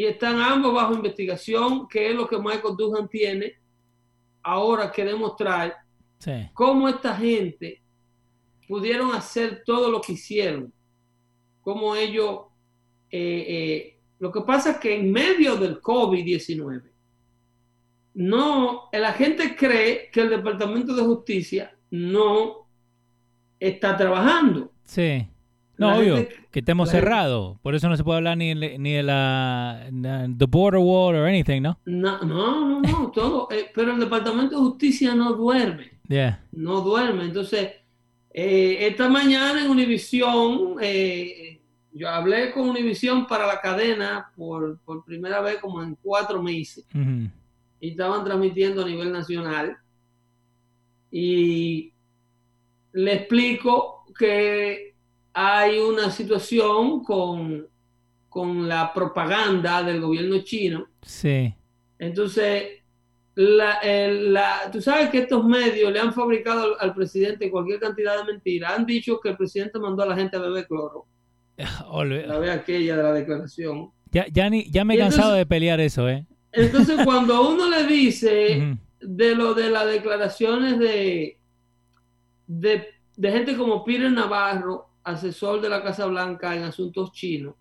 y 0.00 0.06
están 0.06 0.40
ambos 0.40 0.72
bajo 0.72 0.94
investigación, 0.94 1.86
que 1.86 2.08
es 2.08 2.14
lo 2.16 2.26
que 2.26 2.38
Michael 2.38 2.74
Duhan 2.74 3.06
tiene 3.06 3.52
ahora 4.42 4.90
que 4.90 5.04
demostrar 5.04 5.76
Sí. 6.16 6.48
cómo 6.54 6.88
esta 6.88 7.14
gente 7.14 7.82
pudieron 8.66 9.12
hacer 9.12 9.62
todo 9.62 9.90
lo 9.90 10.00
que 10.00 10.12
hicieron, 10.14 10.72
cómo 11.60 11.94
ellos, 11.94 12.46
eh, 13.10 13.44
eh, 13.46 13.98
lo 14.18 14.32
que 14.32 14.40
pasa 14.40 14.70
es 14.70 14.76
que 14.78 14.96
en 14.96 15.12
medio 15.12 15.56
del 15.56 15.82
COVID-19, 15.82 16.90
no, 18.14 18.88
la 18.94 19.12
gente 19.12 19.54
cree 19.54 20.08
que 20.10 20.22
el 20.22 20.30
Departamento 20.30 20.94
de 20.94 21.02
Justicia 21.02 21.76
no 21.90 22.66
está 23.58 23.98
trabajando. 23.98 24.72
Sí. 24.84 25.28
No, 25.80 25.96
obvio, 25.96 26.16
gente- 26.16 26.34
que 26.50 26.58
estemos 26.60 26.90
cerrados. 26.90 27.58
Por 27.62 27.74
eso 27.74 27.88
no 27.88 27.96
se 27.96 28.04
puede 28.04 28.18
hablar 28.18 28.36
ni, 28.36 28.54
ni 28.54 28.92
de 28.92 29.02
la, 29.02 29.86
the 30.38 30.46
border 30.46 30.80
wall 30.80 31.14
or 31.16 31.26
anything, 31.26 31.62
¿no? 31.62 31.78
No, 31.86 32.20
no, 32.22 32.68
no, 32.68 32.80
no, 32.80 33.10
todo, 33.14 33.48
eh, 33.50 33.70
pero 33.74 33.92
el 33.94 34.00
Departamento 34.00 34.56
de 34.56 34.62
Justicia 34.62 35.14
no 35.14 35.32
duerme. 35.32 35.90
Yeah. 36.08 36.44
no 36.52 36.80
duerme. 36.80 37.24
Entonces, 37.24 37.70
eh, 38.32 38.78
esta 38.88 39.08
mañana 39.08 39.64
en 39.64 39.70
Univisión, 39.70 40.76
eh, 40.80 41.60
yo 41.92 42.08
hablé 42.08 42.50
con 42.52 42.68
Univisión 42.68 43.26
para 43.26 43.46
la 43.46 43.60
cadena 43.60 44.30
por, 44.36 44.78
por 44.84 45.04
primera 45.04 45.40
vez 45.40 45.56
como 45.58 45.82
en 45.82 45.96
cuatro 46.02 46.42
meses 46.42 46.84
Ujú. 46.94 47.28
y 47.80 47.90
estaban 47.90 48.24
transmitiendo 48.24 48.82
a 48.82 48.86
nivel 48.86 49.10
nacional. 49.12 49.76
Y 51.10 51.92
le 52.92 53.12
explico 53.14 54.04
que 54.18 54.89
hay 55.32 55.78
una 55.78 56.10
situación 56.10 57.02
con, 57.04 57.66
con 58.28 58.68
la 58.68 58.92
propaganda 58.92 59.82
del 59.82 60.00
gobierno 60.00 60.38
chino 60.40 60.86
Sí. 61.02 61.54
entonces, 61.98 62.64
la, 63.36 63.74
el- 63.78 64.32
la- 64.34 64.68
tú 64.72 64.82
sabes 64.82 65.08
que 65.10 65.18
estos 65.20 65.44
medios 65.44 65.92
le 65.92 66.00
han 66.00 66.12
fabricado 66.12 66.62
al, 66.64 66.72
al 66.80 66.94
presidente 66.94 67.50
cualquier 67.50 67.78
cantidad 67.80 68.18
de 68.18 68.32
mentiras. 68.32 68.72
Han 68.76 68.84
dicho 68.84 69.18
que 69.20 69.30
el 69.30 69.36
presidente 69.36 69.78
mandó 69.78 70.02
a 70.02 70.06
la 70.06 70.16
gente 70.16 70.36
a 70.36 70.40
beber 70.40 70.66
cloro. 70.66 71.06
Olve- 71.88 72.26
La 72.26 72.38
vez 72.38 72.50
aquella 72.50 72.96
de 72.96 73.02
la 73.02 73.12
declaración. 73.12 73.90
Ya, 74.10 74.26
ya, 74.30 74.50
ni, 74.50 74.68
ya 74.70 74.84
me 74.84 74.94
he 74.94 74.96
Y 74.96 75.00
cansado 75.00 75.22
entonces- 75.28 75.38
de 75.38 75.46
pelear 75.46 75.80
eso, 75.80 76.08
¿eh? 76.08 76.26
Entonces, 76.52 76.98
cuando 77.04 77.48
uno 77.48 77.70
le 77.70 77.84
dice 77.86 78.76
de 79.00 79.34
lo 79.36 79.54
de 79.54 79.70
las 79.70 79.86
declaraciones 79.86 80.78
de, 80.80 81.38
de, 82.46 82.84
de 83.16 83.32
gente 83.32 83.56
como 83.56 83.84
Peter 83.84 84.10
Navarro, 84.10 84.89
asesor 85.04 85.60
de 85.60 85.68
la 85.68 85.82
Casa 85.82 86.06
Blanca 86.06 86.54
en 86.56 86.62
asuntos 86.64 87.12
chinos, 87.12 87.54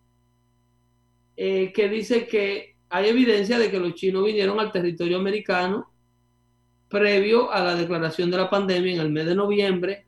eh, 1.36 1.72
que 1.74 1.88
dice 1.90 2.28
que 2.28 2.76
hay 2.90 3.08
evidencia 3.10 3.58
de 3.58 3.70
que 3.72 3.80
los 3.80 3.94
chinos 3.96 4.26
vinieron 4.26 4.60
al 4.60 4.72
territorio 4.72 5.18
americano 5.18 5.90
previo 6.90 7.52
a 7.52 7.64
la 7.64 7.76
declaración 7.76 8.32
de 8.32 8.38
la 8.38 8.50
pandemia 8.50 8.94
en 8.96 9.00
el 9.02 9.12
mes 9.12 9.26
de 9.26 9.36
noviembre, 9.36 10.06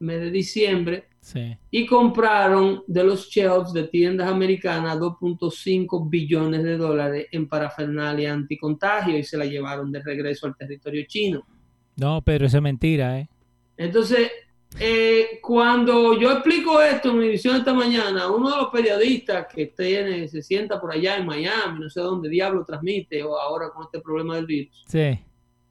mes 0.00 0.20
de 0.20 0.30
diciembre, 0.30 1.08
Sí. 1.20 1.56
y 1.70 1.86
compraron 1.86 2.82
de 2.88 3.04
los 3.04 3.28
shelves 3.28 3.72
de 3.72 3.84
tiendas 3.84 4.28
americanas 4.28 4.98
2.5 4.98 6.08
billones 6.10 6.64
de 6.64 6.76
dólares 6.76 7.26
en 7.30 7.48
parafernalia 7.48 8.32
anticontagio 8.32 9.16
y 9.16 9.22
se 9.22 9.36
la 9.38 9.44
llevaron 9.44 9.92
de 9.92 10.02
regreso 10.02 10.48
al 10.48 10.56
territorio 10.56 11.04
chino. 11.06 11.46
No, 11.94 12.22
Pedro, 12.22 12.46
eso 12.46 12.56
es 12.56 12.62
mentira, 12.64 13.20
¿eh? 13.20 13.28
Entonces, 13.76 14.32
eh, 14.80 15.38
cuando 15.42 16.18
yo 16.18 16.32
explico 16.32 16.80
esto 16.80 17.10
en 17.10 17.16
Univisión 17.18 17.56
esta 17.56 17.74
mañana, 17.74 18.30
uno 18.30 18.50
de 18.50 18.56
los 18.56 18.68
periodistas 18.70 19.46
que 19.52 19.66
tiene, 19.66 20.26
se 20.28 20.42
sienta 20.42 20.80
por 20.80 20.92
allá 20.92 21.16
en 21.16 21.26
Miami, 21.26 21.80
no 21.80 21.90
sé 21.90 22.00
dónde 22.00 22.28
diablo 22.28 22.64
transmite, 22.64 23.22
o 23.22 23.38
ahora 23.38 23.70
con 23.70 23.84
este 23.84 24.00
problema 24.00 24.36
del 24.36 24.46
virus, 24.46 24.84
Sí. 24.88 25.18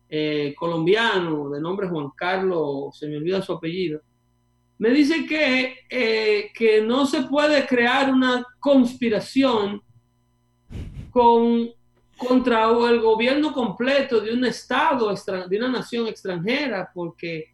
eh, 0.09 0.53
colombiano, 0.57 1.49
de 1.49 1.59
nombre 1.61 1.87
Juan 1.87 2.09
Carlos, 2.15 2.97
se 2.97 3.07
me 3.07 3.17
olvida 3.17 3.41
su 3.41 3.53
apellido, 3.53 4.01
me 4.77 4.89
dice 4.89 5.25
que, 5.25 5.75
eh, 5.89 6.51
que 6.53 6.81
no 6.81 7.05
se 7.05 7.23
puede 7.23 7.65
crear 7.67 8.11
una 8.11 8.45
conspiración 8.59 9.81
con, 11.11 11.69
contra 12.17 12.69
el 12.89 12.99
gobierno 13.01 13.51
completo 13.53 14.19
de 14.21 14.33
un 14.33 14.45
estado, 14.45 15.13
de 15.47 15.57
una 15.57 15.69
nación 15.69 16.07
extranjera, 16.07 16.89
porque 16.93 17.51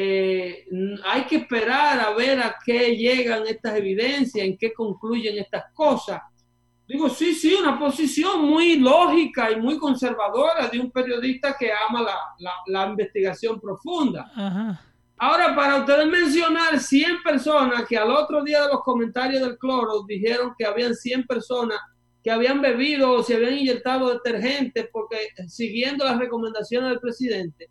eh, 0.00 0.64
hay 1.04 1.22
que 1.24 1.36
esperar 1.36 1.98
a 1.98 2.10
ver 2.14 2.38
a 2.38 2.54
qué 2.64 2.94
llegan 2.96 3.44
estas 3.48 3.74
evidencias, 3.76 4.46
en 4.46 4.56
qué 4.56 4.72
concluyen 4.72 5.36
estas 5.38 5.64
cosas. 5.74 6.20
Digo, 6.86 7.08
sí, 7.08 7.34
sí, 7.34 7.52
una 7.54 7.76
posición 7.78 8.44
muy 8.46 8.76
lógica 8.78 9.50
y 9.50 9.56
muy 9.56 9.76
conservadora 9.76 10.68
de 10.68 10.78
un 10.78 10.90
periodista 10.92 11.56
que 11.58 11.70
ama 11.72 12.00
la, 12.02 12.14
la- 12.38 12.52
la 12.66 12.86
investigación 12.90 13.60
profunda. 13.60 14.30
Ajá. 14.36 14.84
Ahora, 15.18 15.54
para 15.56 15.78
ustedes 15.78 16.06
mencionar 16.06 16.78
100 16.78 17.22
personas 17.24 17.84
que 17.88 17.96
al 17.98 18.10
otro 18.12 18.44
día 18.44 18.62
de 18.62 18.68
los 18.68 18.82
comentarios 18.84 19.42
del 19.42 19.58
cloro 19.58 20.04
dijeron 20.06 20.54
que 20.56 20.64
habían 20.64 20.94
100 20.94 21.26
personas 21.26 21.78
que 22.22 22.30
habían 22.30 22.60
bebido 22.62 23.10
o 23.12 23.22
se 23.24 23.34
habían 23.34 23.58
inyectado 23.58 24.12
detergente 24.12 24.88
porque 24.92 25.16
siguiendo 25.48 26.04
las 26.04 26.18
recomendaciones 26.18 26.90
del 26.90 27.00
presidente, 27.00 27.68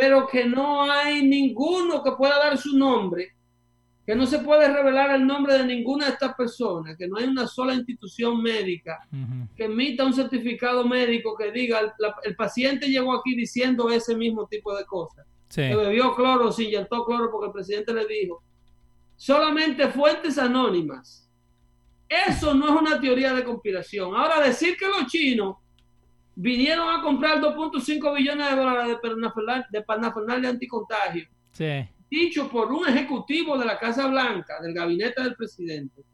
pero 0.00 0.28
que 0.28 0.44
no 0.44 0.88
hay 0.88 1.24
ninguno 1.26 2.04
que 2.04 2.12
pueda 2.12 2.38
dar 2.38 2.56
su 2.56 2.78
nombre, 2.78 3.32
que 4.06 4.14
no 4.14 4.26
se 4.26 4.38
puede 4.38 4.72
revelar 4.72 5.10
el 5.10 5.26
nombre 5.26 5.54
de 5.58 5.66
ninguna 5.66 6.06
de 6.06 6.12
estas 6.12 6.34
personas, 6.36 6.96
que 6.96 7.08
no 7.08 7.16
hay 7.16 7.24
una 7.24 7.48
sola 7.48 7.74
institución 7.74 8.40
médica 8.40 8.96
que 9.56 9.64
emita 9.64 10.04
un 10.04 10.14
certificado 10.14 10.86
médico 10.86 11.34
que 11.36 11.50
diga 11.50 11.80
el, 11.80 11.90
la- 11.98 12.14
el 12.22 12.36
paciente 12.36 12.86
llegó 12.86 13.12
aquí 13.12 13.34
diciendo 13.34 13.90
ese 13.90 14.14
mismo 14.16 14.46
tipo 14.46 14.72
de 14.76 14.84
cosas 14.86 15.26
Sí. 15.48 15.62
que 15.62 15.74
bebió 15.74 16.14
cloro, 16.14 16.52
se 16.52 16.62
inyectó 16.64 17.04
cloro 17.04 17.28
porque 17.32 17.46
el 17.48 17.52
presidente 17.52 17.92
le 17.92 18.06
dijo. 18.06 18.40
Solamente 19.16 19.88
fuentes 19.88 20.38
anónimas. 20.38 21.28
Eso 22.08 22.54
no 22.54 22.66
es 22.66 22.80
una 22.82 23.00
teoría 23.00 23.32
de 23.34 23.42
conspiración. 23.44 24.14
Ahora, 24.14 24.40
decir 24.42 24.76
que 24.76 24.86
los 24.86 25.06
chinos 25.06 25.56
vinieron 26.40 26.88
a 26.88 27.02
comprar 27.02 27.40
2.5 27.40 28.14
billones 28.14 28.48
de 28.48 28.56
dólares 28.56 28.96
de 29.72 29.82
parafernalia- 29.84 30.40
de 30.42 30.48
anticontagio, 30.48 31.28
Sí. 31.50 31.88
dicho 32.08 32.48
por 32.48 32.70
un 32.72 32.86
ejecutivo 32.86 33.58
de 33.58 33.66
la 33.66 33.76
Casa 33.76 34.06
Blanca, 34.06 34.60
del 34.62 34.72
gabinete 34.72 35.20
del 35.20 35.34
presidente, 35.34 36.04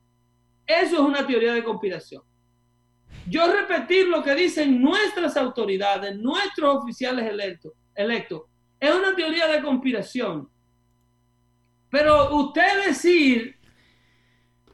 eso 0.66 0.94
es 0.94 1.00
una 1.00 1.26
teoría 1.26 1.52
de 1.52 1.62
conspiración. 1.62 2.22
Yo 3.28 3.52
repetir 3.52 4.08
lo 4.08 4.22
que 4.22 4.34
dicen 4.34 4.80
nuestras 4.80 5.36
autoridades, 5.36 6.16
nuestros 6.16 6.76
oficiales 6.76 7.28
electos, 7.30 7.72
electos, 7.94 8.44
es 8.80 8.94
una 8.94 9.14
teoría 9.14 9.46
de 9.46 9.62
conspiración. 9.62 10.48
Pero 11.90 12.34
usted 12.34 12.86
decir 12.86 13.56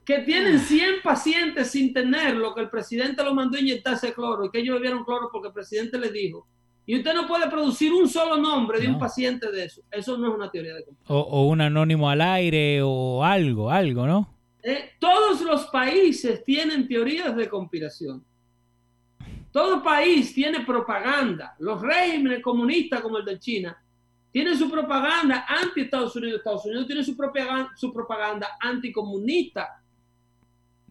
que 0.05 0.21
tienen 0.21 0.59
100 0.59 1.03
pacientes 1.03 1.71
sin 1.71 1.93
tener 1.93 2.37
lo 2.37 2.55
que 2.55 2.63
el 2.63 2.71
presidente 2.71 3.23
lo 3.23 3.35
mandó 3.35 3.57
a 3.57 3.61
inyectarse 3.61 4.13
cloro 4.13 4.45
y 4.45 4.51
que 4.51 4.59
ellos 4.59 4.77
bebieron 4.77 5.05
cloro 5.05 5.29
porque 5.31 5.49
el 5.49 5.55
presidente 5.55 5.99
les 5.99 6.13
dijo, 6.13 6.47
y 6.87 6.97
usted 6.97 7.15
no 7.15 7.27
puede 7.27 7.49
producir 7.49 7.93
un 7.93 8.09
solo 8.09 8.37
nombre 8.37 8.81
de 8.81 8.89
un 8.89 8.99
paciente 8.99 9.51
de 9.53 9.65
eso. 9.65 9.83
Eso 9.91 10.19
no 10.19 10.29
es 10.29 10.35
una 10.35 10.51
teoría 10.51 10.75
de 10.75 10.85
conspiración. 10.85 11.17
O, 11.17 11.21
o 11.21 11.49
un 11.49 11.61
anónimo 11.61 12.11
al 12.11 12.21
aire 12.21 12.81
o 12.83 13.23
algo, 13.23 13.71
algo, 13.71 14.07
¿no? 14.07 14.35
Eh, 14.63 14.91
todos 14.99 15.41
los 15.43 15.67
países 15.67 16.43
tienen 16.45 16.89
teorías 16.89 17.37
de 17.37 17.49
conspiración. 17.49 18.25
Todo 19.53 19.83
país 19.83 20.35
tiene 20.35 20.61
propaganda. 20.61 21.55
Los 21.59 21.81
regímenes 21.81 22.43
comunistas 22.43 23.01
como 23.01 23.19
el 23.19 23.25
de 23.25 23.39
China 23.39 23.83
tienen 24.31 24.57
su 24.57 24.71
propaganda 24.71 25.47
anti 25.49 25.83
Estados 25.83 26.15
Unidos. 26.17 26.39
Estados 26.39 26.65
Unidos 26.67 26.87
tiene 26.87 27.05
su, 27.05 27.17
propaganda, 27.17 27.71
su 27.77 27.93
propaganda 27.93 28.49
anticomunista 28.61 29.80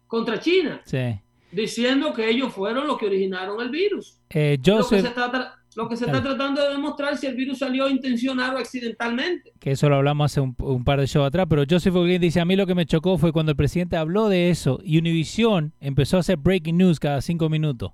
contra 0.10 0.40
China, 0.40 0.82
Sí. 0.84 1.20
diciendo 1.52 2.14
que 2.14 2.30
ellos 2.30 2.52
fueron 2.52 2.86
los 2.88 2.98
que 2.98 3.06
originaron 3.06 3.62
el 3.62 3.70
virus. 3.70 4.18
Eh, 4.32 4.58
Lo 4.66 4.78
que, 4.80 5.02
se 5.02 5.08
está 5.08 5.32
tra- 5.32 5.54
Lo 5.76 5.88
que 5.88 5.96
se 5.96 6.06
está 6.06 6.22
tratando 6.22 6.62
de 6.62 6.70
demostrar 6.72 7.16
si 7.16 7.28
el 7.28 7.36
virus 7.36 7.60
salió 7.60 7.88
intencional 7.88 8.56
o 8.56 8.58
accidentalmente. 8.58 9.54
Que 9.60 9.72
eso 9.72 9.88
lo 9.88 9.98
hablamos 9.98 10.32
hace 10.32 10.42
un, 10.42 10.84
par 10.84 11.00
de 11.00 11.06
shows 11.06 11.28
atrás, 11.28 11.46
pero 11.48 11.64
Joseph 11.70 11.96
O'Green 11.96 12.20
dice, 12.20 12.42
a 12.42 12.46
mí 12.46 12.56
lo 12.56 12.66
que 12.66 12.74
me 12.76 12.88
chocó 12.88 13.18
fue 13.20 13.32
cuando 13.32 13.52
el 13.52 13.56
presidente 13.56 13.96
habló 13.96 14.28
de 14.30 14.50
eso 14.50 14.80
y 14.84 14.98
Univision 14.98 15.72
empezó 15.80 16.18
a 16.18 16.22
hacer 16.22 16.38
breaking 16.38 16.76
news 16.76 17.00
cada 17.00 17.22
cinco 17.22 17.50
minutos. 17.50 17.92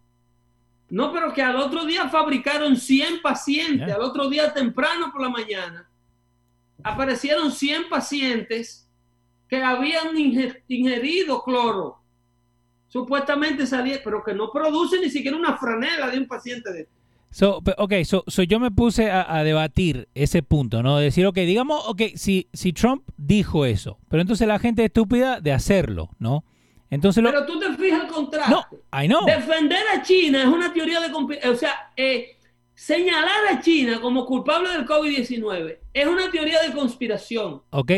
No, 0.89 1.11
pero 1.11 1.33
que 1.33 1.41
al 1.41 1.57
otro 1.57 1.85
día 1.85 2.07
fabricaron 2.09 2.77
100 2.77 3.21
pacientes, 3.21 3.93
al 3.93 4.01
otro 4.01 4.29
día 4.29 4.53
temprano 4.53 5.11
por 5.11 5.21
la 5.21 5.29
mañana, 5.29 5.89
aparecieron 6.81 7.51
100 7.51 7.89
pacientes 7.89 8.87
que 9.49 9.61
habían 9.61 10.17
ingerido 10.67 11.43
cloro. 11.43 11.99
Supuestamente 12.95 13.67
salía, 13.67 13.99
pero 14.01 14.23
que 14.23 14.33
no 14.33 14.49
produce 14.49 14.97
ni 15.01 15.09
siquiera 15.09 15.35
una 15.35 15.57
franela 15.57 16.09
de 16.09 16.17
un 16.17 16.27
paciente 16.27 16.71
de 16.71 16.87
So, 17.29 17.61
ok, 17.77 17.93
so, 18.05 18.23
yo 18.43 18.57
me 18.61 18.71
puse 18.71 19.11
a, 19.11 19.43
debatir 19.43 20.07
ese 20.15 20.41
punto, 20.41 20.81
¿no? 20.81 20.97
Decir, 20.99 21.25
ok, 21.25 21.35
digamos, 21.35 21.83
ok, 21.89 22.03
si, 22.15 22.47
si 22.53 22.71
Trump 22.71 23.03
dijo 23.17 23.65
eso, 23.65 23.99
pero 24.07 24.21
entonces 24.21 24.47
la 24.47 24.59
gente 24.59 24.83
es 24.83 24.85
estúpida 24.85 25.41
de 25.41 25.51
hacerlo, 25.51 26.11
¿no? 26.19 26.45
Entonces 26.89 27.21
Pero 27.21 27.45
tú 27.45 27.59
te 27.59 27.73
fijas 27.73 28.03
el 28.03 28.07
contraste. 28.07 28.49
No, 28.49 28.65
I 28.97 29.07
know. 29.07 29.25
Defender 29.25 29.83
a 29.93 30.01
China 30.01 30.43
es 30.43 30.47
una 30.47 30.71
teoría 30.71 31.01
de... 31.01 31.11
O 31.49 31.55
sea, 31.55 31.91
eh, 31.97 32.37
señalar 32.73 33.47
a 33.51 33.59
China 33.59 33.99
como 33.99 34.25
culpable 34.25 34.69
del 34.69 34.85
COVID-19 34.85 35.79
es 35.93 36.07
una 36.07 36.31
teoría 36.31 36.61
de 36.61 36.71
conspiración. 36.71 37.61
Ok, 37.71 37.91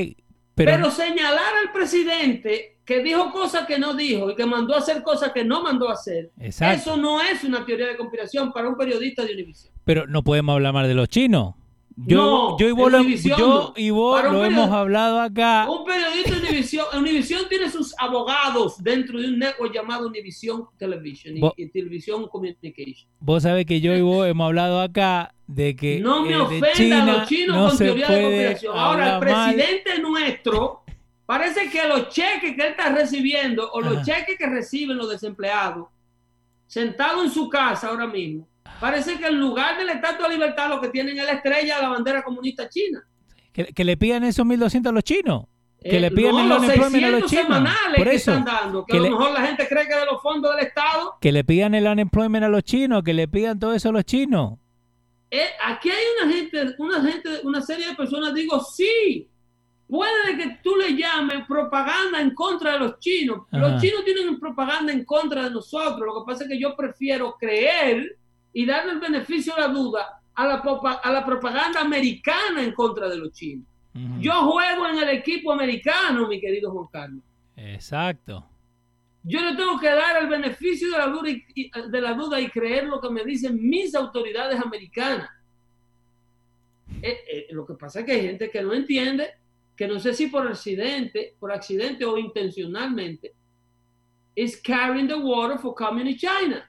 pero... 0.58 0.72
Pero 0.72 0.92
señalar 0.92 1.54
al 1.64 1.72
presidente 1.72 2.80
que 2.84 3.04
dijo 3.04 3.32
cosas 3.32 3.68
que 3.68 3.78
no 3.78 3.94
dijo 3.94 4.32
y 4.32 4.36
que 4.36 4.46
mandó 4.46 4.74
a 4.74 4.80
hacer 4.80 5.04
cosas 5.04 5.32
que 5.32 5.44
no 5.46 5.62
mandó 5.62 5.88
a 5.90 5.94
hacer. 5.94 6.32
Eso 6.40 6.98
no 6.98 7.22
es 7.22 7.44
una 7.44 7.64
teoría 7.64 7.88
de 7.88 7.96
conspiración 7.96 8.52
para 8.52 8.68
un 8.68 8.76
periodista 8.76 9.24
de 9.24 9.34
Univision. 9.34 9.72
Pero 9.86 10.08
no 10.08 10.24
podemos 10.24 10.54
hablar 10.54 10.74
mal 10.74 10.88
de 10.88 10.96
los 10.96 11.08
chinos. 11.10 11.54
Yo, 12.06 12.56
yo 12.60 12.70
y 12.70 12.72
vos, 12.72 12.92
lo, 12.92 13.02
yo 13.02 13.74
y 13.76 13.90
vos 13.90 14.24
lo 14.24 14.46
hemos 14.46 14.70
hablado 14.70 15.20
acá. 15.20 15.68
Un 15.70 15.84
periodista 15.84 16.36
de 16.36 16.48
Univision, 16.48 16.86
Univision 16.96 17.50
tiene 17.50 17.72
sus 17.72 17.96
abogados 17.98 18.82
dentro 18.84 19.20
de 19.20 19.28
un 19.28 19.40
network 19.40 19.74
llamado 19.74 20.08
Univision 20.08 20.66
Television 20.78 21.36
y, 21.58 21.70
Television 21.70 22.28
Communication. 22.28 23.10
Vos 23.20 23.44
sabés 23.44 23.66
que 23.66 23.82
yo 23.82 23.96
y 23.96 24.02
vos 24.02 24.28
hemos 24.28 24.46
hablado 24.46 24.80
acá 24.80 25.34
de 25.48 25.76
que 25.76 26.00
no 26.00 26.24
me 26.24 26.34
eh, 26.34 26.38
ofenda 26.38 27.02
a 27.02 27.06
los 27.06 27.28
chinos 27.28 27.70
con 27.70 27.78
teoría 27.78 28.10
de 28.10 28.22
conspiración. 28.22 28.78
Ahora 28.78 29.16
el 29.16 29.20
presidente 29.20 30.00
nuestro 30.00 30.84
Parece 31.28 31.70
que 31.70 31.86
los 31.86 32.08
cheques 32.08 32.56
que 32.56 32.62
él 32.62 32.70
está 32.70 32.90
recibiendo 32.90 33.70
o 33.74 33.82
los 33.82 34.02
cheques 34.06 34.38
que 34.38 34.48
reciben 34.48 34.96
los 34.96 35.10
desempleados, 35.10 35.90
sentado 36.68 37.22
en 37.22 37.30
su 37.30 37.50
casa 37.50 37.90
ahora 37.90 38.08
mismo, 38.08 38.48
parece 38.80 39.18
que 39.18 39.28
en 39.28 39.40
lugar 39.40 39.78
del 39.78 39.90
Estatua 39.90 40.28
de 40.28 40.36
Libertad 40.36 40.70
lo 40.70 40.82
que 40.82 40.90
tienen 40.90 41.18
es 41.18 41.26
la 41.26 41.34
estrella 41.34 41.78
de 41.78 41.82
la 41.82 41.90
bandera 41.90 42.24
comunista 42.24 42.70
china. 42.70 43.04
Que, 43.52 43.84
le 43.84 43.98
pidan 43.98 44.24
esos 44.24 44.46
1.200 44.46 44.90
a 44.90 44.92
los 44.92 45.04
chinos. 45.04 45.46
Que 45.82 46.00
le 46.00 46.08
eh, 46.08 46.12
pidan 46.12 46.38
el 46.38 46.50
los 46.50 46.60
unemployment 46.60 47.04
a 47.04 47.10
los 47.10 47.30
chinos. 47.30 47.46
semanales 47.46 47.98
Por 47.98 48.08
eso, 48.08 48.32
que 48.32 48.38
están 48.38 48.46
dando, 48.46 48.86
que, 48.86 48.98
a 48.98 49.00
lo 49.00 49.10
mejor 49.10 49.32
la 49.32 49.48
gente 49.48 49.68
cree 49.68 49.88
que 49.88 49.96
de 49.96 50.06
los 50.06 50.22
fondos 50.22 50.56
del 50.56 50.66
Estado. 50.66 51.16
Que 51.20 51.32
le 51.32 51.44
pidan 51.44 51.74
el 51.74 51.88
unemployment 51.88 52.46
a 52.46 52.50
los 52.50 52.64
chinos, 52.64 53.02
que 53.04 53.14
le 53.14 53.28
pidan 53.28 53.60
todo 53.60 53.74
eso 53.74 53.90
a 53.90 53.92
los 53.92 54.06
chinos. 54.06 54.60
Eh, 55.32 55.50
aquí 55.66 55.90
hay 55.90 56.04
una 56.22 56.34
gente, 56.34 56.76
una 56.78 57.02
gente, 57.02 57.30
una 57.44 57.62
serie 57.62 57.88
de 57.88 57.96
personas, 57.96 58.34
digo, 58.34 58.60
sí, 58.60 59.28
Puede 59.88 60.36
que 60.38 60.60
tú 60.62 60.76
le 60.76 60.98
llames 60.98 61.46
propaganda 61.48 62.20
en 62.20 62.36
contra 62.36 62.74
de 62.74 62.80
los 62.80 63.00
chinos. 63.00 63.48
Los 63.52 63.82
chinos 63.82 64.04
tienen 64.04 64.38
propaganda 64.38 64.92
en 64.92 65.06
contra 65.06 65.46
de 65.46 65.52
nosotros. 65.52 66.02
Lo 66.06 66.20
que 66.20 66.32
pasa 66.32 66.44
es 66.44 66.50
que 66.50 66.60
yo 66.60 66.76
prefiero 66.76 67.36
creer 67.40 68.18
y 68.58 68.66
darle 68.66 68.94
el 68.94 69.00
beneficio 69.00 69.54
de 69.54 69.62
la 69.62 69.68
duda 69.68 70.20
a 70.34 70.48
la, 70.48 70.56
a 71.04 71.12
la 71.12 71.24
propaganda 71.24 71.80
americana 71.80 72.64
en 72.64 72.72
contra 72.72 73.08
de 73.08 73.16
los 73.16 73.32
chinos. 73.32 73.68
Yo 74.20 74.34
juego 74.52 74.88
en 74.88 74.98
el 74.98 75.10
equipo 75.10 75.52
americano, 75.52 76.28
mi 76.28 76.42
querido 76.42 76.72
Juan 76.72 76.88
Carlos. 76.92 77.24
Exacto. 77.56 78.44
Yo 79.22 79.42
le 79.42 79.56
tengo 79.56 79.80
que 79.80 79.90
dar 79.90 80.24
el 80.24 80.28
beneficio 80.28 80.90
de 80.90 80.98
la 80.98 81.06
duda 81.06 81.30
y, 81.30 81.70
de 81.70 82.02
la 82.02 82.14
duda 82.16 82.42
y 82.42 82.50
creer 82.50 82.86
lo 82.86 83.00
que 83.00 83.12
me 83.12 83.24
dicen 83.24 83.60
mis 83.62 83.94
autoridades 83.94 84.60
americanas. 84.60 85.30
Eh, 87.00 87.20
eh, 87.32 87.48
lo 87.52 87.64
que 87.64 87.76
pasa 87.76 88.00
es 88.00 88.08
que 88.08 88.14
hay 88.14 88.22
gente 88.22 88.50
que 88.50 88.64
no 88.64 88.74
entiende 88.74 89.36
que 89.76 89.88
no 89.88 90.00
sé 90.00 90.16
si 90.16 90.28
por 90.28 90.48
accidente, 90.48 91.36
por 91.40 91.52
accidente 91.52 92.06
o 92.06 92.18
intencionalmente, 92.18 93.36
is 94.36 94.60
carrying 94.60 95.08
the 95.08 95.16
water 95.16 95.60
for 95.60 95.76
Communist 95.76 96.22
China. 96.22 96.68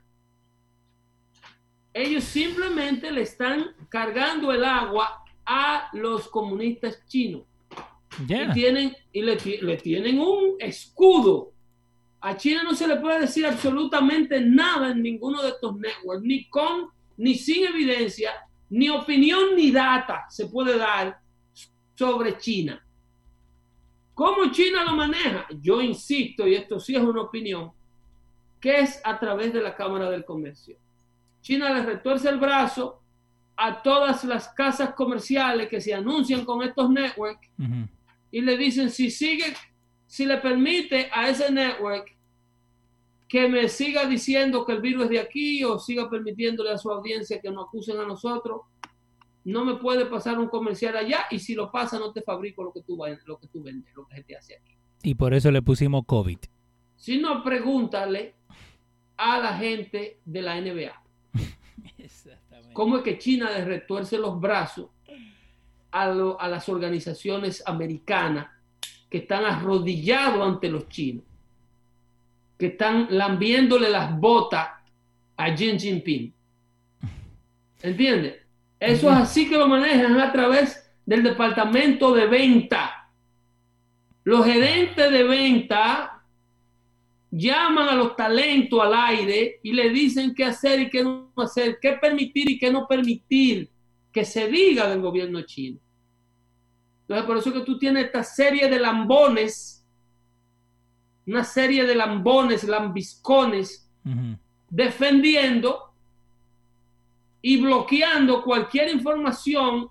Ellos 1.93 2.25
simplemente 2.25 3.11
le 3.11 3.23
están 3.23 3.75
cargando 3.89 4.53
el 4.53 4.65
agua 4.65 5.25
a 5.45 5.89
los 5.93 6.29
comunistas 6.29 7.05
chinos. 7.07 7.43
Y, 8.21 8.53
tienen, 8.53 8.97
y 9.13 9.23
le, 9.23 9.37
le 9.37 9.77
tienen 9.77 10.19
un 10.21 10.57
escudo. 10.59 11.53
A 12.21 12.37
China 12.37 12.63
no 12.63 12.75
se 12.75 12.89
le 12.89 12.97
puede 12.97 13.21
decir 13.21 13.47
absolutamente 13.47 14.41
nada 14.41 14.91
en 14.91 15.03
ninguno 15.03 15.43
de 15.43 15.51
estos 15.51 15.77
networks, 15.77 16.25
ni 16.25 16.49
con, 16.49 16.89
ni 17.17 17.37
sin 17.37 17.67
evidencia, 17.67 18.33
ni 18.71 18.89
opinión, 18.89 19.55
ni 19.57 19.71
data 19.71 20.27
se 20.29 20.47
puede 20.47 20.77
dar 20.77 21.21
sobre 21.95 22.37
China. 22.39 22.85
¿Cómo 24.15 24.51
China 24.51 24.85
lo 24.85 24.97
maneja? 24.97 25.47
Yo 25.61 25.81
insisto, 25.81 26.47
y 26.47 26.57
esto 26.57 26.81
sí 26.81 26.97
es 26.97 27.03
una 27.03 27.23
opinión, 27.23 27.71
que 28.61 28.81
es 28.81 29.01
a 29.05 29.19
través 29.19 29.53
de 29.53 29.63
la 29.63 29.77
Cámara 29.77 30.11
del 30.11 30.25
Comercio. 30.25 30.77
China 31.49 31.73
le 31.73 31.83
retuerce 31.83 32.29
el 32.29 32.39
brazo 32.39 33.01
a 33.57 33.83
todas 33.83 34.23
las 34.25 34.51
casas 34.51 34.93
comerciales 34.93 35.71
que 35.71 35.81
se 35.81 35.95
anuncian 35.95 36.45
con 36.45 36.63
estos 36.63 36.91
networks 36.91 37.49
y 38.31 38.43
le 38.43 38.59
dicen 38.59 38.91
si 38.91 39.11
sigue, 39.11 39.55
si 40.07 40.27
le 40.27 40.37
permite 40.37 41.09
a 41.11 41.31
ese 41.31 41.51
network 41.51 42.15
que 43.27 43.49
me 43.49 43.67
siga 43.71 44.05
diciendo 44.05 44.67
que 44.67 44.73
el 44.73 44.83
virus 44.83 45.05
es 45.05 45.11
de 45.11 45.21
aquí 45.21 45.65
o 45.65 45.79
siga 45.79 46.11
permitiéndole 46.11 46.71
a 46.71 46.77
su 46.77 46.91
audiencia 46.91 47.41
que 47.41 47.51
nos 47.51 47.69
acusen 47.69 47.99
a 47.99 48.05
nosotros, 48.05 48.61
no 49.45 49.65
me 49.65 49.77
puede 49.77 50.05
pasar 50.05 50.39
un 50.39 50.49
comercial 50.49 50.99
allá 50.99 51.29
y 51.31 51.39
si 51.39 51.55
lo 51.55 51.73
pasa 51.73 51.99
no 51.99 52.13
te 52.13 52.21
fabrico 52.21 52.63
lo 52.63 52.75
que 52.75 52.83
tú, 52.83 52.99
lo 53.25 53.39
que 53.39 53.47
tú 53.47 53.63
vendes, 53.63 53.91
lo 53.97 54.07
que 54.07 54.17
se 54.17 54.25
te 54.25 54.37
hace 54.37 54.57
aquí. 54.57 54.77
Y 55.03 55.15
por 55.15 55.33
eso 55.33 55.51
le 55.51 55.63
pusimos 55.63 56.05
COVID. 56.05 56.41
Si 56.95 57.17
no, 57.17 57.43
pregúntale 57.43 58.35
a 59.17 59.39
la 59.39 59.57
gente 59.57 60.21
de 60.27 60.43
la 60.43 60.61
NBA. 60.61 61.08
¿Cómo 62.73 62.99
es 62.99 63.03
que 63.03 63.19
China 63.19 63.51
le 63.51 63.65
retuerce 63.65 64.19
los 64.19 64.41
brazos 64.41 64.89
a, 65.91 66.03
a 66.03 66.49
las 66.49 66.69
organizaciones 66.69 67.63
americanas 67.67 68.49
que 69.11 69.19
están 69.19 69.45
arrodillados 69.45 70.47
ante 70.47 70.69
los 70.69 70.89
chinos? 70.89 71.25
Que 72.59 72.67
están 72.67 73.09
lambiéndole 73.11 73.89
las 73.89 74.19
botas 74.19 74.69
a 75.37 75.55
Xi 75.55 75.79
Jinping. 75.79 76.33
¿Entiendes? 77.83 78.37
Eso 78.81 79.11
es 79.11 79.17
así 79.17 79.49
que 79.49 79.57
lo 79.57 79.69
manejan 79.69 80.19
a 80.21 80.33
través 80.33 80.91
del 81.07 81.23
departamento 81.23 82.13
de 82.15 82.27
venta. 82.27 83.11
Los 84.25 84.45
gerentes 84.45 85.11
de 85.11 85.25
venta 85.25 86.18
llaman 87.31 87.89
a 87.89 87.95
los 87.95 88.17
talentos 88.17 88.81
al 88.81 88.95
aire 88.95 89.61
y 89.63 89.73
le 89.73 89.91
dicen 89.91 90.35
qué 90.35 90.45
hacer 90.45 90.81
y 90.81 90.91
qué 90.91 91.03
no 91.03 91.31
hacer, 91.37 91.79
qué 91.81 91.93
permitir 91.93 92.51
y 92.51 92.59
qué 92.59 92.71
no 92.71 92.87
permitir 92.87 93.71
que 94.13 94.25
se 94.25 94.49
diga 94.49 94.89
del 94.89 95.01
gobierno 95.01 95.43
chino. 95.43 95.79
Entonces, 97.03 97.27
por 97.27 97.39
eso 97.39 97.53
que 97.53 97.61
tú 97.61 97.79
tienes 97.79 98.07
esta 98.07 98.23
serie 98.23 98.69
de 98.69 98.79
lambones, 98.79 99.87
una 101.27 101.45
serie 101.45 101.85
de 101.85 101.95
lambones, 101.95 102.65
lambiscones, 102.65 103.91
defendiendo 104.71 105.93
y 107.41 107.61
bloqueando 107.61 108.43
cualquier 108.43 108.91
información, 108.91 109.89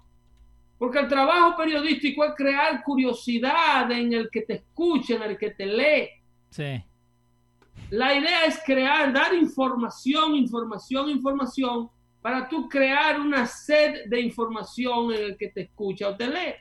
porque 0.77 0.99
el 0.99 1.07
trabajo 1.07 1.55
periodístico 1.57 2.23
es 2.23 2.33
crear 2.35 2.83
curiosidad 2.83 3.91
en 3.91 4.13
el 4.13 4.29
que 4.29 4.41
te 4.41 4.53
escuche, 4.53 5.15
en 5.15 5.23
el 5.23 5.37
que 5.37 5.51
te 5.51 5.65
lee. 5.65 6.09
Sí. 6.51 6.83
La 7.89 8.13
idea 8.13 8.45
es 8.45 8.59
crear, 8.65 9.13
dar 9.13 9.33
información, 9.33 10.35
información, 10.35 11.09
información, 11.09 11.89
para 12.21 12.49
tú 12.49 12.67
crear 12.67 13.19
una 13.19 13.45
sed 13.45 14.05
de 14.07 14.19
información 14.19 15.13
en 15.13 15.23
el 15.23 15.37
que 15.37 15.49
te 15.49 15.61
escucha 15.61 16.09
o 16.09 16.15
te 16.15 16.27
lee. 16.27 16.55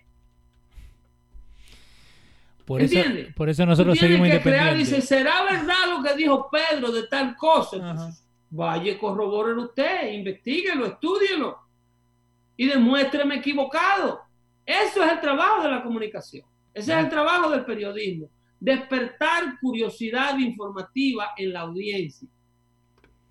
Por 2.64 2.82
eso, 2.82 2.98
por 3.36 3.48
eso 3.48 3.64
nosotros 3.64 3.98
seguimos 3.98 4.28
que 4.28 4.40
crear, 4.40 4.76
dice, 4.76 5.00
¿será 5.00 5.44
verdad 5.44 5.88
lo 5.88 6.02
que 6.02 6.16
dijo 6.16 6.48
Pedro 6.50 6.90
de 6.90 7.06
tal 7.06 7.36
cosa? 7.36 8.12
Vaya, 8.50 8.98
corrobórelo 8.98 9.64
usted, 9.64 10.12
investiguelo, 10.12 10.86
estudielo 10.86 11.58
y 12.56 12.66
demuéstreme 12.66 13.36
equivocado. 13.36 14.20
Eso 14.64 15.04
es 15.04 15.12
el 15.12 15.20
trabajo 15.20 15.62
de 15.62 15.70
la 15.70 15.82
comunicación. 15.82 16.44
Ese 16.74 16.92
es 16.92 16.98
el 16.98 17.08
trabajo 17.08 17.50
del 17.50 17.64
periodismo. 17.64 18.28
Despertar 18.58 19.58
curiosidad 19.60 20.38
informativa 20.38 21.28
en 21.36 21.52
la 21.52 21.60
audiencia. 21.60 22.28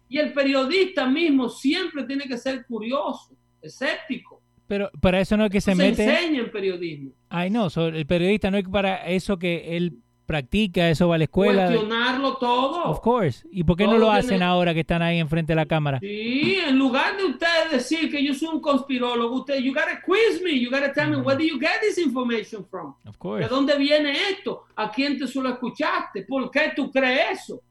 Y 0.07 0.19
el 0.19 0.33
periodista 0.33 1.07
mismo 1.07 1.49
siempre 1.49 2.03
tiene 2.03 2.25
que 2.25 2.37
ser 2.37 2.65
curioso, 2.65 3.35
escéptico. 3.61 4.41
Pero 4.67 4.89
para 5.01 5.19
eso 5.19 5.37
no 5.37 5.45
es 5.45 5.51
que 5.51 5.61
se, 5.61 5.71
se 5.71 5.77
mete. 5.77 6.03
enseña 6.03 6.41
en 6.41 6.51
periodismo. 6.51 7.11
Ay, 7.29 7.49
no, 7.49 7.67
el 7.67 8.05
periodista 8.05 8.49
no 8.49 8.57
es 8.57 8.67
para 8.67 9.07
eso 9.07 9.37
que 9.37 9.77
él 9.77 9.99
practica, 10.25 10.89
eso 10.89 11.07
va 11.07 11.15
a 11.15 11.17
la 11.17 11.23
escuela. 11.25 11.67
Cuestionarlo 11.67 12.37
todo. 12.37 12.83
Of 12.85 12.99
course. 13.01 13.47
¿Y 13.51 13.63
por 13.63 13.77
qué 13.77 13.83
no 13.85 13.91
Todo 13.91 13.99
lo 13.99 14.05
tiene- 14.07 14.19
hacen 14.19 14.43
ahora 14.43 14.73
que 14.73 14.81
están 14.81 15.01
ahí 15.01 15.19
enfrente 15.19 15.51
de 15.53 15.55
la 15.55 15.65
cámara? 15.65 15.99
Sí, 15.99 16.57
en 16.65 16.77
lugar 16.77 17.15
de 17.17 17.25
usted 17.25 17.71
decir 17.71 18.09
que 18.11 18.23
yo 18.23 18.33
soy 18.33 18.49
un 18.49 18.59
conspirólogo, 18.61 19.35
usted, 19.37 19.57
you 19.59 19.73
gotta 19.73 20.01
quiz 20.05 20.41
me, 20.43 20.59
you 20.59 20.69
gotta 20.69 20.91
tell 20.91 21.09
me 21.09 21.17
where 21.17 21.37
do 21.37 21.43
you 21.43 21.59
get 21.59 21.79
this 21.81 21.97
information 21.97 22.65
from? 22.65 22.95
Of 23.05 23.13
¿De 23.13 23.17
course. 23.19 23.47
dónde 23.47 23.77
viene 23.77 24.11
esto? 24.31 24.65
¿A 24.75 24.91
quién 24.91 25.17
te 25.17 25.27
solo 25.27 25.49
escuchaste? 25.49 26.23
¿Por 26.23 26.49
qué 26.51 26.73
tú 26.75 26.91
crees 26.91 27.41
eso? 27.43 27.61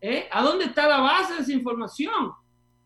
¿Eh? 0.00 0.26
¿A 0.32 0.42
dónde 0.42 0.64
está 0.64 0.88
la 0.88 0.98
base 1.00 1.34
de 1.34 1.40
esa 1.42 1.52
información? 1.52 2.32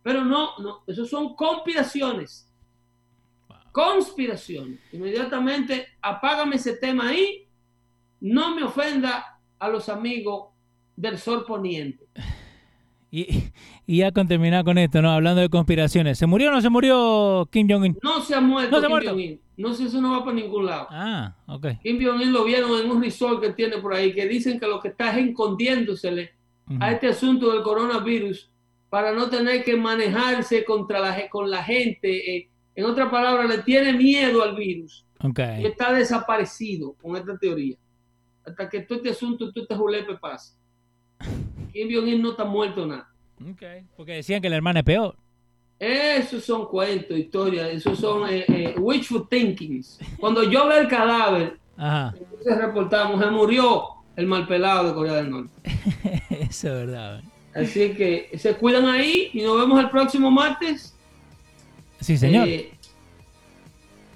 Pero 0.03 0.25
no, 0.25 0.51
no, 0.59 0.83
eso 0.87 1.05
son 1.07 1.35
conspiraciones. 1.35 2.43
Conspiraciones. 3.73 4.79
Inmediatamente 4.93 5.87
apágame 6.01 6.57
ese 6.57 6.77
tema 6.77 7.09
ahí. 7.09 7.46
No 8.21 8.55
me 8.55 8.63
ofenda 8.65 9.39
a 9.59 9.69
los 9.69 9.89
amigos 9.89 10.49
del 10.97 11.19
sol 11.19 11.45
poniente. 11.47 12.05
Y, 13.11 13.45
y 13.87 13.99
ya 13.99 14.11
con 14.13 14.27
terminar 14.27 14.65
con 14.65 14.79
esto, 14.79 15.01
¿no? 15.01 15.11
Hablando 15.11 15.41
de 15.41 15.49
conspiraciones. 15.49 16.19
¿Se 16.19 16.27
murió 16.27 16.49
o 16.49 16.53
no 16.53 16.61
se 16.61 16.69
murió 16.71 17.49
Kim 17.53 17.69
Jong-un? 17.71 17.99
No 18.03 18.21
se 18.21 18.35
ha 18.35 18.41
muerto 18.41 18.71
No 18.73 18.81
se 18.81 18.87
ha 18.87 18.89
Kim 18.89 18.91
muerto. 18.91 19.11
Jong-un. 19.11 19.41
No 19.59 19.73
sé, 19.75 19.85
eso 19.85 20.01
no 20.01 20.13
va 20.13 20.25
para 20.25 20.37
ningún 20.37 20.67
lado. 20.67 20.87
Ah, 20.91 21.35
ok. 21.47 21.67
Kim 21.83 21.99
Jong-un 22.05 22.33
lo 22.33 22.45
vieron 22.45 22.79
en 22.79 22.91
un 22.91 23.03
resort 23.03 23.41
que 23.41 23.51
tiene 23.53 23.79
por 23.79 23.95
ahí, 23.95 24.13
que 24.13 24.27
dicen 24.27 24.59
que 24.61 24.67
lo 24.67 24.81
que 24.81 24.89
está 24.89 25.17
es 25.17 25.29
escondiéndosele 25.29 26.31
a 26.81 26.91
este 26.93 27.07
asunto 27.09 27.53
del 27.53 27.63
coronavirus 27.63 28.51
para 28.91 29.13
no 29.13 29.29
tener 29.31 29.63
que 29.63 29.77
manejarse 29.77 30.65
contra 30.65 30.99
la, 31.01 31.29
con 31.29 31.49
la 31.49 31.63
gente. 31.63 32.37
eh, 32.37 32.49
en 32.75 32.85
otras 32.85 33.09
palabras, 33.09 33.49
le 33.49 33.63
tiene 33.63 33.95
miedo 33.95 34.43
al 34.43 34.55
virus 34.55 35.07
Ok. 35.23 35.41
y 35.61 35.65
está 35.67 35.93
desaparecido 35.95 36.95
con 37.01 37.17
esta 37.17 37.39
teoría. 37.39 37.77
Hasta 38.47 38.69
que 38.69 38.81
todo 38.81 38.99
este 38.99 39.11
asunto, 39.11 39.51
todo 39.53 39.63
este 39.63 39.75
julepe 39.75 40.17
pase. 40.17 40.55
Kim 41.73 41.89
Jong-un 41.93 42.23
no 42.23 42.31
está 42.31 42.45
muerto 42.45 42.87
nada. 42.87 43.09
Ok. 43.41 43.63
Porque 43.97 44.13
decían 44.13 44.41
que 44.41 44.49
la 44.49 44.57
hermana 44.57 44.81
es 44.81 44.85
peor. 44.85 45.17
Esos 45.79 46.45
son 46.45 46.67
cuentos, 46.67 47.19
historias, 47.19 47.69
esos 47.69 47.99
son 47.99 48.31
eh, 48.31 48.45
eh, 48.49 48.75
wishful 48.79 49.29
thinkings. 49.29 49.99
Cuando 50.19 50.43
yo 50.45 50.67
veo 50.69 50.81
el 50.81 50.89
cadáver, 50.89 51.59
Ajá. 51.77 52.15
entonces 52.19 52.57
reportamos, 52.57 53.23
se 53.23 53.31
murió 53.31 53.85
el 54.17 54.27
mal 54.27 54.47
pelado 54.47 54.89
de 54.89 54.95
Corea 54.95 55.15
del 55.17 55.31
Norte. 55.31 55.53
Eso 56.31 56.69
es 56.69 56.87
verdad. 56.87 57.23
Así 57.55 57.93
que 57.95 58.31
se 58.39 58.55
cuidan 58.57 58.87
ahí 58.87 59.31
y 59.35 59.43
nos 59.43 59.59
vemos 59.59 59.79
el 59.81 59.91
próximo 59.91 60.31
martes. 60.31 60.95
Sí, 62.01 62.17
señor. 62.17 62.49
Eh, 62.49 62.73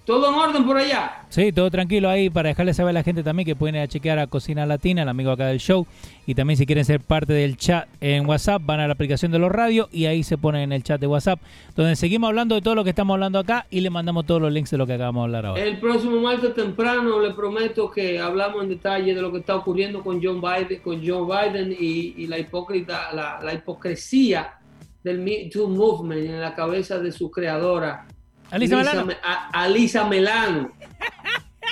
todo 0.05 0.29
en 0.29 0.35
orden 0.35 0.65
por 0.65 0.77
allá. 0.77 1.23
Sí, 1.29 1.53
todo 1.53 1.71
tranquilo 1.71 2.09
ahí 2.09 2.31
para 2.31 2.49
dejarle 2.49 2.75
saber 2.75 2.91
a 2.91 2.93
la 2.95 3.03
gente 3.03 3.23
también 3.23 3.47
que 3.47 3.55
pueden 3.55 3.77
ir 3.77 3.83
a 3.83 3.89
chequear 3.89 4.19
a 4.19 4.27
Cocina 4.27 4.67
Latina, 4.67 5.03
el 5.03 5.09
amigo 5.09 5.31
acá 5.31 5.47
del 5.47 5.59
show. 5.59 5.87
Y 6.27 6.35
también 6.35 6.57
si 6.57 6.67
quieren 6.67 6.85
ser 6.85 7.01
parte 7.01 7.33
del 7.33 7.57
chat 7.57 7.89
en 8.01 8.27
WhatsApp, 8.27 8.63
van 8.65 8.81
a 8.81 8.87
la 8.87 8.95
aplicación 8.95 9.31
de 9.31 9.39
los 9.39 9.51
radios 9.51 9.89
y 9.93 10.07
ahí 10.07 10.23
se 10.23 10.39
ponen 10.39 10.63
en 10.63 10.73
el 10.73 10.83
chat 10.83 11.01
de 11.01 11.07
WhatsApp, 11.07 11.41
donde 11.77 11.97
seguimos 11.97 12.29
hablando 12.29 12.55
de 12.55 12.63
todo 12.63 12.75
lo 12.75 12.85
que 12.85 12.91
estamos 12.91 13.15
hablando 13.15 13.39
acá 13.39 13.67
y 13.71 13.81
le 13.81 13.91
mandamos 13.91 14.27
todos 14.27 14.41
los 14.41 14.53
links 14.53 14.71
de 14.71 14.79
lo 14.79 14.87
que 14.87 14.95
acabamos 14.95 15.23
de 15.23 15.25
hablar 15.27 15.47
ahora. 15.47 15.63
El 15.63 15.79
próximo 15.79 16.21
martes 16.21 16.55
temprano 16.55 17.21
le 17.21 17.33
prometo 17.35 17.91
que 17.91 18.19
hablamos 18.19 18.63
en 18.63 18.71
detalle 18.71 19.15
de 19.15 19.23
lo 19.23 19.31
que 19.31 19.39
está 19.39 19.57
ocurriendo 19.57 20.03
con 20.03 20.21
John 20.23 20.41
Biden, 20.41 20.81
con 20.83 21.07
Joe 21.07 21.25
Biden 21.25 21.77
y, 21.79 22.15
y 22.17 22.27
la 22.27 22.39
hipócrita, 22.39 23.13
la, 23.13 23.41
la 23.43 23.55
hipocresía 23.55 24.55
del 25.03 25.19
Me 25.21 25.49
Too 25.53 25.69
Movement 25.69 26.27
en 26.27 26.41
la 26.41 26.55
cabeza 26.55 26.99
de 26.99 27.11
su 27.13 27.31
creadora, 27.31 28.07
Alisa 28.51 28.77
Lisa 28.77 28.77
Melano. 28.93 29.07
Me- 29.07 29.17
a- 29.23 29.49
Alisa 29.63 30.05
Melano. 30.05 30.73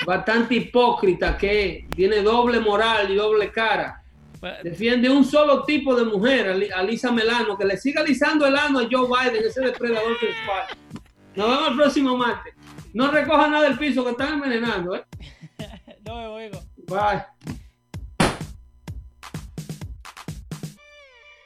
Bastante 0.07 0.55
hipócrita 0.55 1.37
que 1.37 1.87
tiene 1.95 2.23
doble 2.23 2.61
moral 2.61 3.11
y 3.11 3.17
doble 3.17 3.51
cara. 3.51 4.03
Defiende 4.63 5.11
un 5.11 5.25
solo 5.25 5.65
tipo 5.65 5.97
de 5.97 6.05
mujer, 6.05 6.49
Ali- 6.51 6.71
Alisa 6.71 7.11
Melano, 7.11 7.59
que 7.59 7.65
le 7.65 7.77
siga 7.77 8.03
alisando 8.03 8.47
el 8.47 8.57
ano 8.57 8.79
a 8.79 8.89
Joe 8.91 9.09
Biden, 9.09 9.45
ese 9.45 9.61
depredador 9.61 10.17
sexual. 10.21 10.65
Nos 11.35 11.49
vemos 11.49 11.69
el 11.71 11.77
próximo 11.77 12.17
martes. 12.17 12.55
No 12.95 13.11
recoja 13.11 13.49
nada 13.49 13.65
del 13.65 13.77
piso 13.79 14.05
que 14.05 14.11
están 14.13 14.35
envenenando, 14.35 14.95
¿eh? 14.95 15.05
No 16.07 16.17
me 16.17 16.27
oigo. 16.27 16.61
Bye. 16.87 17.59